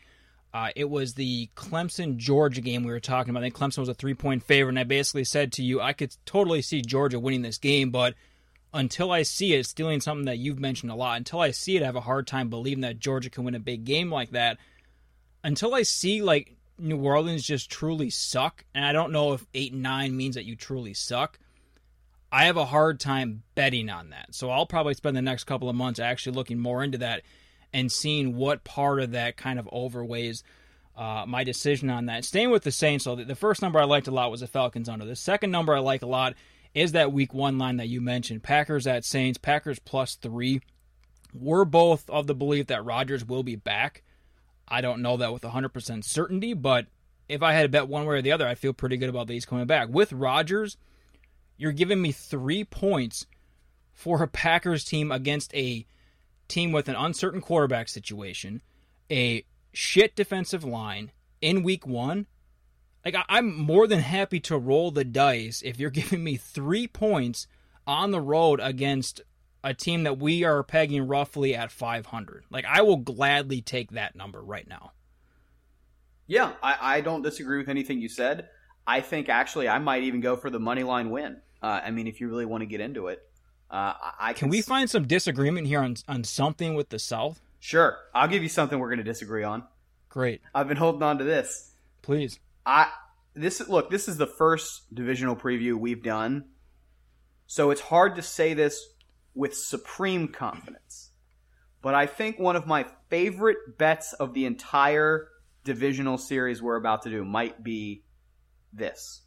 uh, 0.53 0.69
it 0.75 0.89
was 0.89 1.13
the 1.13 1.49
Clemson 1.55 2.17
Georgia 2.17 2.61
game 2.61 2.83
we 2.83 2.91
were 2.91 2.99
talking 2.99 3.31
about. 3.31 3.43
I 3.43 3.47
think 3.47 3.55
Clemson 3.55 3.79
was 3.79 3.89
a 3.89 3.93
three 3.93 4.13
point 4.13 4.43
favorite, 4.43 4.71
and 4.71 4.79
I 4.79 4.85
basically 4.85 5.25
said 5.25 5.51
to 5.53 5.63
you, 5.63 5.81
I 5.81 5.93
could 5.93 6.15
totally 6.25 6.61
see 6.61 6.81
Georgia 6.81 7.19
winning 7.19 7.41
this 7.41 7.57
game, 7.57 7.91
but 7.91 8.15
until 8.77 9.11
I 9.11 9.23
see 9.23 9.53
it, 9.53 9.65
stealing 9.65 9.99
something 9.99 10.25
that 10.25 10.37
you've 10.37 10.59
mentioned 10.59 10.91
a 10.91 10.95
lot, 10.95 11.17
until 11.17 11.41
I 11.41 11.51
see 11.51 11.75
it, 11.75 11.83
I 11.83 11.87
have 11.87 11.95
a 11.95 12.01
hard 12.01 12.27
time 12.27 12.49
believing 12.49 12.81
that 12.81 12.99
Georgia 12.99 13.29
can 13.29 13.43
win 13.43 13.55
a 13.55 13.59
big 13.59 13.83
game 13.83 14.11
like 14.11 14.31
that. 14.31 14.57
Until 15.43 15.73
I 15.73 15.81
see 15.81 16.21
like 16.21 16.55
New 16.77 16.97
Orleans 16.97 17.43
just 17.43 17.71
truly 17.71 18.09
suck, 18.09 18.63
and 18.75 18.85
I 18.85 18.93
don't 18.93 19.11
know 19.11 19.33
if 19.33 19.45
eight 19.53 19.73
and 19.73 19.81
nine 19.81 20.15
means 20.15 20.35
that 20.35 20.45
you 20.45 20.55
truly 20.55 20.93
suck. 20.93 21.39
I 22.31 22.45
have 22.45 22.57
a 22.57 22.65
hard 22.65 22.99
time 22.99 23.43
betting 23.55 23.89
on 23.89 24.11
that. 24.11 24.35
So 24.35 24.49
I'll 24.49 24.65
probably 24.65 24.93
spend 24.93 25.17
the 25.17 25.21
next 25.21 25.45
couple 25.45 25.69
of 25.69 25.75
months 25.75 25.99
actually 25.99 26.35
looking 26.35 26.59
more 26.59 26.83
into 26.83 26.99
that 26.99 27.23
and 27.73 27.91
seeing 27.91 28.35
what 28.35 28.63
part 28.63 28.99
of 28.99 29.11
that 29.11 29.37
kind 29.37 29.59
of 29.59 29.67
overweighs 29.67 30.43
uh, 30.95 31.25
my 31.27 31.43
decision 31.43 31.89
on 31.89 32.07
that. 32.07 32.25
Staying 32.25 32.51
with 32.51 32.63
the 32.63 32.71
Saints, 32.71 33.05
so 33.05 33.15
the 33.15 33.35
first 33.35 33.61
number 33.61 33.79
I 33.79 33.85
liked 33.85 34.07
a 34.07 34.11
lot 34.11 34.29
was 34.29 34.41
the 34.41 34.47
Falcons 34.47 34.89
under. 34.89 35.05
The 35.05 35.15
second 35.15 35.51
number 35.51 35.75
I 35.75 35.79
like 35.79 36.01
a 36.01 36.07
lot 36.07 36.35
is 36.77 36.91
that 36.91 37.11
week 37.11 37.33
one 37.33 37.57
line 37.57 37.77
that 37.77 37.87
you 37.87 37.99
mentioned 37.99 38.43
Packers 38.43 38.85
at 38.85 39.03
Saints, 39.03 39.39
Packers 39.39 39.79
plus 39.79 40.13
three. 40.13 40.61
We're 41.33 41.65
both 41.65 42.07
of 42.07 42.27
the 42.27 42.35
belief 42.35 42.67
that 42.67 42.85
Rodgers 42.85 43.25
will 43.25 43.41
be 43.41 43.55
back. 43.55 44.03
I 44.67 44.81
don't 44.81 45.01
know 45.01 45.17
that 45.17 45.33
with 45.33 45.41
100% 45.41 46.03
certainty, 46.03 46.53
but 46.53 46.85
if 47.27 47.41
I 47.41 47.53
had 47.53 47.63
to 47.63 47.69
bet 47.69 47.87
one 47.87 48.05
way 48.05 48.17
or 48.17 48.21
the 48.21 48.31
other, 48.31 48.47
I 48.47 48.53
feel 48.53 48.73
pretty 48.73 48.95
good 48.95 49.09
about 49.09 49.25
these 49.25 49.43
coming 49.43 49.65
back. 49.65 49.89
With 49.89 50.13
Rodgers, 50.13 50.77
you're 51.57 51.71
giving 51.71 51.99
me 51.99 52.11
three 52.11 52.63
points 52.63 53.25
for 53.91 54.21
a 54.21 54.27
Packers 54.27 54.85
team 54.85 55.11
against 55.11 55.51
a 55.55 55.83
team 56.47 56.71
with 56.71 56.87
an 56.87 56.95
uncertain 56.95 57.41
quarterback 57.41 57.89
situation, 57.89 58.61
a 59.09 59.43
shit 59.73 60.15
defensive 60.15 60.63
line 60.63 61.11
in 61.41 61.63
week 61.63 61.87
one. 61.87 62.27
Like, 63.07 63.23
I'm 63.29 63.55
more 63.55 63.87
than 63.87 63.99
happy 63.99 64.41
to 64.41 64.57
roll 64.57 64.91
the 64.91 65.05
dice 65.05 65.61
if 65.63 65.79
you're 65.79 65.89
giving 66.01 66.25
me 66.25 66.35
three 66.35 66.87
points 66.87 67.47
on 67.85 68.11
the 68.11 68.19
road 68.19 68.59
against 68.61 69.21
a 69.63 69.73
team 69.73 70.03
that 70.03 70.17
we 70.17 70.43
are 70.43 70.61
pegging 70.61 71.07
roughly 71.07 71.55
at 71.55 71.71
500. 71.71 72.43
Like, 72.49 72.65
I 72.65 72.81
will 72.81 72.97
gladly 72.97 73.61
take 73.61 73.91
that 73.91 74.17
number 74.17 74.41
right 74.41 74.67
now. 74.67 74.91
Yeah, 76.27 76.51
I, 76.61 76.97
I 76.97 77.01
don't 77.01 77.21
disagree 77.21 77.57
with 77.57 77.69
anything 77.69 78.01
you 78.01 78.09
said. 78.09 78.49
I 78.85 78.99
think 78.99 79.29
actually 79.29 79.69
I 79.69 79.79
might 79.79 80.03
even 80.03 80.19
go 80.19 80.35
for 80.35 80.49
the 80.49 80.59
money 80.59 80.83
line 80.83 81.09
win. 81.09 81.37
Uh, 81.63 81.79
I 81.85 81.91
mean, 81.91 82.07
if 82.07 82.19
you 82.19 82.27
really 82.27 82.45
want 82.45 82.59
to 82.61 82.65
get 82.65 82.81
into 82.81 83.07
it, 83.07 83.25
uh, 83.71 83.93
I 84.19 84.33
can, 84.33 84.39
can 84.39 84.49
we 84.49 84.61
find 84.61 84.89
some 84.89 85.07
disagreement 85.07 85.67
here 85.67 85.79
on 85.79 85.95
on 86.07 86.25
something 86.25 86.75
with 86.75 86.89
the 86.89 86.99
South? 86.99 87.41
Sure, 87.59 87.97
I'll 88.13 88.27
give 88.27 88.43
you 88.43 88.49
something 88.49 88.79
we're 88.79 88.89
going 88.89 88.99
to 88.99 89.03
disagree 89.03 89.43
on. 89.43 89.63
Great. 90.09 90.41
I've 90.53 90.67
been 90.67 90.77
holding 90.77 91.03
on 91.03 91.17
to 91.17 91.23
this. 91.23 91.71
Please. 92.01 92.39
I 92.67 92.89
this 93.33 93.65
look. 93.69 93.89
This 93.89 94.09
is 94.09 94.17
the 94.17 94.27
first 94.27 94.93
divisional 94.93 95.37
preview 95.37 95.75
we've 95.75 96.03
done, 96.03 96.49
so 97.45 97.71
it's 97.71 97.81
hard 97.81 98.15
to 98.15 98.21
say 98.21 98.53
this 98.53 98.85
with 99.33 99.55
supreme 99.55 100.27
confidence. 100.27 101.11
But 101.81 101.95
I 101.95 102.07
think 102.07 102.37
one 102.37 102.57
of 102.57 102.67
my 102.67 102.85
favorite 103.09 103.77
bets 103.77 104.11
of 104.11 104.33
the 104.33 104.45
entire 104.45 105.29
divisional 105.63 106.17
series 106.17 106.61
we're 106.61 106.75
about 106.75 107.03
to 107.03 107.09
do 107.09 107.23
might 107.23 107.63
be 107.63 108.03
this. 108.73 109.21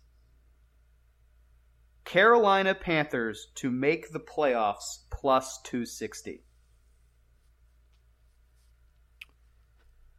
Carolina 2.05 2.75
Panthers 2.75 3.47
to 3.55 3.71
make 3.71 4.13
the 4.13 4.21
playoffs 4.21 4.99
plus 5.11 5.61
260. 5.65 6.43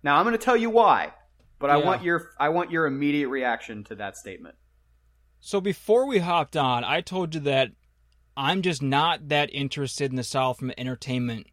Now 0.02 0.18
I'm 0.18 0.26
going 0.26 0.38
to 0.38 0.44
tell 0.44 0.58
you 0.58 0.70
why, 0.72 1.12
but 1.62 1.68
yeah. 1.68 1.76
I 1.76 1.78
want 1.78 2.04
your 2.04 2.32
I 2.40 2.50
want 2.50 2.72
your 2.72 2.88
immediate 2.88 3.30
reaction 3.30 3.84
to 3.86 3.96
that 3.96 4.18
statement. 4.18 4.56
So 5.40 5.62
before 5.62 6.06
we 6.06 6.20
hopped 6.20 6.58
on, 6.58 6.84
I 6.84 7.02
told 7.02 7.36
you 7.36 7.42
that 7.42 7.72
I'm 8.36 8.62
just 8.62 8.82
not 8.82 9.30
that 9.30 9.54
interested 9.54 10.12
in 10.12 10.18
the 10.18 10.24
South 10.24 10.60
from 10.60 10.70
an 10.72 10.80
entertainment 10.80 11.48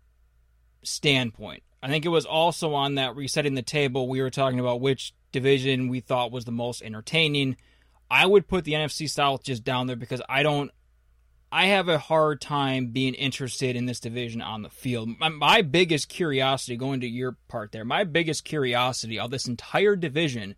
standpoint. 0.82 1.62
I 1.82 1.88
think 1.88 2.04
it 2.04 2.10
was 2.10 2.26
also 2.26 2.74
on 2.74 2.96
that 2.96 3.14
resetting 3.14 3.54
the 3.54 3.62
table 3.62 4.08
we 4.08 4.20
were 4.20 4.30
talking 4.30 4.58
about 4.58 4.80
which 4.80 5.14
division 5.32 5.88
we 5.88 6.00
thought 6.00 6.32
was 6.32 6.44
the 6.44 6.52
most 6.52 6.82
entertaining. 6.82 7.56
I 8.10 8.26
would 8.26 8.48
put 8.48 8.64
the 8.64 8.72
NFC 8.72 9.08
South 9.08 9.42
just 9.42 9.64
down 9.64 9.86
there 9.86 9.96
because 9.96 10.22
I 10.28 10.42
don't. 10.42 10.70
I 11.50 11.66
have 11.66 11.88
a 11.88 11.98
hard 11.98 12.40
time 12.42 12.88
being 12.88 13.14
interested 13.14 13.74
in 13.74 13.86
this 13.86 14.00
division 14.00 14.42
on 14.42 14.62
the 14.62 14.68
field. 14.68 15.08
My, 15.18 15.30
my 15.30 15.62
biggest 15.62 16.08
curiosity, 16.08 16.76
going 16.76 17.00
to 17.00 17.08
your 17.08 17.38
part 17.48 17.72
there, 17.72 17.86
my 17.86 18.04
biggest 18.04 18.44
curiosity 18.44 19.18
of 19.18 19.30
this 19.30 19.48
entire 19.48 19.96
division 19.96 20.56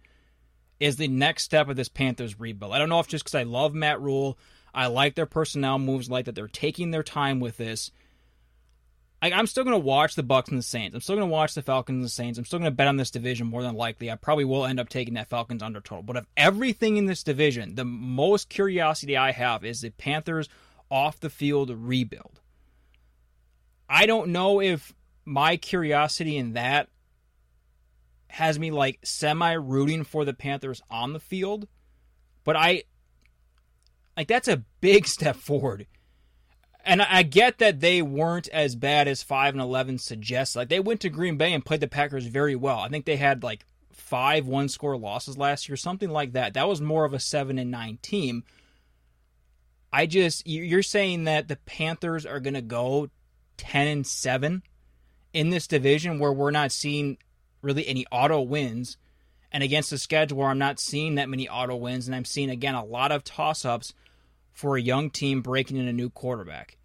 is 0.81 0.97
the 0.97 1.09
next 1.09 1.45
step 1.45 1.69
of 1.69 1.77
this 1.77 1.89
Panthers 1.89 2.41
rebuild. 2.41 2.73
I 2.73 2.79
don't 2.79 2.89
know 2.89 2.99
if 2.99 3.07
just 3.07 3.25
because 3.25 3.37
I 3.37 3.45
love 3.45 3.73
Matt 3.73 4.01
Rhule, 4.01 4.37
I 4.75 4.87
like 4.87 5.15
their 5.15 5.27
personnel 5.27 5.79
moves, 5.79 6.11
like 6.11 6.25
that 6.25 6.35
they're 6.35 6.49
taking 6.49 6.91
their 6.91 7.03
time 7.03 7.39
with 7.39 7.57
this. 7.57 7.93
I, 9.23 9.29
am 9.31 9.47
still 9.47 9.65
going 9.65 9.79
to 9.79 9.87
watch 9.87 10.15
the 10.15 10.25
Bucs 10.25 10.49
and 10.49 10.59
the 10.59 10.63
Saints. 10.63 10.95
I'm 10.95 11.03
still 11.03 11.17
going 11.17 11.29
to 11.29 11.33
watch 11.33 11.55
the 11.55 11.63
Falcons 11.63 11.97
and 11.97 12.05
the 12.05 12.09
Saints. 12.09 12.39
I'm 12.39 12.47
still 12.47 12.59
going 12.59 12.71
to 12.71 12.75
bet 12.75 12.89
on 12.89 12.97
this 12.97 13.11
division 13.11 13.47
more 13.47 13.63
than 13.63 13.75
likely. 13.75 14.11
I 14.11 14.17
probably 14.17 14.47
will 14.47 14.65
end 14.65 14.81
up 14.81 14.89
taking 14.89 15.15
that 15.15 15.29
Falcons 15.29 15.63
under 15.63 15.81
total. 15.81 16.03
But 16.03 16.17
of 16.17 16.27
everything 16.39 16.97
in 16.97 17.05
this 17.05 17.23
division, 17.23 17.75
the 17.75 17.85
most 17.85 18.49
curiosity 18.49 19.19
I 19.19 19.33
have 19.33 19.63
is 19.63 19.83
the 19.83 19.91
Panthers 19.91 20.49
off 20.91 21.21
the 21.21 21.31
field 21.31 21.71
rebuild. 21.71 22.41
I 23.89 24.07
don't 24.07 24.29
know 24.31 24.61
if 24.61 24.95
my 25.25 25.57
curiosity 25.57 26.37
in 26.37 26.55
that 26.55 26.89
has 28.29 28.59
me 28.59 28.71
like 28.71 28.99
semi 29.03 29.53
rooting 29.53 30.05
for 30.05 30.25
the 30.25 30.35
Panthers 30.35 30.81
on 30.91 31.13
the 31.13 31.21
field, 31.21 31.67
but 32.45 32.57
I 32.57 32.85
like 34.17 34.29
that's 34.29 34.49
a 34.49 34.65
big 34.81 35.07
step 35.17 35.37
forward 35.37 35.87
And 36.85 37.03
I 37.03 37.23
get 37.23 37.59
that 37.59 37.81
they 37.81 38.03
weren't 38.03 38.49
as 38.49 38.77
bad 38.77 39.09
as 39.09 39.23
five 39.23 39.55
and 39.55 39.61
eleven 39.61 39.99
suggests. 39.99 40.57
Like 40.57 40.69
they 40.69 40.81
went 40.81 41.01
to 41.01 41.09
Green 41.11 41.37
Bay 41.37 41.53
and 41.53 41.65
played 41.65 41.81
the 41.81 41.89
Packers 41.89 42.27
very 42.27 42.57
well. 42.57 42.79
I 42.79 42.89
think 42.89 43.05
they 43.05 43.17
had 43.17 43.43
like 43.43 43.65
five 43.93 44.47
one 44.47 44.69
score 44.69 44.97
losses 44.97 45.37
last 45.37 45.69
year, 45.69 45.77
something 45.77 46.11
like 46.11 46.33
that. 46.33 46.55
That 46.55 46.69
was 46.69 46.81
more 46.81 47.05
of 47.05 47.13
a 47.13 47.21
seven 47.21 47.59
and 47.59 47.71
nine 47.71 47.99
team. 48.03 48.45
I 49.93 50.07
just 50.07 50.47
you're 50.47 50.83
saying 50.83 51.25
that 51.25 51.49
the 51.49 51.57
Panthers 51.57 52.25
are 52.25 52.41
going 52.41 52.55
to 52.55 52.63
go 52.63 53.11
ten 53.57 53.89
and 53.89 54.07
seven 54.07 54.63
in 55.33 55.51
this 55.51 55.67
division 55.67 56.19
where 56.19 56.33
we're 56.33 56.51
not 56.51 56.73
seeing 56.73 57.19
really 57.63 57.87
any 57.87 58.07
auto 58.11 58.41
wins, 58.41 58.97
and 59.53 59.63
against 59.63 59.93
a 59.93 59.99
schedule 59.99 60.39
where 60.39 60.49
I'm 60.49 60.59
not 60.59 60.81
seeing 60.81 61.17
that 61.17 61.29
many 61.29 61.49
auto 61.49 61.77
wins, 61.77 62.07
and 62.07 62.15
I'm 62.15 62.25
seeing 62.25 62.51
again 62.51 62.75
a 62.75 62.85
lot 62.85 63.13
of 63.13 63.25
toss 63.25 63.65
ups 63.65 63.93
for 64.53 64.77
a 64.77 64.81
young 64.83 65.11
team 65.11 65.43
breaking 65.43 65.77
in 65.77 65.89
a 65.89 65.93
new 65.93 66.11
quarterback. 66.11 66.77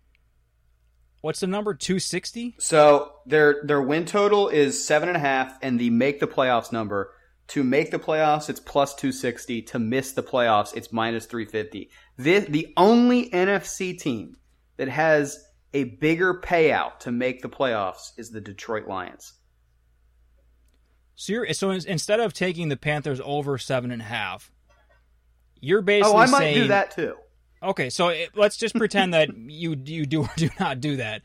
What's 1.21 1.39
the 1.39 1.47
number? 1.47 1.73
Two 1.73 1.99
sixty. 1.99 2.55
So 2.59 3.13
their 3.25 3.61
their 3.63 3.81
win 3.81 4.05
total 4.05 4.49
is 4.49 4.85
seven 4.85 5.09
and 5.09 5.17
a 5.17 5.21
half, 5.21 5.57
and 5.61 5.79
the 5.79 5.89
make 5.89 6.19
the 6.19 6.27
playoffs 6.27 6.71
number. 6.71 7.11
To 7.49 7.63
make 7.63 7.91
the 7.91 7.99
playoffs, 7.99 8.49
it's 8.49 8.59
plus 8.59 8.95
two 8.95 9.11
sixty. 9.11 9.61
To 9.63 9.79
miss 9.79 10.11
the 10.11 10.23
playoffs, 10.23 10.75
it's 10.75 10.91
minus 10.91 11.25
three 11.25 11.45
fifty. 11.45 11.89
The 12.17 12.39
the 12.39 12.73
only 12.77 13.29
NFC 13.29 13.97
team 13.99 14.37
that 14.77 14.87
has 14.87 15.43
a 15.73 15.83
bigger 15.83 16.41
payout 16.41 16.99
to 16.99 17.11
make 17.11 17.41
the 17.41 17.49
playoffs 17.49 18.11
is 18.17 18.29
the 18.29 18.41
Detroit 18.41 18.87
Lions. 18.87 19.33
So 21.15 21.33
you're 21.33 21.53
so 21.53 21.71
instead 21.71 22.19
of 22.19 22.33
taking 22.33 22.69
the 22.69 22.77
Panthers 22.77 23.21
over 23.23 23.57
seven 23.57 23.91
and 23.91 24.01
a 24.01 24.05
half, 24.05 24.51
you're 25.59 25.81
basically 25.81 26.13
oh 26.13 26.17
I 26.17 26.27
might 26.27 26.39
saying, 26.39 26.55
do 26.55 26.67
that 26.69 26.91
too. 26.91 27.15
Okay, 27.63 27.89
so 27.89 28.09
it, 28.09 28.31
let's 28.35 28.57
just 28.57 28.75
pretend 28.75 29.13
that 29.13 29.29
you 29.35 29.75
you 29.83 30.05
do 30.05 30.23
or 30.23 30.29
do 30.37 30.49
not 30.59 30.79
do 30.79 30.97
that. 30.97 31.21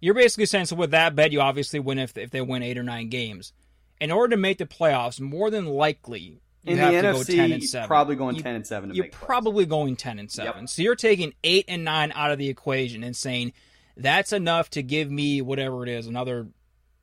You're 0.00 0.14
basically 0.14 0.46
saying 0.46 0.66
so 0.66 0.76
with 0.76 0.92
that 0.92 1.14
bet, 1.14 1.32
you 1.32 1.40
obviously 1.40 1.78
win 1.78 1.98
if 1.98 2.16
if 2.16 2.30
they 2.30 2.40
win 2.40 2.62
eight 2.62 2.78
or 2.78 2.82
nine 2.82 3.08
games. 3.08 3.52
In 4.00 4.10
order 4.10 4.34
to 4.34 4.40
make 4.40 4.58
the 4.58 4.66
playoffs, 4.66 5.20
more 5.20 5.50
than 5.50 5.66
likely 5.66 6.40
In 6.64 6.76
the 6.76 6.82
to 6.82 6.90
NFC, 6.92 7.12
go 7.12 7.22
ten 7.24 7.52
and 7.52 7.64
seven. 7.64 7.86
probably 7.88 8.16
going 8.16 8.36
You- 8.36 8.42
ten 8.42 8.54
and 8.54 8.66
seven. 8.66 8.90
To 8.90 8.94
You're 8.94 9.08
probably 9.10 9.64
going 9.66 9.96
ten 9.96 10.18
and 10.18 10.30
seven. 10.30 10.66
So 10.66 10.82
you're 10.82 10.94
taking 10.96 11.32
eight 11.42 11.64
and 11.68 11.84
nine 11.84 12.12
out 12.14 12.30
of 12.32 12.38
the 12.38 12.48
equation 12.48 13.02
and 13.02 13.16
saying 13.16 13.52
that's 13.96 14.32
enough 14.32 14.68
to 14.70 14.82
give 14.82 15.10
me 15.10 15.40
whatever 15.42 15.82
it 15.82 15.88
is, 15.88 16.06
another 16.06 16.48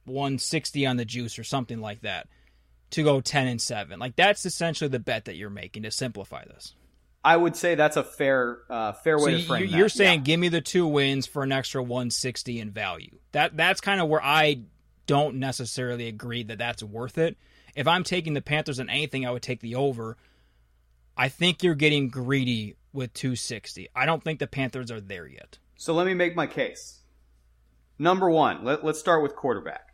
160 0.05 0.86
on 0.86 0.97
the 0.97 1.05
juice 1.05 1.38
or 1.38 1.43
something 1.43 1.80
like 1.82 2.01
that, 2.01 2.28
to 2.91 3.03
go 3.03 3.20
ten 3.20 3.47
and 3.47 3.62
seven. 3.62 3.99
Like 3.99 4.16
that's 4.16 4.45
essentially 4.45 4.88
the 4.88 4.99
bet 4.99 5.26
that 5.26 5.36
you're 5.36 5.49
making 5.49 5.84
to 5.84 5.91
simplify 5.91 6.45
this. 6.45 6.74
I 7.26 7.36
would 7.36 7.55
say 7.58 7.76
that's 7.76 7.97
a 7.97 8.03
fair 8.03 8.60
uh, 8.70 8.93
fair 8.93 9.20
So 9.20 9.26
way 9.26 9.32
to 9.32 9.38
you, 9.39 9.45
frame 9.45 9.66
you're 9.70 9.84
that. 9.88 9.89
saying 9.89 10.20
Yeah. 10.20 10.24
give 10.26 10.39
me 10.39 10.49
the 10.49 10.62
two 10.62 10.88
wins 10.88 11.26
for 11.28 11.43
an 11.43 11.51
extra 11.51 11.82
160 11.84 12.60
in 12.60 12.72
value. 12.72 13.18
That 13.34 13.58
that's 13.58 13.82
kind 13.82 13.99
of 13.99 14.08
where 14.08 14.24
I 14.24 14.62
don't 15.08 15.36
necessarily 15.36 16.08
agree 16.08 16.43
that 16.43 16.58
that's 16.58 16.82
worth 16.84 17.18
it. 17.18 17.38
If 17.78 17.88
I'm 17.88 18.03
taking 18.03 18.34
the 18.34 18.41
Panthers 18.41 18.80
on 18.80 18.89
anything, 18.89 19.23
I 19.23 19.32
would 19.32 19.43
take 19.43 19.61
the 19.61 19.75
over. 19.75 20.17
I 21.15 21.30
think 21.30 21.61
you're 21.61 21.75
getting 21.75 22.09
greedy 22.09 22.75
with 22.91 23.13
260. 23.13 23.88
I 23.95 24.07
don't 24.07 24.23
think 24.23 24.39
the 24.39 24.47
Panthers 24.47 24.89
are 24.89 24.99
there 24.99 25.28
yet. 25.28 25.59
So 25.75 25.93
let 25.93 26.07
me 26.07 26.15
make 26.15 26.36
my 26.36 26.47
case. 26.47 27.01
Number 27.99 28.32
one, 28.32 28.65
let, 28.65 28.84
let's 28.84 28.99
start 28.99 29.21
with 29.21 29.36
quarterback. 29.36 29.93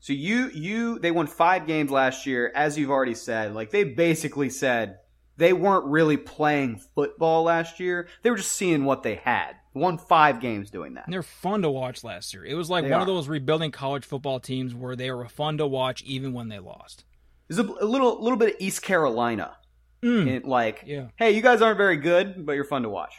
So 0.00 0.12
you 0.12 0.50
you 0.50 0.98
they 0.98 1.12
won 1.12 1.28
five 1.28 1.66
games 1.66 1.90
last 1.90 2.26
year, 2.26 2.52
as 2.54 2.76
you've 2.76 2.90
already 2.90 3.14
said. 3.14 3.54
Like 3.54 3.70
they 3.70 3.84
basically 3.84 4.50
said 4.50 4.98
they 5.36 5.52
weren't 5.52 5.86
really 5.86 6.16
playing 6.16 6.80
football 6.94 7.44
last 7.44 7.80
year. 7.80 8.08
They 8.22 8.30
were 8.30 8.36
just 8.36 8.52
seeing 8.52 8.84
what 8.84 9.02
they 9.04 9.14
had. 9.14 9.54
Won 9.74 9.98
five 9.98 10.40
games 10.40 10.70
doing 10.70 10.94
that. 10.94 11.04
And 11.06 11.12
they're 11.12 11.22
fun 11.24 11.62
to 11.62 11.70
watch 11.70 12.04
last 12.04 12.32
year. 12.32 12.44
It 12.44 12.54
was 12.54 12.70
like 12.70 12.84
They 12.84 12.90
one 12.90 13.00
are. 13.00 13.02
of 13.02 13.06
those 13.08 13.26
rebuilding 13.28 13.72
college 13.72 14.04
football 14.04 14.38
teams 14.40 14.72
where 14.74 14.94
they 14.94 15.10
were 15.10 15.26
fun 15.28 15.58
to 15.58 15.66
watch 15.66 16.02
even 16.04 16.32
when 16.32 16.48
they 16.48 16.60
lost. 16.60 17.04
There's 17.48 17.58
a, 17.58 17.62
a 17.62 17.84
little 17.84 18.22
little 18.22 18.38
bit 18.38 18.54
of 18.54 18.60
East 18.60 18.82
Carolina. 18.82 19.56
Mm. 20.02 20.28
In, 20.28 20.42
like, 20.48 20.84
Yeah. 20.86 21.06
hey, 21.16 21.30
you 21.32 21.40
guys 21.42 21.60
aren't 21.62 21.78
very 21.78 21.96
good, 21.96 22.44
but 22.46 22.52
you're 22.52 22.64
fun 22.64 22.82
to 22.82 22.88
watch. 22.90 23.14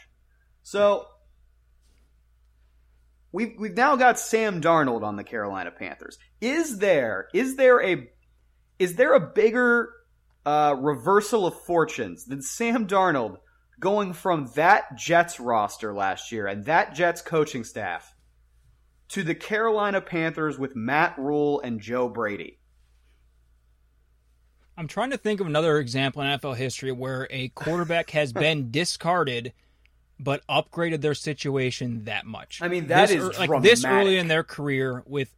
So 0.62 1.06
we've 3.32 3.54
we've 3.58 3.76
now 3.76 3.96
got 3.96 4.18
Sam 4.18 4.60
Darnold 4.60 5.02
on 5.02 5.16
the 5.16 5.24
Carolina 5.24 5.70
Panthers. 5.70 6.18
Is 6.40 6.78
there 6.78 7.28
is 7.34 7.56
there 7.56 7.82
a 7.84 8.08
is 8.78 8.94
there 8.96 9.14
a 9.14 9.20
bigger 9.20 9.90
uh, 10.44 10.74
reversal 10.78 11.46
of 11.46 11.54
fortunes 11.62 12.24
than 12.24 12.40
Sam 12.42 12.86
Darnold 12.86 13.38
going 13.78 14.12
from 14.12 14.50
that 14.54 14.96
Jets 14.96 15.38
roster 15.38 15.92
last 15.92 16.32
year 16.32 16.46
and 16.46 16.64
that 16.64 16.94
Jets 16.94 17.22
coaching 17.22 17.64
staff 17.64 18.14
to 19.08 19.22
the 19.22 19.34
Carolina 19.34 20.00
Panthers 20.00 20.58
with 20.58 20.74
Matt 20.74 21.18
Rhule 21.18 21.60
and 21.60 21.80
Joe 21.80 22.08
Brady? 22.08 22.58
I'm 24.78 24.88
trying 24.88 25.10
to 25.10 25.16
think 25.16 25.40
of 25.40 25.46
another 25.46 25.78
example 25.78 26.22
in 26.22 26.38
NFL 26.38 26.56
history 26.56 26.92
where 26.92 27.26
a 27.30 27.48
quarterback 27.48 28.10
has 28.10 28.32
been 28.32 28.70
discarded 28.70 29.52
but 30.18 30.46
upgraded 30.46 31.02
their 31.02 31.14
situation 31.14 32.04
that 32.04 32.24
much. 32.24 32.60
I 32.62 32.68
mean, 32.68 32.86
that 32.86 33.08
this, 33.08 33.22
is 33.22 33.38
like 33.38 33.62
this 33.62 33.84
early 33.84 34.16
in 34.18 34.28
their 34.28 34.42
career 34.42 35.02
with 35.06 35.30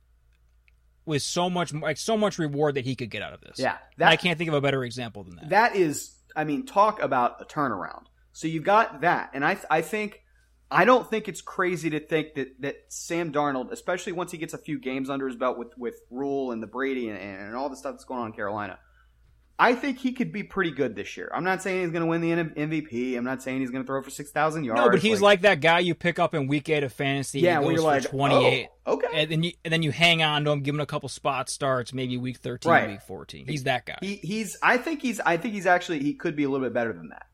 with 1.04 1.22
so 1.22 1.50
much 1.50 1.72
like 1.74 1.96
so 1.96 2.16
much 2.16 2.38
reward 2.38 2.76
that 2.76 2.84
he 2.84 2.94
could 2.94 3.10
get 3.10 3.22
out 3.22 3.32
of 3.32 3.40
this. 3.40 3.58
Yeah, 3.58 3.76
I 3.98 4.16
can't 4.16 4.38
think 4.38 4.48
of 4.48 4.54
a 4.54 4.60
better 4.60 4.84
example 4.84 5.24
than 5.24 5.36
that. 5.36 5.48
that 5.48 5.76
is 5.76 6.14
i 6.36 6.44
mean 6.44 6.64
talk 6.64 7.02
about 7.02 7.40
a 7.40 7.44
turnaround 7.44 8.04
so 8.38 8.46
you've 8.46 8.62
got 8.64 9.00
that 9.00 9.30
and 9.34 9.44
i 9.44 9.58
i 9.68 9.80
think 9.80 10.22
i 10.70 10.84
don't 10.84 11.10
think 11.10 11.26
it's 11.28 11.40
crazy 11.40 11.90
to 11.90 11.98
think 11.98 12.34
that 12.34 12.48
that 12.60 12.76
sam 12.88 13.32
darnold 13.32 13.72
especially 13.72 14.12
once 14.12 14.30
he 14.30 14.38
gets 14.38 14.54
a 14.54 14.58
few 14.58 14.78
games 14.78 15.10
under 15.10 15.26
his 15.26 15.36
belt 15.36 15.58
with 15.58 15.76
with 15.76 15.96
Rhule 16.08 16.52
and 16.52 16.62
the 16.62 16.68
brady 16.68 17.08
and, 17.08 17.18
and 17.18 17.56
all 17.56 17.68
the 17.68 17.76
stuff 17.76 17.94
that's 17.94 18.04
going 18.04 18.20
on 18.20 18.26
in 18.28 18.32
carolina 18.32 18.78
I 19.60 19.74
think 19.74 19.98
he 19.98 20.12
could 20.12 20.30
be 20.30 20.44
pretty 20.44 20.70
good 20.70 20.94
this 20.94 21.16
year. 21.16 21.28
I'm 21.34 21.42
not 21.42 21.64
saying 21.64 21.80
he's 21.80 21.90
going 21.90 22.02
to 22.02 22.06
win 22.06 22.20
the 22.20 22.30
MVP. 22.30 23.16
I'm 23.16 23.24
not 23.24 23.42
saying 23.42 23.58
he's 23.58 23.72
going 23.72 23.82
to 23.82 23.86
throw 23.86 24.00
for 24.00 24.10
six 24.10 24.30
thousand 24.30 24.62
yards. 24.62 24.80
no, 24.80 24.88
but 24.88 25.00
he's 25.00 25.20
like, 25.20 25.40
that 25.40 25.60
guy 25.60 25.80
you 25.80 25.96
pick 25.96 26.20
up 26.20 26.32
in 26.32 26.46
week 26.46 26.68
eight 26.68 26.84
of 26.84 26.92
fantasy. 26.92 27.40
yeah, 27.40 27.58
when 27.58 27.74
you're 27.74 27.82
like 27.82 28.04
for 28.04 28.10
28. 28.10 28.68
oh, 28.86 28.92
okay. 28.94 29.08
And 29.12 29.30
then 29.30 29.42
you 29.42 29.52
and 29.64 29.72
then 29.72 29.82
you 29.82 29.90
hang 29.90 30.22
on 30.22 30.44
to 30.44 30.52
him, 30.52 30.60
give 30.60 30.76
him 30.76 30.80
a 30.80 30.86
couple 30.86 31.08
spot 31.08 31.50
starts, 31.50 31.92
maybe 31.92 32.16
week 32.16 32.36
thirteen, 32.36 32.70
Right. 32.70 32.88
week 32.88 33.02
fourteen. 33.02 33.46
He's 33.48 33.64
that 33.64 33.84
guy. 33.84 33.98
he, 34.00 34.14
he's. 34.16 34.56
I 34.62 34.78
think 34.78 35.02
he's. 35.02 35.18
I 35.18 35.36
think 35.36 35.54
he's 35.54 35.66
actually. 35.66 36.04
He 36.04 36.14
could 36.14 36.36
be 36.36 36.44
a 36.44 36.48
little 36.48 36.64
bit 36.64 36.72
better 36.72 36.92
than 36.92 37.08
that. 37.08 37.26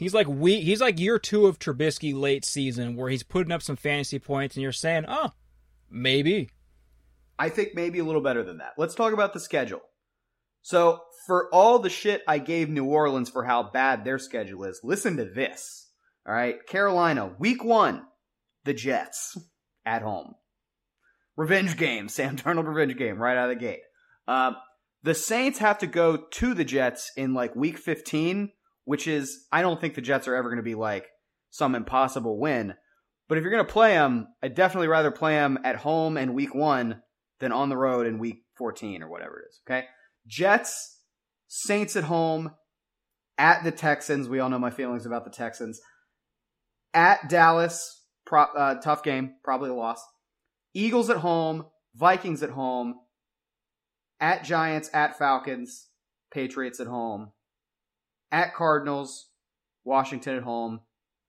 He's 0.00 0.14
like 0.14 0.28
we 0.28 0.62
he's 0.62 0.80
like 0.80 0.98
year 0.98 1.18
two 1.18 1.44
of 1.44 1.58
Trubisky 1.58 2.18
late 2.18 2.42
season 2.46 2.96
where 2.96 3.10
he's 3.10 3.22
putting 3.22 3.52
up 3.52 3.60
some 3.60 3.76
fantasy 3.76 4.18
points 4.18 4.56
and 4.56 4.62
you're 4.62 4.72
saying, 4.72 5.04
oh, 5.06 5.32
maybe. 5.90 6.48
I 7.38 7.50
think 7.50 7.74
maybe 7.74 7.98
a 7.98 8.04
little 8.04 8.22
better 8.22 8.42
than 8.42 8.58
that. 8.58 8.72
Let's 8.78 8.94
talk 8.94 9.12
about 9.12 9.34
the 9.34 9.40
schedule. 9.40 9.82
So, 10.62 11.02
for 11.26 11.52
all 11.52 11.80
the 11.80 11.90
shit 11.90 12.22
I 12.26 12.38
gave 12.38 12.70
New 12.70 12.86
Orleans 12.86 13.28
for 13.28 13.44
how 13.44 13.62
bad 13.62 14.06
their 14.06 14.18
schedule 14.18 14.64
is, 14.64 14.80
listen 14.82 15.18
to 15.18 15.26
this. 15.26 15.90
All 16.26 16.32
right. 16.32 16.56
Carolina, 16.66 17.34
week 17.38 17.62
one, 17.62 18.06
the 18.64 18.72
Jets 18.72 19.36
at 19.84 20.00
home. 20.00 20.32
Revenge 21.36 21.76
game. 21.76 22.08
Sam 22.08 22.38
Darnold 22.38 22.66
revenge 22.66 22.96
game 22.96 23.18
right 23.18 23.36
out 23.36 23.50
of 23.50 23.58
the 23.58 23.66
gate. 23.66 23.82
Um, 24.26 24.56
the 25.02 25.14
Saints 25.14 25.58
have 25.58 25.76
to 25.80 25.86
go 25.86 26.16
to 26.16 26.54
the 26.54 26.64
Jets 26.64 27.12
in 27.18 27.34
like 27.34 27.54
week 27.54 27.76
15, 27.76 28.50
which 28.84 29.06
is, 29.06 29.46
I 29.52 29.62
don't 29.62 29.80
think 29.80 29.94
the 29.94 30.00
Jets 30.00 30.28
are 30.28 30.34
ever 30.34 30.48
going 30.48 30.58
to 30.58 30.62
be 30.62 30.74
like 30.74 31.06
some 31.50 31.74
impossible 31.74 32.38
win. 32.38 32.74
But 33.28 33.38
if 33.38 33.42
you're 33.42 33.52
going 33.52 33.64
to 33.64 33.72
play 33.72 33.94
them, 33.94 34.28
I'd 34.42 34.54
definitely 34.54 34.88
rather 34.88 35.10
play 35.10 35.34
them 35.34 35.58
at 35.64 35.76
home 35.76 36.16
in 36.16 36.34
week 36.34 36.54
one 36.54 37.02
than 37.38 37.52
on 37.52 37.68
the 37.68 37.76
road 37.76 38.06
in 38.06 38.18
week 38.18 38.42
14 38.58 39.02
or 39.02 39.08
whatever 39.08 39.40
it 39.40 39.48
is. 39.48 39.60
Okay. 39.66 39.86
Jets, 40.26 40.98
Saints 41.48 41.96
at 41.96 42.04
home, 42.04 42.52
at 43.38 43.64
the 43.64 43.70
Texans. 43.70 44.28
We 44.28 44.38
all 44.38 44.50
know 44.50 44.58
my 44.58 44.70
feelings 44.70 45.06
about 45.06 45.24
the 45.24 45.30
Texans. 45.30 45.80
At 46.92 47.28
Dallas, 47.28 48.04
pro, 48.26 48.42
uh, 48.42 48.80
tough 48.80 49.02
game, 49.02 49.34
probably 49.42 49.70
a 49.70 49.74
loss. 49.74 50.02
Eagles 50.74 51.10
at 51.10 51.18
home, 51.18 51.66
Vikings 51.96 52.42
at 52.42 52.50
home, 52.50 52.94
at 54.20 54.44
Giants, 54.44 54.90
at 54.92 55.18
Falcons, 55.18 55.88
Patriots 56.32 56.78
at 56.78 56.86
home, 56.86 57.32
at 58.32 58.54
Cardinals, 58.54 59.28
Washington 59.84 60.36
at 60.36 60.42
home, 60.42 60.80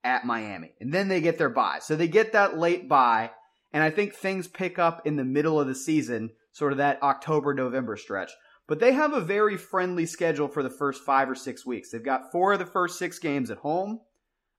at 0.03 0.25
Miami. 0.25 0.73
And 0.79 0.93
then 0.93 1.07
they 1.07 1.21
get 1.21 1.37
their 1.37 1.49
bye. 1.49 1.79
So 1.81 1.95
they 1.95 2.07
get 2.07 2.33
that 2.33 2.57
late 2.57 2.89
bye. 2.89 3.31
And 3.73 3.83
I 3.83 3.89
think 3.89 4.13
things 4.13 4.47
pick 4.47 4.77
up 4.79 5.05
in 5.05 5.15
the 5.15 5.23
middle 5.23 5.59
of 5.59 5.67
the 5.67 5.75
season, 5.75 6.31
sort 6.51 6.71
of 6.71 6.77
that 6.79 7.01
October, 7.01 7.53
November 7.53 7.95
stretch. 7.95 8.31
But 8.67 8.79
they 8.79 8.93
have 8.93 9.13
a 9.13 9.21
very 9.21 9.57
friendly 9.57 10.05
schedule 10.05 10.47
for 10.47 10.63
the 10.63 10.69
first 10.69 11.03
five 11.03 11.29
or 11.29 11.35
six 11.35 11.65
weeks. 11.65 11.91
They've 11.91 12.03
got 12.03 12.31
four 12.31 12.53
of 12.53 12.59
the 12.59 12.65
first 12.65 12.97
six 12.97 13.19
games 13.19 13.49
at 13.49 13.59
home. 13.59 13.99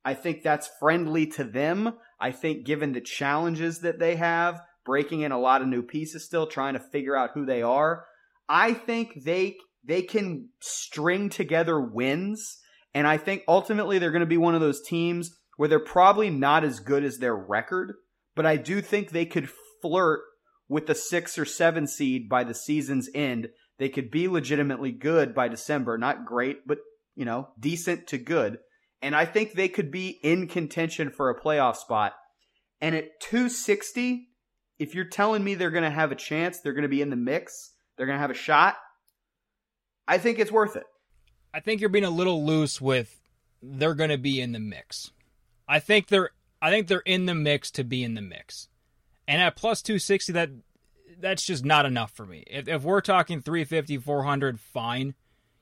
I 0.04 0.14
think 0.14 0.42
that's 0.42 0.70
friendly 0.80 1.26
to 1.28 1.44
them. 1.44 1.94
I 2.20 2.32
think 2.32 2.66
given 2.66 2.92
the 2.92 3.00
challenges 3.00 3.80
that 3.80 3.98
they 3.98 4.16
have, 4.16 4.60
breaking 4.84 5.20
in 5.20 5.32
a 5.32 5.38
lot 5.38 5.62
of 5.62 5.68
new 5.68 5.82
pieces 5.82 6.24
still, 6.24 6.46
trying 6.46 6.74
to 6.74 6.80
figure 6.80 7.16
out 7.16 7.30
who 7.34 7.46
they 7.46 7.62
are, 7.62 8.04
I 8.48 8.74
think 8.74 9.22
they 9.24 9.56
they 9.84 10.02
can 10.02 10.48
string 10.60 11.28
together 11.28 11.80
wins. 11.80 12.58
And 12.94 13.06
I 13.06 13.16
think 13.16 13.42
ultimately 13.48 13.98
they're 13.98 14.10
going 14.10 14.20
to 14.20 14.26
be 14.26 14.38
one 14.38 14.54
of 14.54 14.60
those 14.60 14.82
teams 14.82 15.30
where 15.56 15.68
they're 15.68 15.80
probably 15.80 16.30
not 16.30 16.64
as 16.64 16.80
good 16.80 17.04
as 17.04 17.18
their 17.18 17.36
record, 17.36 17.94
but 18.34 18.46
I 18.46 18.56
do 18.56 18.80
think 18.80 19.10
they 19.10 19.26
could 19.26 19.48
flirt 19.80 20.20
with 20.68 20.86
the 20.86 20.94
six 20.94 21.38
or 21.38 21.44
seven 21.44 21.86
seed 21.86 22.28
by 22.28 22.44
the 22.44 22.54
season's 22.54 23.08
end. 23.14 23.48
They 23.78 23.88
could 23.88 24.10
be 24.10 24.28
legitimately 24.28 24.92
good 24.92 25.34
by 25.34 25.48
December. 25.48 25.98
Not 25.98 26.24
great, 26.24 26.66
but, 26.66 26.78
you 27.14 27.24
know, 27.24 27.48
decent 27.58 28.06
to 28.08 28.18
good. 28.18 28.58
And 29.02 29.16
I 29.16 29.24
think 29.24 29.52
they 29.52 29.68
could 29.68 29.90
be 29.90 30.20
in 30.22 30.46
contention 30.46 31.10
for 31.10 31.28
a 31.28 31.40
playoff 31.40 31.76
spot. 31.76 32.14
And 32.80 32.94
at 32.94 33.20
260, 33.20 34.28
if 34.78 34.94
you're 34.94 35.04
telling 35.04 35.44
me 35.44 35.54
they're 35.54 35.70
going 35.70 35.82
to 35.84 35.90
have 35.90 36.12
a 36.12 36.16
chance, 36.16 36.60
they're 36.60 36.72
going 36.72 36.82
to 36.82 36.88
be 36.88 37.02
in 37.02 37.10
the 37.10 37.16
mix, 37.16 37.72
they're 37.96 38.06
going 38.06 38.16
to 38.16 38.22
have 38.22 38.30
a 38.30 38.34
shot, 38.34 38.76
I 40.12 40.18
think 40.18 40.38
it's 40.38 40.52
worth 40.52 40.76
it. 40.76 40.84
I 41.54 41.60
think 41.60 41.80
you're 41.80 41.88
being 41.88 42.04
a 42.04 42.10
little 42.10 42.44
loose 42.44 42.82
with 42.82 43.18
they're 43.62 43.94
going 43.94 44.10
to 44.10 44.18
be 44.18 44.42
in 44.42 44.52
the 44.52 44.58
mix. 44.58 45.10
I 45.66 45.78
think 45.78 46.08
they're 46.08 46.32
I 46.60 46.68
think 46.68 46.86
they're 46.86 46.98
in 46.98 47.24
the 47.24 47.34
mix 47.34 47.70
to 47.70 47.82
be 47.82 48.04
in 48.04 48.12
the 48.12 48.20
mix. 48.20 48.68
And 49.26 49.40
at 49.40 49.56
plus 49.56 49.80
260 49.80 50.34
that 50.34 50.50
that's 51.18 51.46
just 51.46 51.64
not 51.64 51.86
enough 51.86 52.10
for 52.10 52.26
me. 52.26 52.44
If, 52.46 52.68
if 52.68 52.82
we're 52.82 53.00
talking 53.00 53.40
350 53.40 53.96
400 53.96 54.60
fine. 54.60 55.14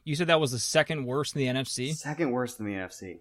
You 0.03 0.17
said 0.17 0.27
that 0.27 0.41
was 0.41 0.51
the 0.51 0.59
second 0.59 1.05
worst 1.05 1.37
in 1.37 1.39
the 1.39 1.61
NFC? 1.61 1.95
Second 1.95 2.33
worst 2.33 2.59
in 2.59 2.67
the 2.67 2.73
NFC. 2.73 3.21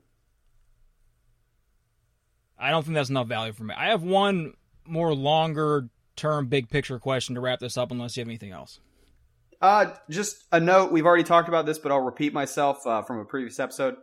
I 2.58 2.72
don't 2.72 2.84
think 2.84 2.96
that's 2.96 3.12
enough 3.12 3.28
value 3.28 3.54
for 3.54 3.66
me. 3.66 3.76
I 3.78 3.90
have 3.90 4.02
one 4.02 4.56
more 4.84 5.14
longer 5.14 5.90
term 6.16 6.48
big 6.48 6.70
picture 6.70 6.98
question 6.98 7.36
to 7.36 7.42
wrap 7.42 7.60
this 7.60 7.78
up 7.78 7.92
unless 7.92 8.18
you 8.18 8.22
have 8.22 8.28
anything 8.28 8.52
else. 8.52 8.80
Uh, 9.62 9.94
just 10.10 10.44
a 10.52 10.60
note. 10.60 10.92
We've 10.92 11.06
already 11.06 11.24
talked 11.24 11.50
about 11.50 11.66
this, 11.66 11.80
but 11.80 11.92
I'll 11.92 12.00
repeat 12.00 12.34
myself 12.34 12.86
uh, 12.88 13.02
from 13.02 13.20
a 13.20 13.26
previous 13.26 13.60
episode. 13.60 13.96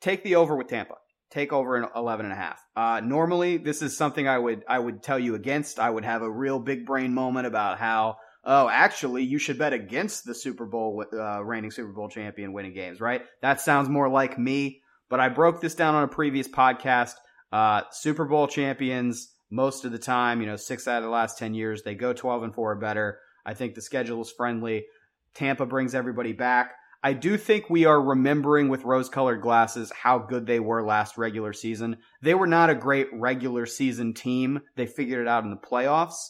Take 0.00 0.22
the 0.22 0.36
over 0.36 0.56
with 0.56 0.68
Tampa. 0.68 0.94
Take 1.30 1.52
over 1.52 1.76
an 1.76 1.88
11 1.96 2.26
and 2.26 2.32
a 2.32 2.36
half. 2.36 2.60
Uh, 2.76 3.00
normally 3.02 3.56
this 3.56 3.82
is 3.82 3.96
something 3.96 4.28
I 4.28 4.38
would, 4.38 4.64
I 4.68 4.78
would 4.78 5.02
tell 5.02 5.18
you 5.18 5.34
against. 5.34 5.80
I 5.80 5.88
would 5.88 6.04
have 6.04 6.22
a 6.22 6.30
real 6.30 6.58
big 6.58 6.84
brain 6.84 7.14
moment 7.14 7.46
about 7.46 7.78
how, 7.78 8.18
oh, 8.44 8.68
actually 8.68 9.24
you 9.24 9.38
should 9.38 9.58
bet 9.58 9.72
against 9.72 10.24
the 10.26 10.34
Super 10.34 10.66
Bowl, 10.66 11.04
uh, 11.12 11.42
reigning 11.42 11.70
Super 11.70 11.92
Bowl 11.92 12.08
champion 12.08 12.52
winning 12.52 12.74
games, 12.74 13.00
right? 13.00 13.22
That 13.40 13.60
sounds 13.60 13.88
more 13.88 14.08
like 14.08 14.38
me, 14.38 14.82
but 15.08 15.20
I 15.20 15.30
broke 15.30 15.60
this 15.60 15.74
down 15.74 15.94
on 15.94 16.04
a 16.04 16.08
previous 16.08 16.48
podcast. 16.48 17.14
Uh, 17.50 17.82
Super 17.90 18.26
Bowl 18.26 18.46
champions, 18.46 19.32
most 19.50 19.84
of 19.84 19.92
the 19.92 19.98
time, 19.98 20.40
you 20.40 20.46
know, 20.46 20.56
six 20.56 20.86
out 20.86 20.98
of 20.98 21.04
the 21.04 21.10
last 21.10 21.38
10 21.38 21.54
years, 21.54 21.82
they 21.82 21.94
go 21.94 22.12
12 22.12 22.42
and 22.42 22.54
four 22.54 22.72
or 22.72 22.76
better. 22.76 23.18
I 23.44 23.54
think 23.54 23.74
the 23.74 23.82
schedule 23.82 24.22
is 24.22 24.30
friendly. 24.30 24.86
Tampa 25.34 25.66
brings 25.66 25.94
everybody 25.94 26.32
back. 26.32 26.72
I 27.04 27.14
do 27.14 27.36
think 27.36 27.68
we 27.68 27.84
are 27.84 28.00
remembering 28.00 28.68
with 28.68 28.84
rose 28.84 29.08
colored 29.08 29.40
glasses 29.40 29.90
how 29.90 30.18
good 30.18 30.46
they 30.46 30.60
were 30.60 30.84
last 30.84 31.18
regular 31.18 31.52
season. 31.52 31.96
They 32.22 32.34
were 32.34 32.46
not 32.46 32.70
a 32.70 32.76
great 32.76 33.08
regular 33.12 33.66
season 33.66 34.14
team. 34.14 34.60
They 34.76 34.86
figured 34.86 35.20
it 35.20 35.28
out 35.28 35.42
in 35.42 35.50
the 35.50 35.56
playoffs, 35.56 36.28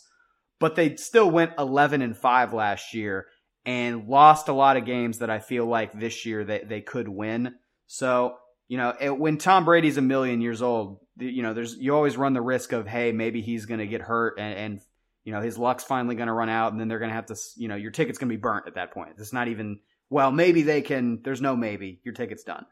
but 0.59 0.75
they 0.75 0.97
still 0.97 1.31
went 1.31 1.53
11 1.59 2.01
and 2.01 2.17
5 2.17 2.55
last 2.55 2.95
year 2.95 3.27
and 3.67 4.09
lost 4.09 4.49
a 4.49 4.55
lot 4.55 4.79
of 4.79 4.87
games 4.87 5.19
that 5.19 5.31
I 5.31 5.41
feel 5.41 5.67
like 5.67 5.99
this 5.99 6.25
year 6.25 6.43
they, 6.43 6.65
they 6.67 6.81
could 6.81 7.09
win. 7.09 7.55
So, 7.87 8.37
you 8.67 8.79
know, 8.79 8.95
it, 8.99 9.17
when 9.17 9.37
Tom 9.37 9.67
Brady's 9.67 9.99
a 9.99 10.03
million 10.03 10.41
years 10.41 10.63
old, 10.63 11.01
you 11.19 11.43
know, 11.43 11.53
there's, 11.53 11.77
you 11.77 11.95
always 11.95 12.17
run 12.17 12.33
the 12.33 12.41
risk 12.41 12.73
of, 12.73 12.87
hey, 12.87 13.13
maybe 13.13 13.43
he's 13.43 13.67
going 13.67 13.81
to 13.81 13.87
get 13.87 14.01
hurt 14.01 14.39
and, 14.39 14.59
and 14.59 14.81
you 15.25 15.33
know, 15.33 15.41
his 15.41 15.57
luck's 15.57 15.85
finally 15.85 16.15
going 16.15 16.27
to 16.27 16.33
run 16.33 16.49
out 16.49 16.73
and 16.73 16.81
then 16.81 16.89
they're 16.89 16.99
going 16.99 17.11
to 17.11 17.15
have 17.15 17.27
to, 17.27 17.37
you 17.57 17.69
know, 17.69 17.77
your 17.77 17.91
ticket's 17.91 18.19
going 18.19 18.29
to 18.29 18.37
be 18.37 18.41
burnt 18.41 18.67
at 18.67 18.75
that 18.75 18.93
point. 18.93 19.11
It's 19.19 19.33
not 19.33 19.49
even, 19.49 19.81
well, 20.11 20.33
maybe 20.33 20.63
they 20.63 20.83
can, 20.83 21.21
there's 21.23 21.41
no 21.41 21.57
maybe, 21.57 22.01
your 22.05 22.15
ticket's 22.15 22.45
done. 22.45 22.67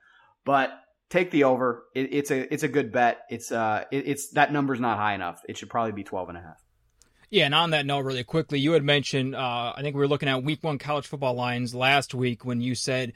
But 0.45 0.71
take 1.09 1.31
the 1.31 1.45
over. 1.45 1.85
It, 1.95 2.13
it's 2.13 2.31
a, 2.31 2.53
it's 2.53 2.63
a 2.63 2.69
good 2.69 2.93
bet. 2.93 3.21
It's, 3.31 3.53
uh, 3.53 3.85
it, 3.91 4.09
it's, 4.09 4.31
that 4.31 4.53
number's 4.53 4.81
not 4.81 4.99
high 4.99 5.15
enough. 5.15 5.43
It 5.49 5.59
should 5.59 5.71
probably 5.71 5.93
be 5.93 6.03
12 6.03 6.31
and 6.31 6.39
a 6.39 6.41
half. 6.41 6.63
Yeah, 7.31 7.45
and 7.45 7.55
on 7.55 7.71
that 7.71 7.87
note, 7.87 8.01
really 8.01 8.25
quickly, 8.25 8.59
you 8.59 8.73
had 8.73 8.83
mentioned, 8.83 9.37
uh, 9.37 9.73
I 9.77 9.83
think 9.83 9.95
we 9.95 10.01
were 10.01 10.09
looking 10.09 10.29
at 10.29 10.43
week 10.43 10.65
one 10.65 10.79
college 10.79 11.07
football 11.07 11.35
lines 11.35 11.73
last 11.73 12.13
week 12.13 12.45
when 12.45 12.61
you 12.61 12.75
said 12.75 13.13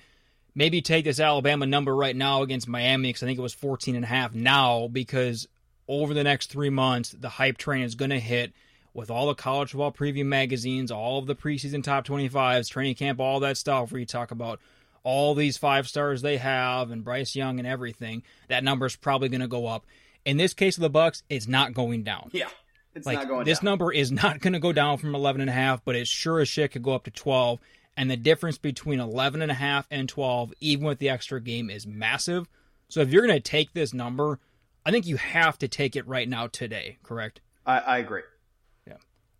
maybe 0.54 0.80
take 0.80 1.04
this 1.04 1.18
Alabama 1.18 1.66
number 1.66 1.94
right 1.94 2.14
now 2.14 2.42
against 2.42 2.68
Miami 2.68 3.08
because 3.08 3.24
I 3.24 3.26
think 3.26 3.40
it 3.40 3.42
was 3.42 3.54
14 3.54 3.96
and 3.96 4.04
a 4.04 4.08
half 4.08 4.32
now 4.32 4.86
because 4.86 5.48
over 5.88 6.14
the 6.14 6.22
next 6.22 6.50
three 6.50 6.70
months, 6.70 7.10
the 7.10 7.28
hype 7.28 7.58
train 7.58 7.82
is 7.82 7.96
going 7.96 8.10
to 8.10 8.20
hit 8.20 8.52
with 8.94 9.10
all 9.10 9.26
the 9.26 9.34
college 9.34 9.72
football 9.72 9.92
preview 9.92 10.24
magazines, 10.24 10.90
all 10.90 11.18
of 11.18 11.26
the 11.26 11.34
preseason 11.34 11.82
top 11.82 12.06
25s, 12.06 12.70
training 12.70 12.94
camp, 12.94 13.20
all 13.20 13.40
that 13.40 13.56
stuff 13.56 13.92
where 13.92 13.98
you 13.98 14.06
talk 14.06 14.30
about 14.30 14.60
all 15.02 15.34
these 15.34 15.58
five 15.58 15.86
stars 15.86 16.22
they 16.22 16.38
have 16.38 16.90
and 16.90 17.04
Bryce 17.04 17.36
Young 17.36 17.58
and 17.58 17.68
everything, 17.68 18.22
that 18.48 18.64
number 18.64 18.86
is 18.86 18.96
probably 18.96 19.28
going 19.28 19.40
to 19.40 19.48
go 19.48 19.66
up. 19.66 19.84
In 20.24 20.38
this 20.38 20.54
case 20.54 20.78
of 20.78 20.80
the 20.80 20.90
Bucs, 20.90 21.22
it's 21.28 21.46
not 21.46 21.74
going 21.74 22.04
down. 22.04 22.30
Yeah. 22.32 22.48
It's 22.94 23.06
like, 23.06 23.18
not 23.18 23.28
going 23.28 23.40
down. 23.40 23.44
this 23.44 23.58
down. 23.58 23.64
number 23.64 23.92
is 23.92 24.12
not 24.12 24.40
going 24.40 24.54
to 24.54 24.60
go 24.60 24.72
down 24.72 24.96
from 24.98 25.14
11 25.14 25.40
and 25.40 25.50
a 25.50 25.52
half, 25.52 25.84
but 25.84 25.96
it 25.96 26.06
sure 26.06 26.40
as 26.40 26.48
shit 26.48 26.72
could 26.72 26.82
go 26.82 26.92
up 26.92 27.04
to 27.04 27.10
12. 27.10 27.58
And 27.96 28.10
the 28.10 28.16
difference 28.16 28.58
between 28.58 29.00
11 29.00 29.42
and 29.42 29.50
a 29.50 29.54
half 29.54 29.86
and 29.90 30.08
12, 30.08 30.54
even 30.60 30.86
with 30.86 30.98
the 30.98 31.10
extra 31.10 31.40
game, 31.40 31.68
is 31.68 31.86
massive. 31.86 32.48
So 32.88 33.00
if 33.00 33.10
you're 33.10 33.26
going 33.26 33.36
to 33.36 33.40
take 33.40 33.72
this 33.72 33.92
number, 33.92 34.38
I 34.86 34.90
think 34.90 35.06
you 35.06 35.16
have 35.16 35.58
to 35.58 35.68
take 35.68 35.96
it 35.96 36.06
right 36.06 36.28
now 36.28 36.46
today, 36.46 36.98
correct? 37.02 37.40
I, 37.66 37.78
I 37.78 37.98
agree. 37.98 38.22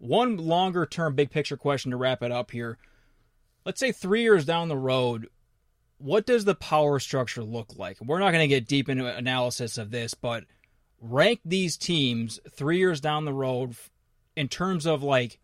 One 0.05 0.37
longer 0.37 0.85
term 0.85 1.15
big 1.15 1.31
picture 1.31 1.57
question 1.57 1.91
to 1.91 1.97
wrap 1.97 2.23
it 2.23 2.31
up 2.31 2.51
here. 2.51 2.77
Let's 3.65 3.81
say 3.81 3.91
three 3.91 4.21
years 4.21 4.45
down 4.45 4.69
the 4.69 4.77
road, 4.77 5.29
what 5.97 6.27
does 6.27 6.45
the 6.45 6.55
power 6.55 6.99
structure 6.99 7.43
look 7.43 7.79
like? 7.79 7.97
We're 8.03 8.19
not 8.19 8.33
going 8.33 8.47
to 8.47 8.55
get 8.55 8.69
deep 8.69 8.91
into 8.91 9.07
analysis 9.07 9.79
of 9.79 9.91
this, 9.91 10.13
but 10.13 10.45
rank 11.01 11.41
these 11.43 11.79
teams 11.79 12.39
three 12.51 12.77
years 12.77 13.01
down 13.01 13.25
the 13.25 13.33
road 13.33 13.77
in 14.37 14.49
terms 14.49 14.85
of 14.85 15.03
like 15.03 15.39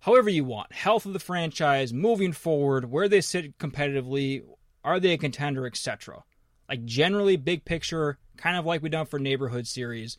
however 0.00 0.30
you 0.30 0.44
want 0.44 0.72
health 0.72 1.06
of 1.06 1.12
the 1.12 1.18
franchise 1.20 1.92
moving 1.92 2.32
forward 2.32 2.90
where 2.90 3.08
they 3.08 3.20
sit 3.20 3.56
competitively 3.58 4.42
are 4.84 5.00
they 5.00 5.12
a 5.12 5.18
contender 5.18 5.66
etc 5.66 6.22
like 6.68 6.84
generally 6.84 7.36
big 7.36 7.64
picture 7.64 8.16
kind 8.36 8.56
of 8.56 8.64
like 8.64 8.80
we 8.80 8.88
done 8.88 9.06
for 9.06 9.18
neighborhood 9.18 9.66
series 9.66 10.18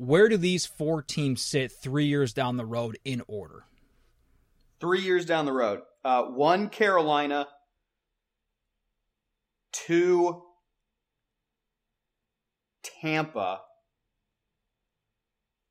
where 0.00 0.30
do 0.30 0.38
these 0.38 0.64
four 0.64 1.02
teams 1.02 1.42
sit 1.42 1.70
three 1.70 2.06
years 2.06 2.32
down 2.32 2.56
the 2.56 2.64
road 2.64 2.98
in 3.04 3.22
order? 3.28 3.66
Three 4.80 5.02
years 5.02 5.26
down 5.26 5.44
the 5.44 5.52
road. 5.52 5.80
Uh, 6.02 6.22
one, 6.22 6.70
Carolina. 6.70 7.46
Two, 9.72 10.42
Tampa. 12.82 13.60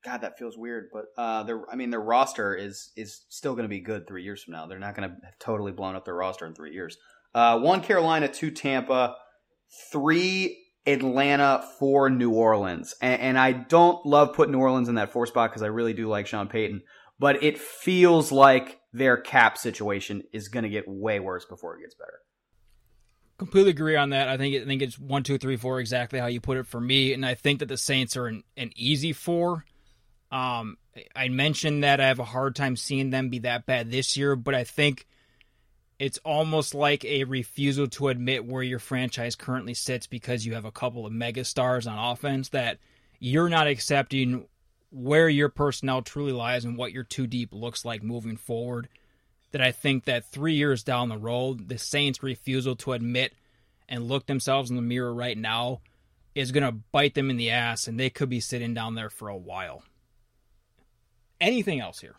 God, 0.04 0.20
that 0.20 0.38
feels 0.38 0.56
weird, 0.56 0.90
but 0.92 1.06
uh, 1.18 1.44
I 1.70 1.74
mean 1.76 1.90
their 1.90 2.00
roster 2.00 2.54
is 2.54 2.92
is 2.96 3.22
still 3.28 3.52
going 3.52 3.64
to 3.64 3.68
be 3.68 3.80
good 3.80 4.06
three 4.06 4.22
years 4.22 4.42
from 4.42 4.52
now. 4.52 4.66
They're 4.66 4.78
not 4.78 4.94
going 4.94 5.10
to 5.10 5.16
have 5.24 5.38
totally 5.40 5.72
blown 5.72 5.96
up 5.96 6.04
their 6.04 6.14
roster 6.14 6.46
in 6.46 6.54
three 6.54 6.72
years. 6.72 6.96
Uh, 7.34 7.58
one 7.58 7.82
Carolina, 7.82 8.28
two 8.28 8.50
Tampa, 8.52 9.16
three 9.92 10.59
Atlanta, 10.86 11.64
for 11.78 12.08
New 12.08 12.30
Orleans, 12.30 12.94
and, 13.00 13.20
and 13.20 13.38
I 13.38 13.52
don't 13.52 14.04
love 14.06 14.34
putting 14.34 14.52
New 14.52 14.60
Orleans 14.60 14.88
in 14.88 14.94
that 14.96 15.12
four 15.12 15.26
spot 15.26 15.50
because 15.50 15.62
I 15.62 15.66
really 15.66 15.92
do 15.92 16.08
like 16.08 16.26
Sean 16.26 16.48
Payton, 16.48 16.82
but 17.18 17.42
it 17.42 17.58
feels 17.58 18.32
like 18.32 18.80
their 18.92 19.16
cap 19.16 19.58
situation 19.58 20.22
is 20.32 20.48
going 20.48 20.64
to 20.64 20.68
get 20.70 20.88
way 20.88 21.20
worse 21.20 21.44
before 21.44 21.76
it 21.76 21.82
gets 21.82 21.94
better. 21.94 22.20
Completely 23.38 23.70
agree 23.70 23.96
on 23.96 24.10
that. 24.10 24.28
I 24.28 24.36
think 24.36 24.54
I 24.54 24.66
think 24.66 24.82
it's 24.82 24.98
one, 24.98 25.22
two, 25.22 25.38
three, 25.38 25.56
four, 25.56 25.80
exactly 25.80 26.18
how 26.18 26.26
you 26.26 26.40
put 26.40 26.58
it 26.58 26.66
for 26.66 26.80
me, 26.80 27.12
and 27.12 27.24
I 27.24 27.34
think 27.34 27.60
that 27.60 27.66
the 27.66 27.78
Saints 27.78 28.16
are 28.16 28.26
an, 28.26 28.42
an 28.56 28.70
easy 28.76 29.12
four. 29.12 29.64
Um, 30.32 30.76
I 31.14 31.28
mentioned 31.28 31.84
that 31.84 32.00
I 32.00 32.06
have 32.08 32.18
a 32.18 32.24
hard 32.24 32.54
time 32.54 32.76
seeing 32.76 33.10
them 33.10 33.28
be 33.28 33.40
that 33.40 33.66
bad 33.66 33.90
this 33.90 34.16
year, 34.16 34.36
but 34.36 34.54
I 34.54 34.64
think 34.64 35.06
it's 36.00 36.18
almost 36.24 36.74
like 36.74 37.04
a 37.04 37.24
refusal 37.24 37.86
to 37.86 38.08
admit 38.08 38.46
where 38.46 38.62
your 38.62 38.78
franchise 38.78 39.36
currently 39.36 39.74
sits 39.74 40.06
because 40.06 40.46
you 40.46 40.54
have 40.54 40.64
a 40.64 40.72
couple 40.72 41.04
of 41.04 41.12
mega 41.12 41.44
stars 41.44 41.86
on 41.86 41.98
offense 41.98 42.48
that 42.48 42.78
you're 43.18 43.50
not 43.50 43.66
accepting 43.66 44.46
where 44.90 45.28
your 45.28 45.50
personnel 45.50 46.00
truly 46.00 46.32
lies 46.32 46.64
and 46.64 46.78
what 46.78 46.92
your 46.92 47.04
too 47.04 47.26
deep 47.26 47.50
looks 47.52 47.84
like 47.84 48.02
moving 48.02 48.38
forward. 48.38 48.88
That 49.52 49.60
I 49.60 49.72
think 49.72 50.04
that 50.06 50.24
three 50.24 50.54
years 50.54 50.82
down 50.82 51.10
the 51.10 51.18
road, 51.18 51.68
the 51.68 51.76
Saints' 51.76 52.22
refusal 52.22 52.76
to 52.76 52.92
admit 52.92 53.34
and 53.86 54.08
look 54.08 54.24
themselves 54.24 54.70
in 54.70 54.76
the 54.76 54.82
mirror 54.82 55.12
right 55.12 55.36
now 55.36 55.82
is 56.34 56.52
going 56.52 56.64
to 56.64 56.72
bite 56.92 57.14
them 57.14 57.28
in 57.28 57.36
the 57.36 57.50
ass, 57.50 57.88
and 57.88 58.00
they 58.00 58.08
could 58.08 58.30
be 58.30 58.40
sitting 58.40 58.72
down 58.72 58.94
there 58.94 59.10
for 59.10 59.28
a 59.28 59.36
while. 59.36 59.82
Anything 61.40 61.80
else 61.80 62.00
here? 62.00 62.14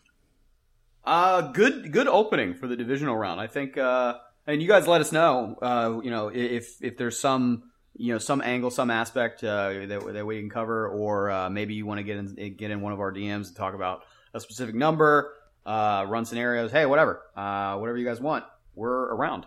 Uh, 1.03 1.41
good, 1.51 1.91
good 1.91 2.07
opening 2.07 2.53
for 2.53 2.67
the 2.67 2.75
divisional 2.75 3.17
round. 3.17 3.39
I 3.39 3.47
think, 3.47 3.77
uh, 3.77 4.15
and 4.45 4.61
you 4.61 4.67
guys 4.67 4.87
let 4.87 5.01
us 5.01 5.11
know, 5.11 5.57
uh, 5.61 5.99
you 6.03 6.11
know, 6.11 6.29
if, 6.29 6.81
if 6.81 6.97
there's 6.97 7.19
some, 7.19 7.63
you 7.97 8.13
know, 8.13 8.19
some 8.19 8.41
angle, 8.41 8.69
some 8.69 8.91
aspect, 8.91 9.43
uh, 9.43 9.69
that, 9.87 10.13
that 10.13 10.25
we 10.25 10.39
can 10.39 10.49
cover, 10.49 10.87
or, 10.87 11.31
uh, 11.31 11.49
maybe 11.49 11.73
you 11.73 11.85
want 11.85 11.97
to 11.97 12.03
get 12.03 12.17
in, 12.17 12.55
get 12.55 12.71
in 12.71 12.81
one 12.81 12.93
of 12.93 12.99
our 12.99 13.11
DMs 13.11 13.47
and 13.47 13.55
talk 13.55 13.73
about 13.73 14.03
a 14.33 14.39
specific 14.39 14.75
number, 14.75 15.33
uh, 15.65 16.05
run 16.07 16.25
scenarios. 16.25 16.71
Hey, 16.71 16.85
whatever, 16.85 17.21
uh, 17.35 17.77
whatever 17.77 17.97
you 17.97 18.05
guys 18.05 18.19
want. 18.19 18.45
We're 18.75 19.13
around. 19.13 19.45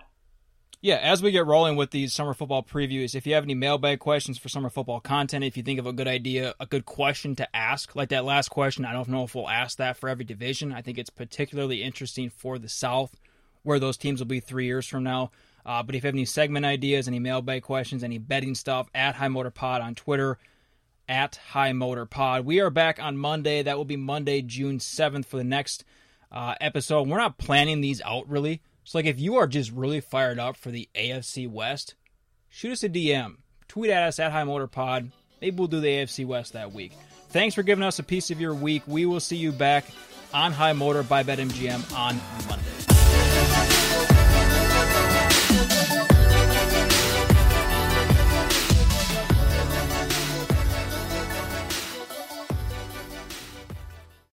Yeah, 0.84 0.96
as 0.96 1.22
we 1.22 1.30
get 1.30 1.46
rolling 1.46 1.76
with 1.76 1.92
these 1.92 2.12
summer 2.12 2.34
football 2.34 2.62
previews, 2.62 3.14
if 3.14 3.26
you 3.26 3.32
have 3.32 3.44
any 3.44 3.54
mailbag 3.54 4.00
questions 4.00 4.36
for 4.36 4.50
summer 4.50 4.68
football 4.68 5.00
content, 5.00 5.42
if 5.42 5.56
you 5.56 5.62
think 5.62 5.78
of 5.78 5.86
a 5.86 5.94
good 5.94 6.06
idea, 6.06 6.54
a 6.60 6.66
good 6.66 6.84
question 6.84 7.34
to 7.36 7.56
ask, 7.56 7.96
like 7.96 8.10
that 8.10 8.26
last 8.26 8.50
question, 8.50 8.84
I 8.84 8.92
don't 8.92 9.08
know 9.08 9.24
if 9.24 9.34
we'll 9.34 9.48
ask 9.48 9.78
that 9.78 9.96
for 9.96 10.10
every 10.10 10.26
division. 10.26 10.74
I 10.74 10.82
think 10.82 10.98
it's 10.98 11.08
particularly 11.08 11.82
interesting 11.82 12.28
for 12.28 12.58
the 12.58 12.68
South, 12.68 13.16
where 13.62 13.78
those 13.78 13.96
teams 13.96 14.20
will 14.20 14.26
be 14.26 14.40
three 14.40 14.66
years 14.66 14.86
from 14.86 15.04
now. 15.04 15.30
Uh, 15.64 15.82
but 15.82 15.94
if 15.94 16.04
you 16.04 16.08
have 16.08 16.14
any 16.14 16.26
segment 16.26 16.66
ideas, 16.66 17.08
any 17.08 17.18
mailbag 17.18 17.62
questions, 17.62 18.04
any 18.04 18.18
betting 18.18 18.54
stuff, 18.54 18.86
at 18.94 19.14
High 19.14 19.28
Motor 19.28 19.52
Pod 19.52 19.80
on 19.80 19.94
Twitter, 19.94 20.36
at 21.08 21.36
High 21.36 21.72
Motor 21.72 22.04
Pod. 22.04 22.44
We 22.44 22.60
are 22.60 22.68
back 22.68 23.02
on 23.02 23.16
Monday. 23.16 23.62
That 23.62 23.78
will 23.78 23.86
be 23.86 23.96
Monday, 23.96 24.42
June 24.42 24.80
7th 24.80 25.24
for 25.24 25.38
the 25.38 25.44
next 25.44 25.82
uh, 26.30 26.56
episode. 26.60 27.08
We're 27.08 27.16
not 27.16 27.38
planning 27.38 27.80
these 27.80 28.02
out 28.02 28.28
really. 28.28 28.60
So, 28.84 28.98
like, 28.98 29.06
if 29.06 29.18
you 29.18 29.36
are 29.36 29.46
just 29.46 29.72
really 29.72 30.00
fired 30.00 30.38
up 30.38 30.56
for 30.56 30.70
the 30.70 30.88
AFC 30.94 31.48
West, 31.48 31.94
shoot 32.48 32.72
us 32.72 32.84
a 32.84 32.88
DM. 32.88 33.36
Tweet 33.66 33.90
at 33.90 34.02
us 34.02 34.18
at 34.18 34.30
High 34.30 34.44
Motor 34.44 34.66
Pod. 34.66 35.10
Maybe 35.40 35.56
we'll 35.56 35.68
do 35.68 35.80
the 35.80 35.88
AFC 35.88 36.26
West 36.26 36.52
that 36.52 36.72
week. 36.72 36.92
Thanks 37.30 37.54
for 37.54 37.62
giving 37.62 37.82
us 37.82 37.98
a 37.98 38.02
piece 38.02 38.30
of 38.30 38.40
your 38.40 38.54
week. 38.54 38.82
We 38.86 39.06
will 39.06 39.20
see 39.20 39.36
you 39.36 39.52
back 39.52 39.86
on 40.32 40.52
High 40.52 40.74
Motor 40.74 41.02
by 41.02 41.22
BetMGM 41.22 41.96
on 41.96 42.20
Monday. 42.48 43.93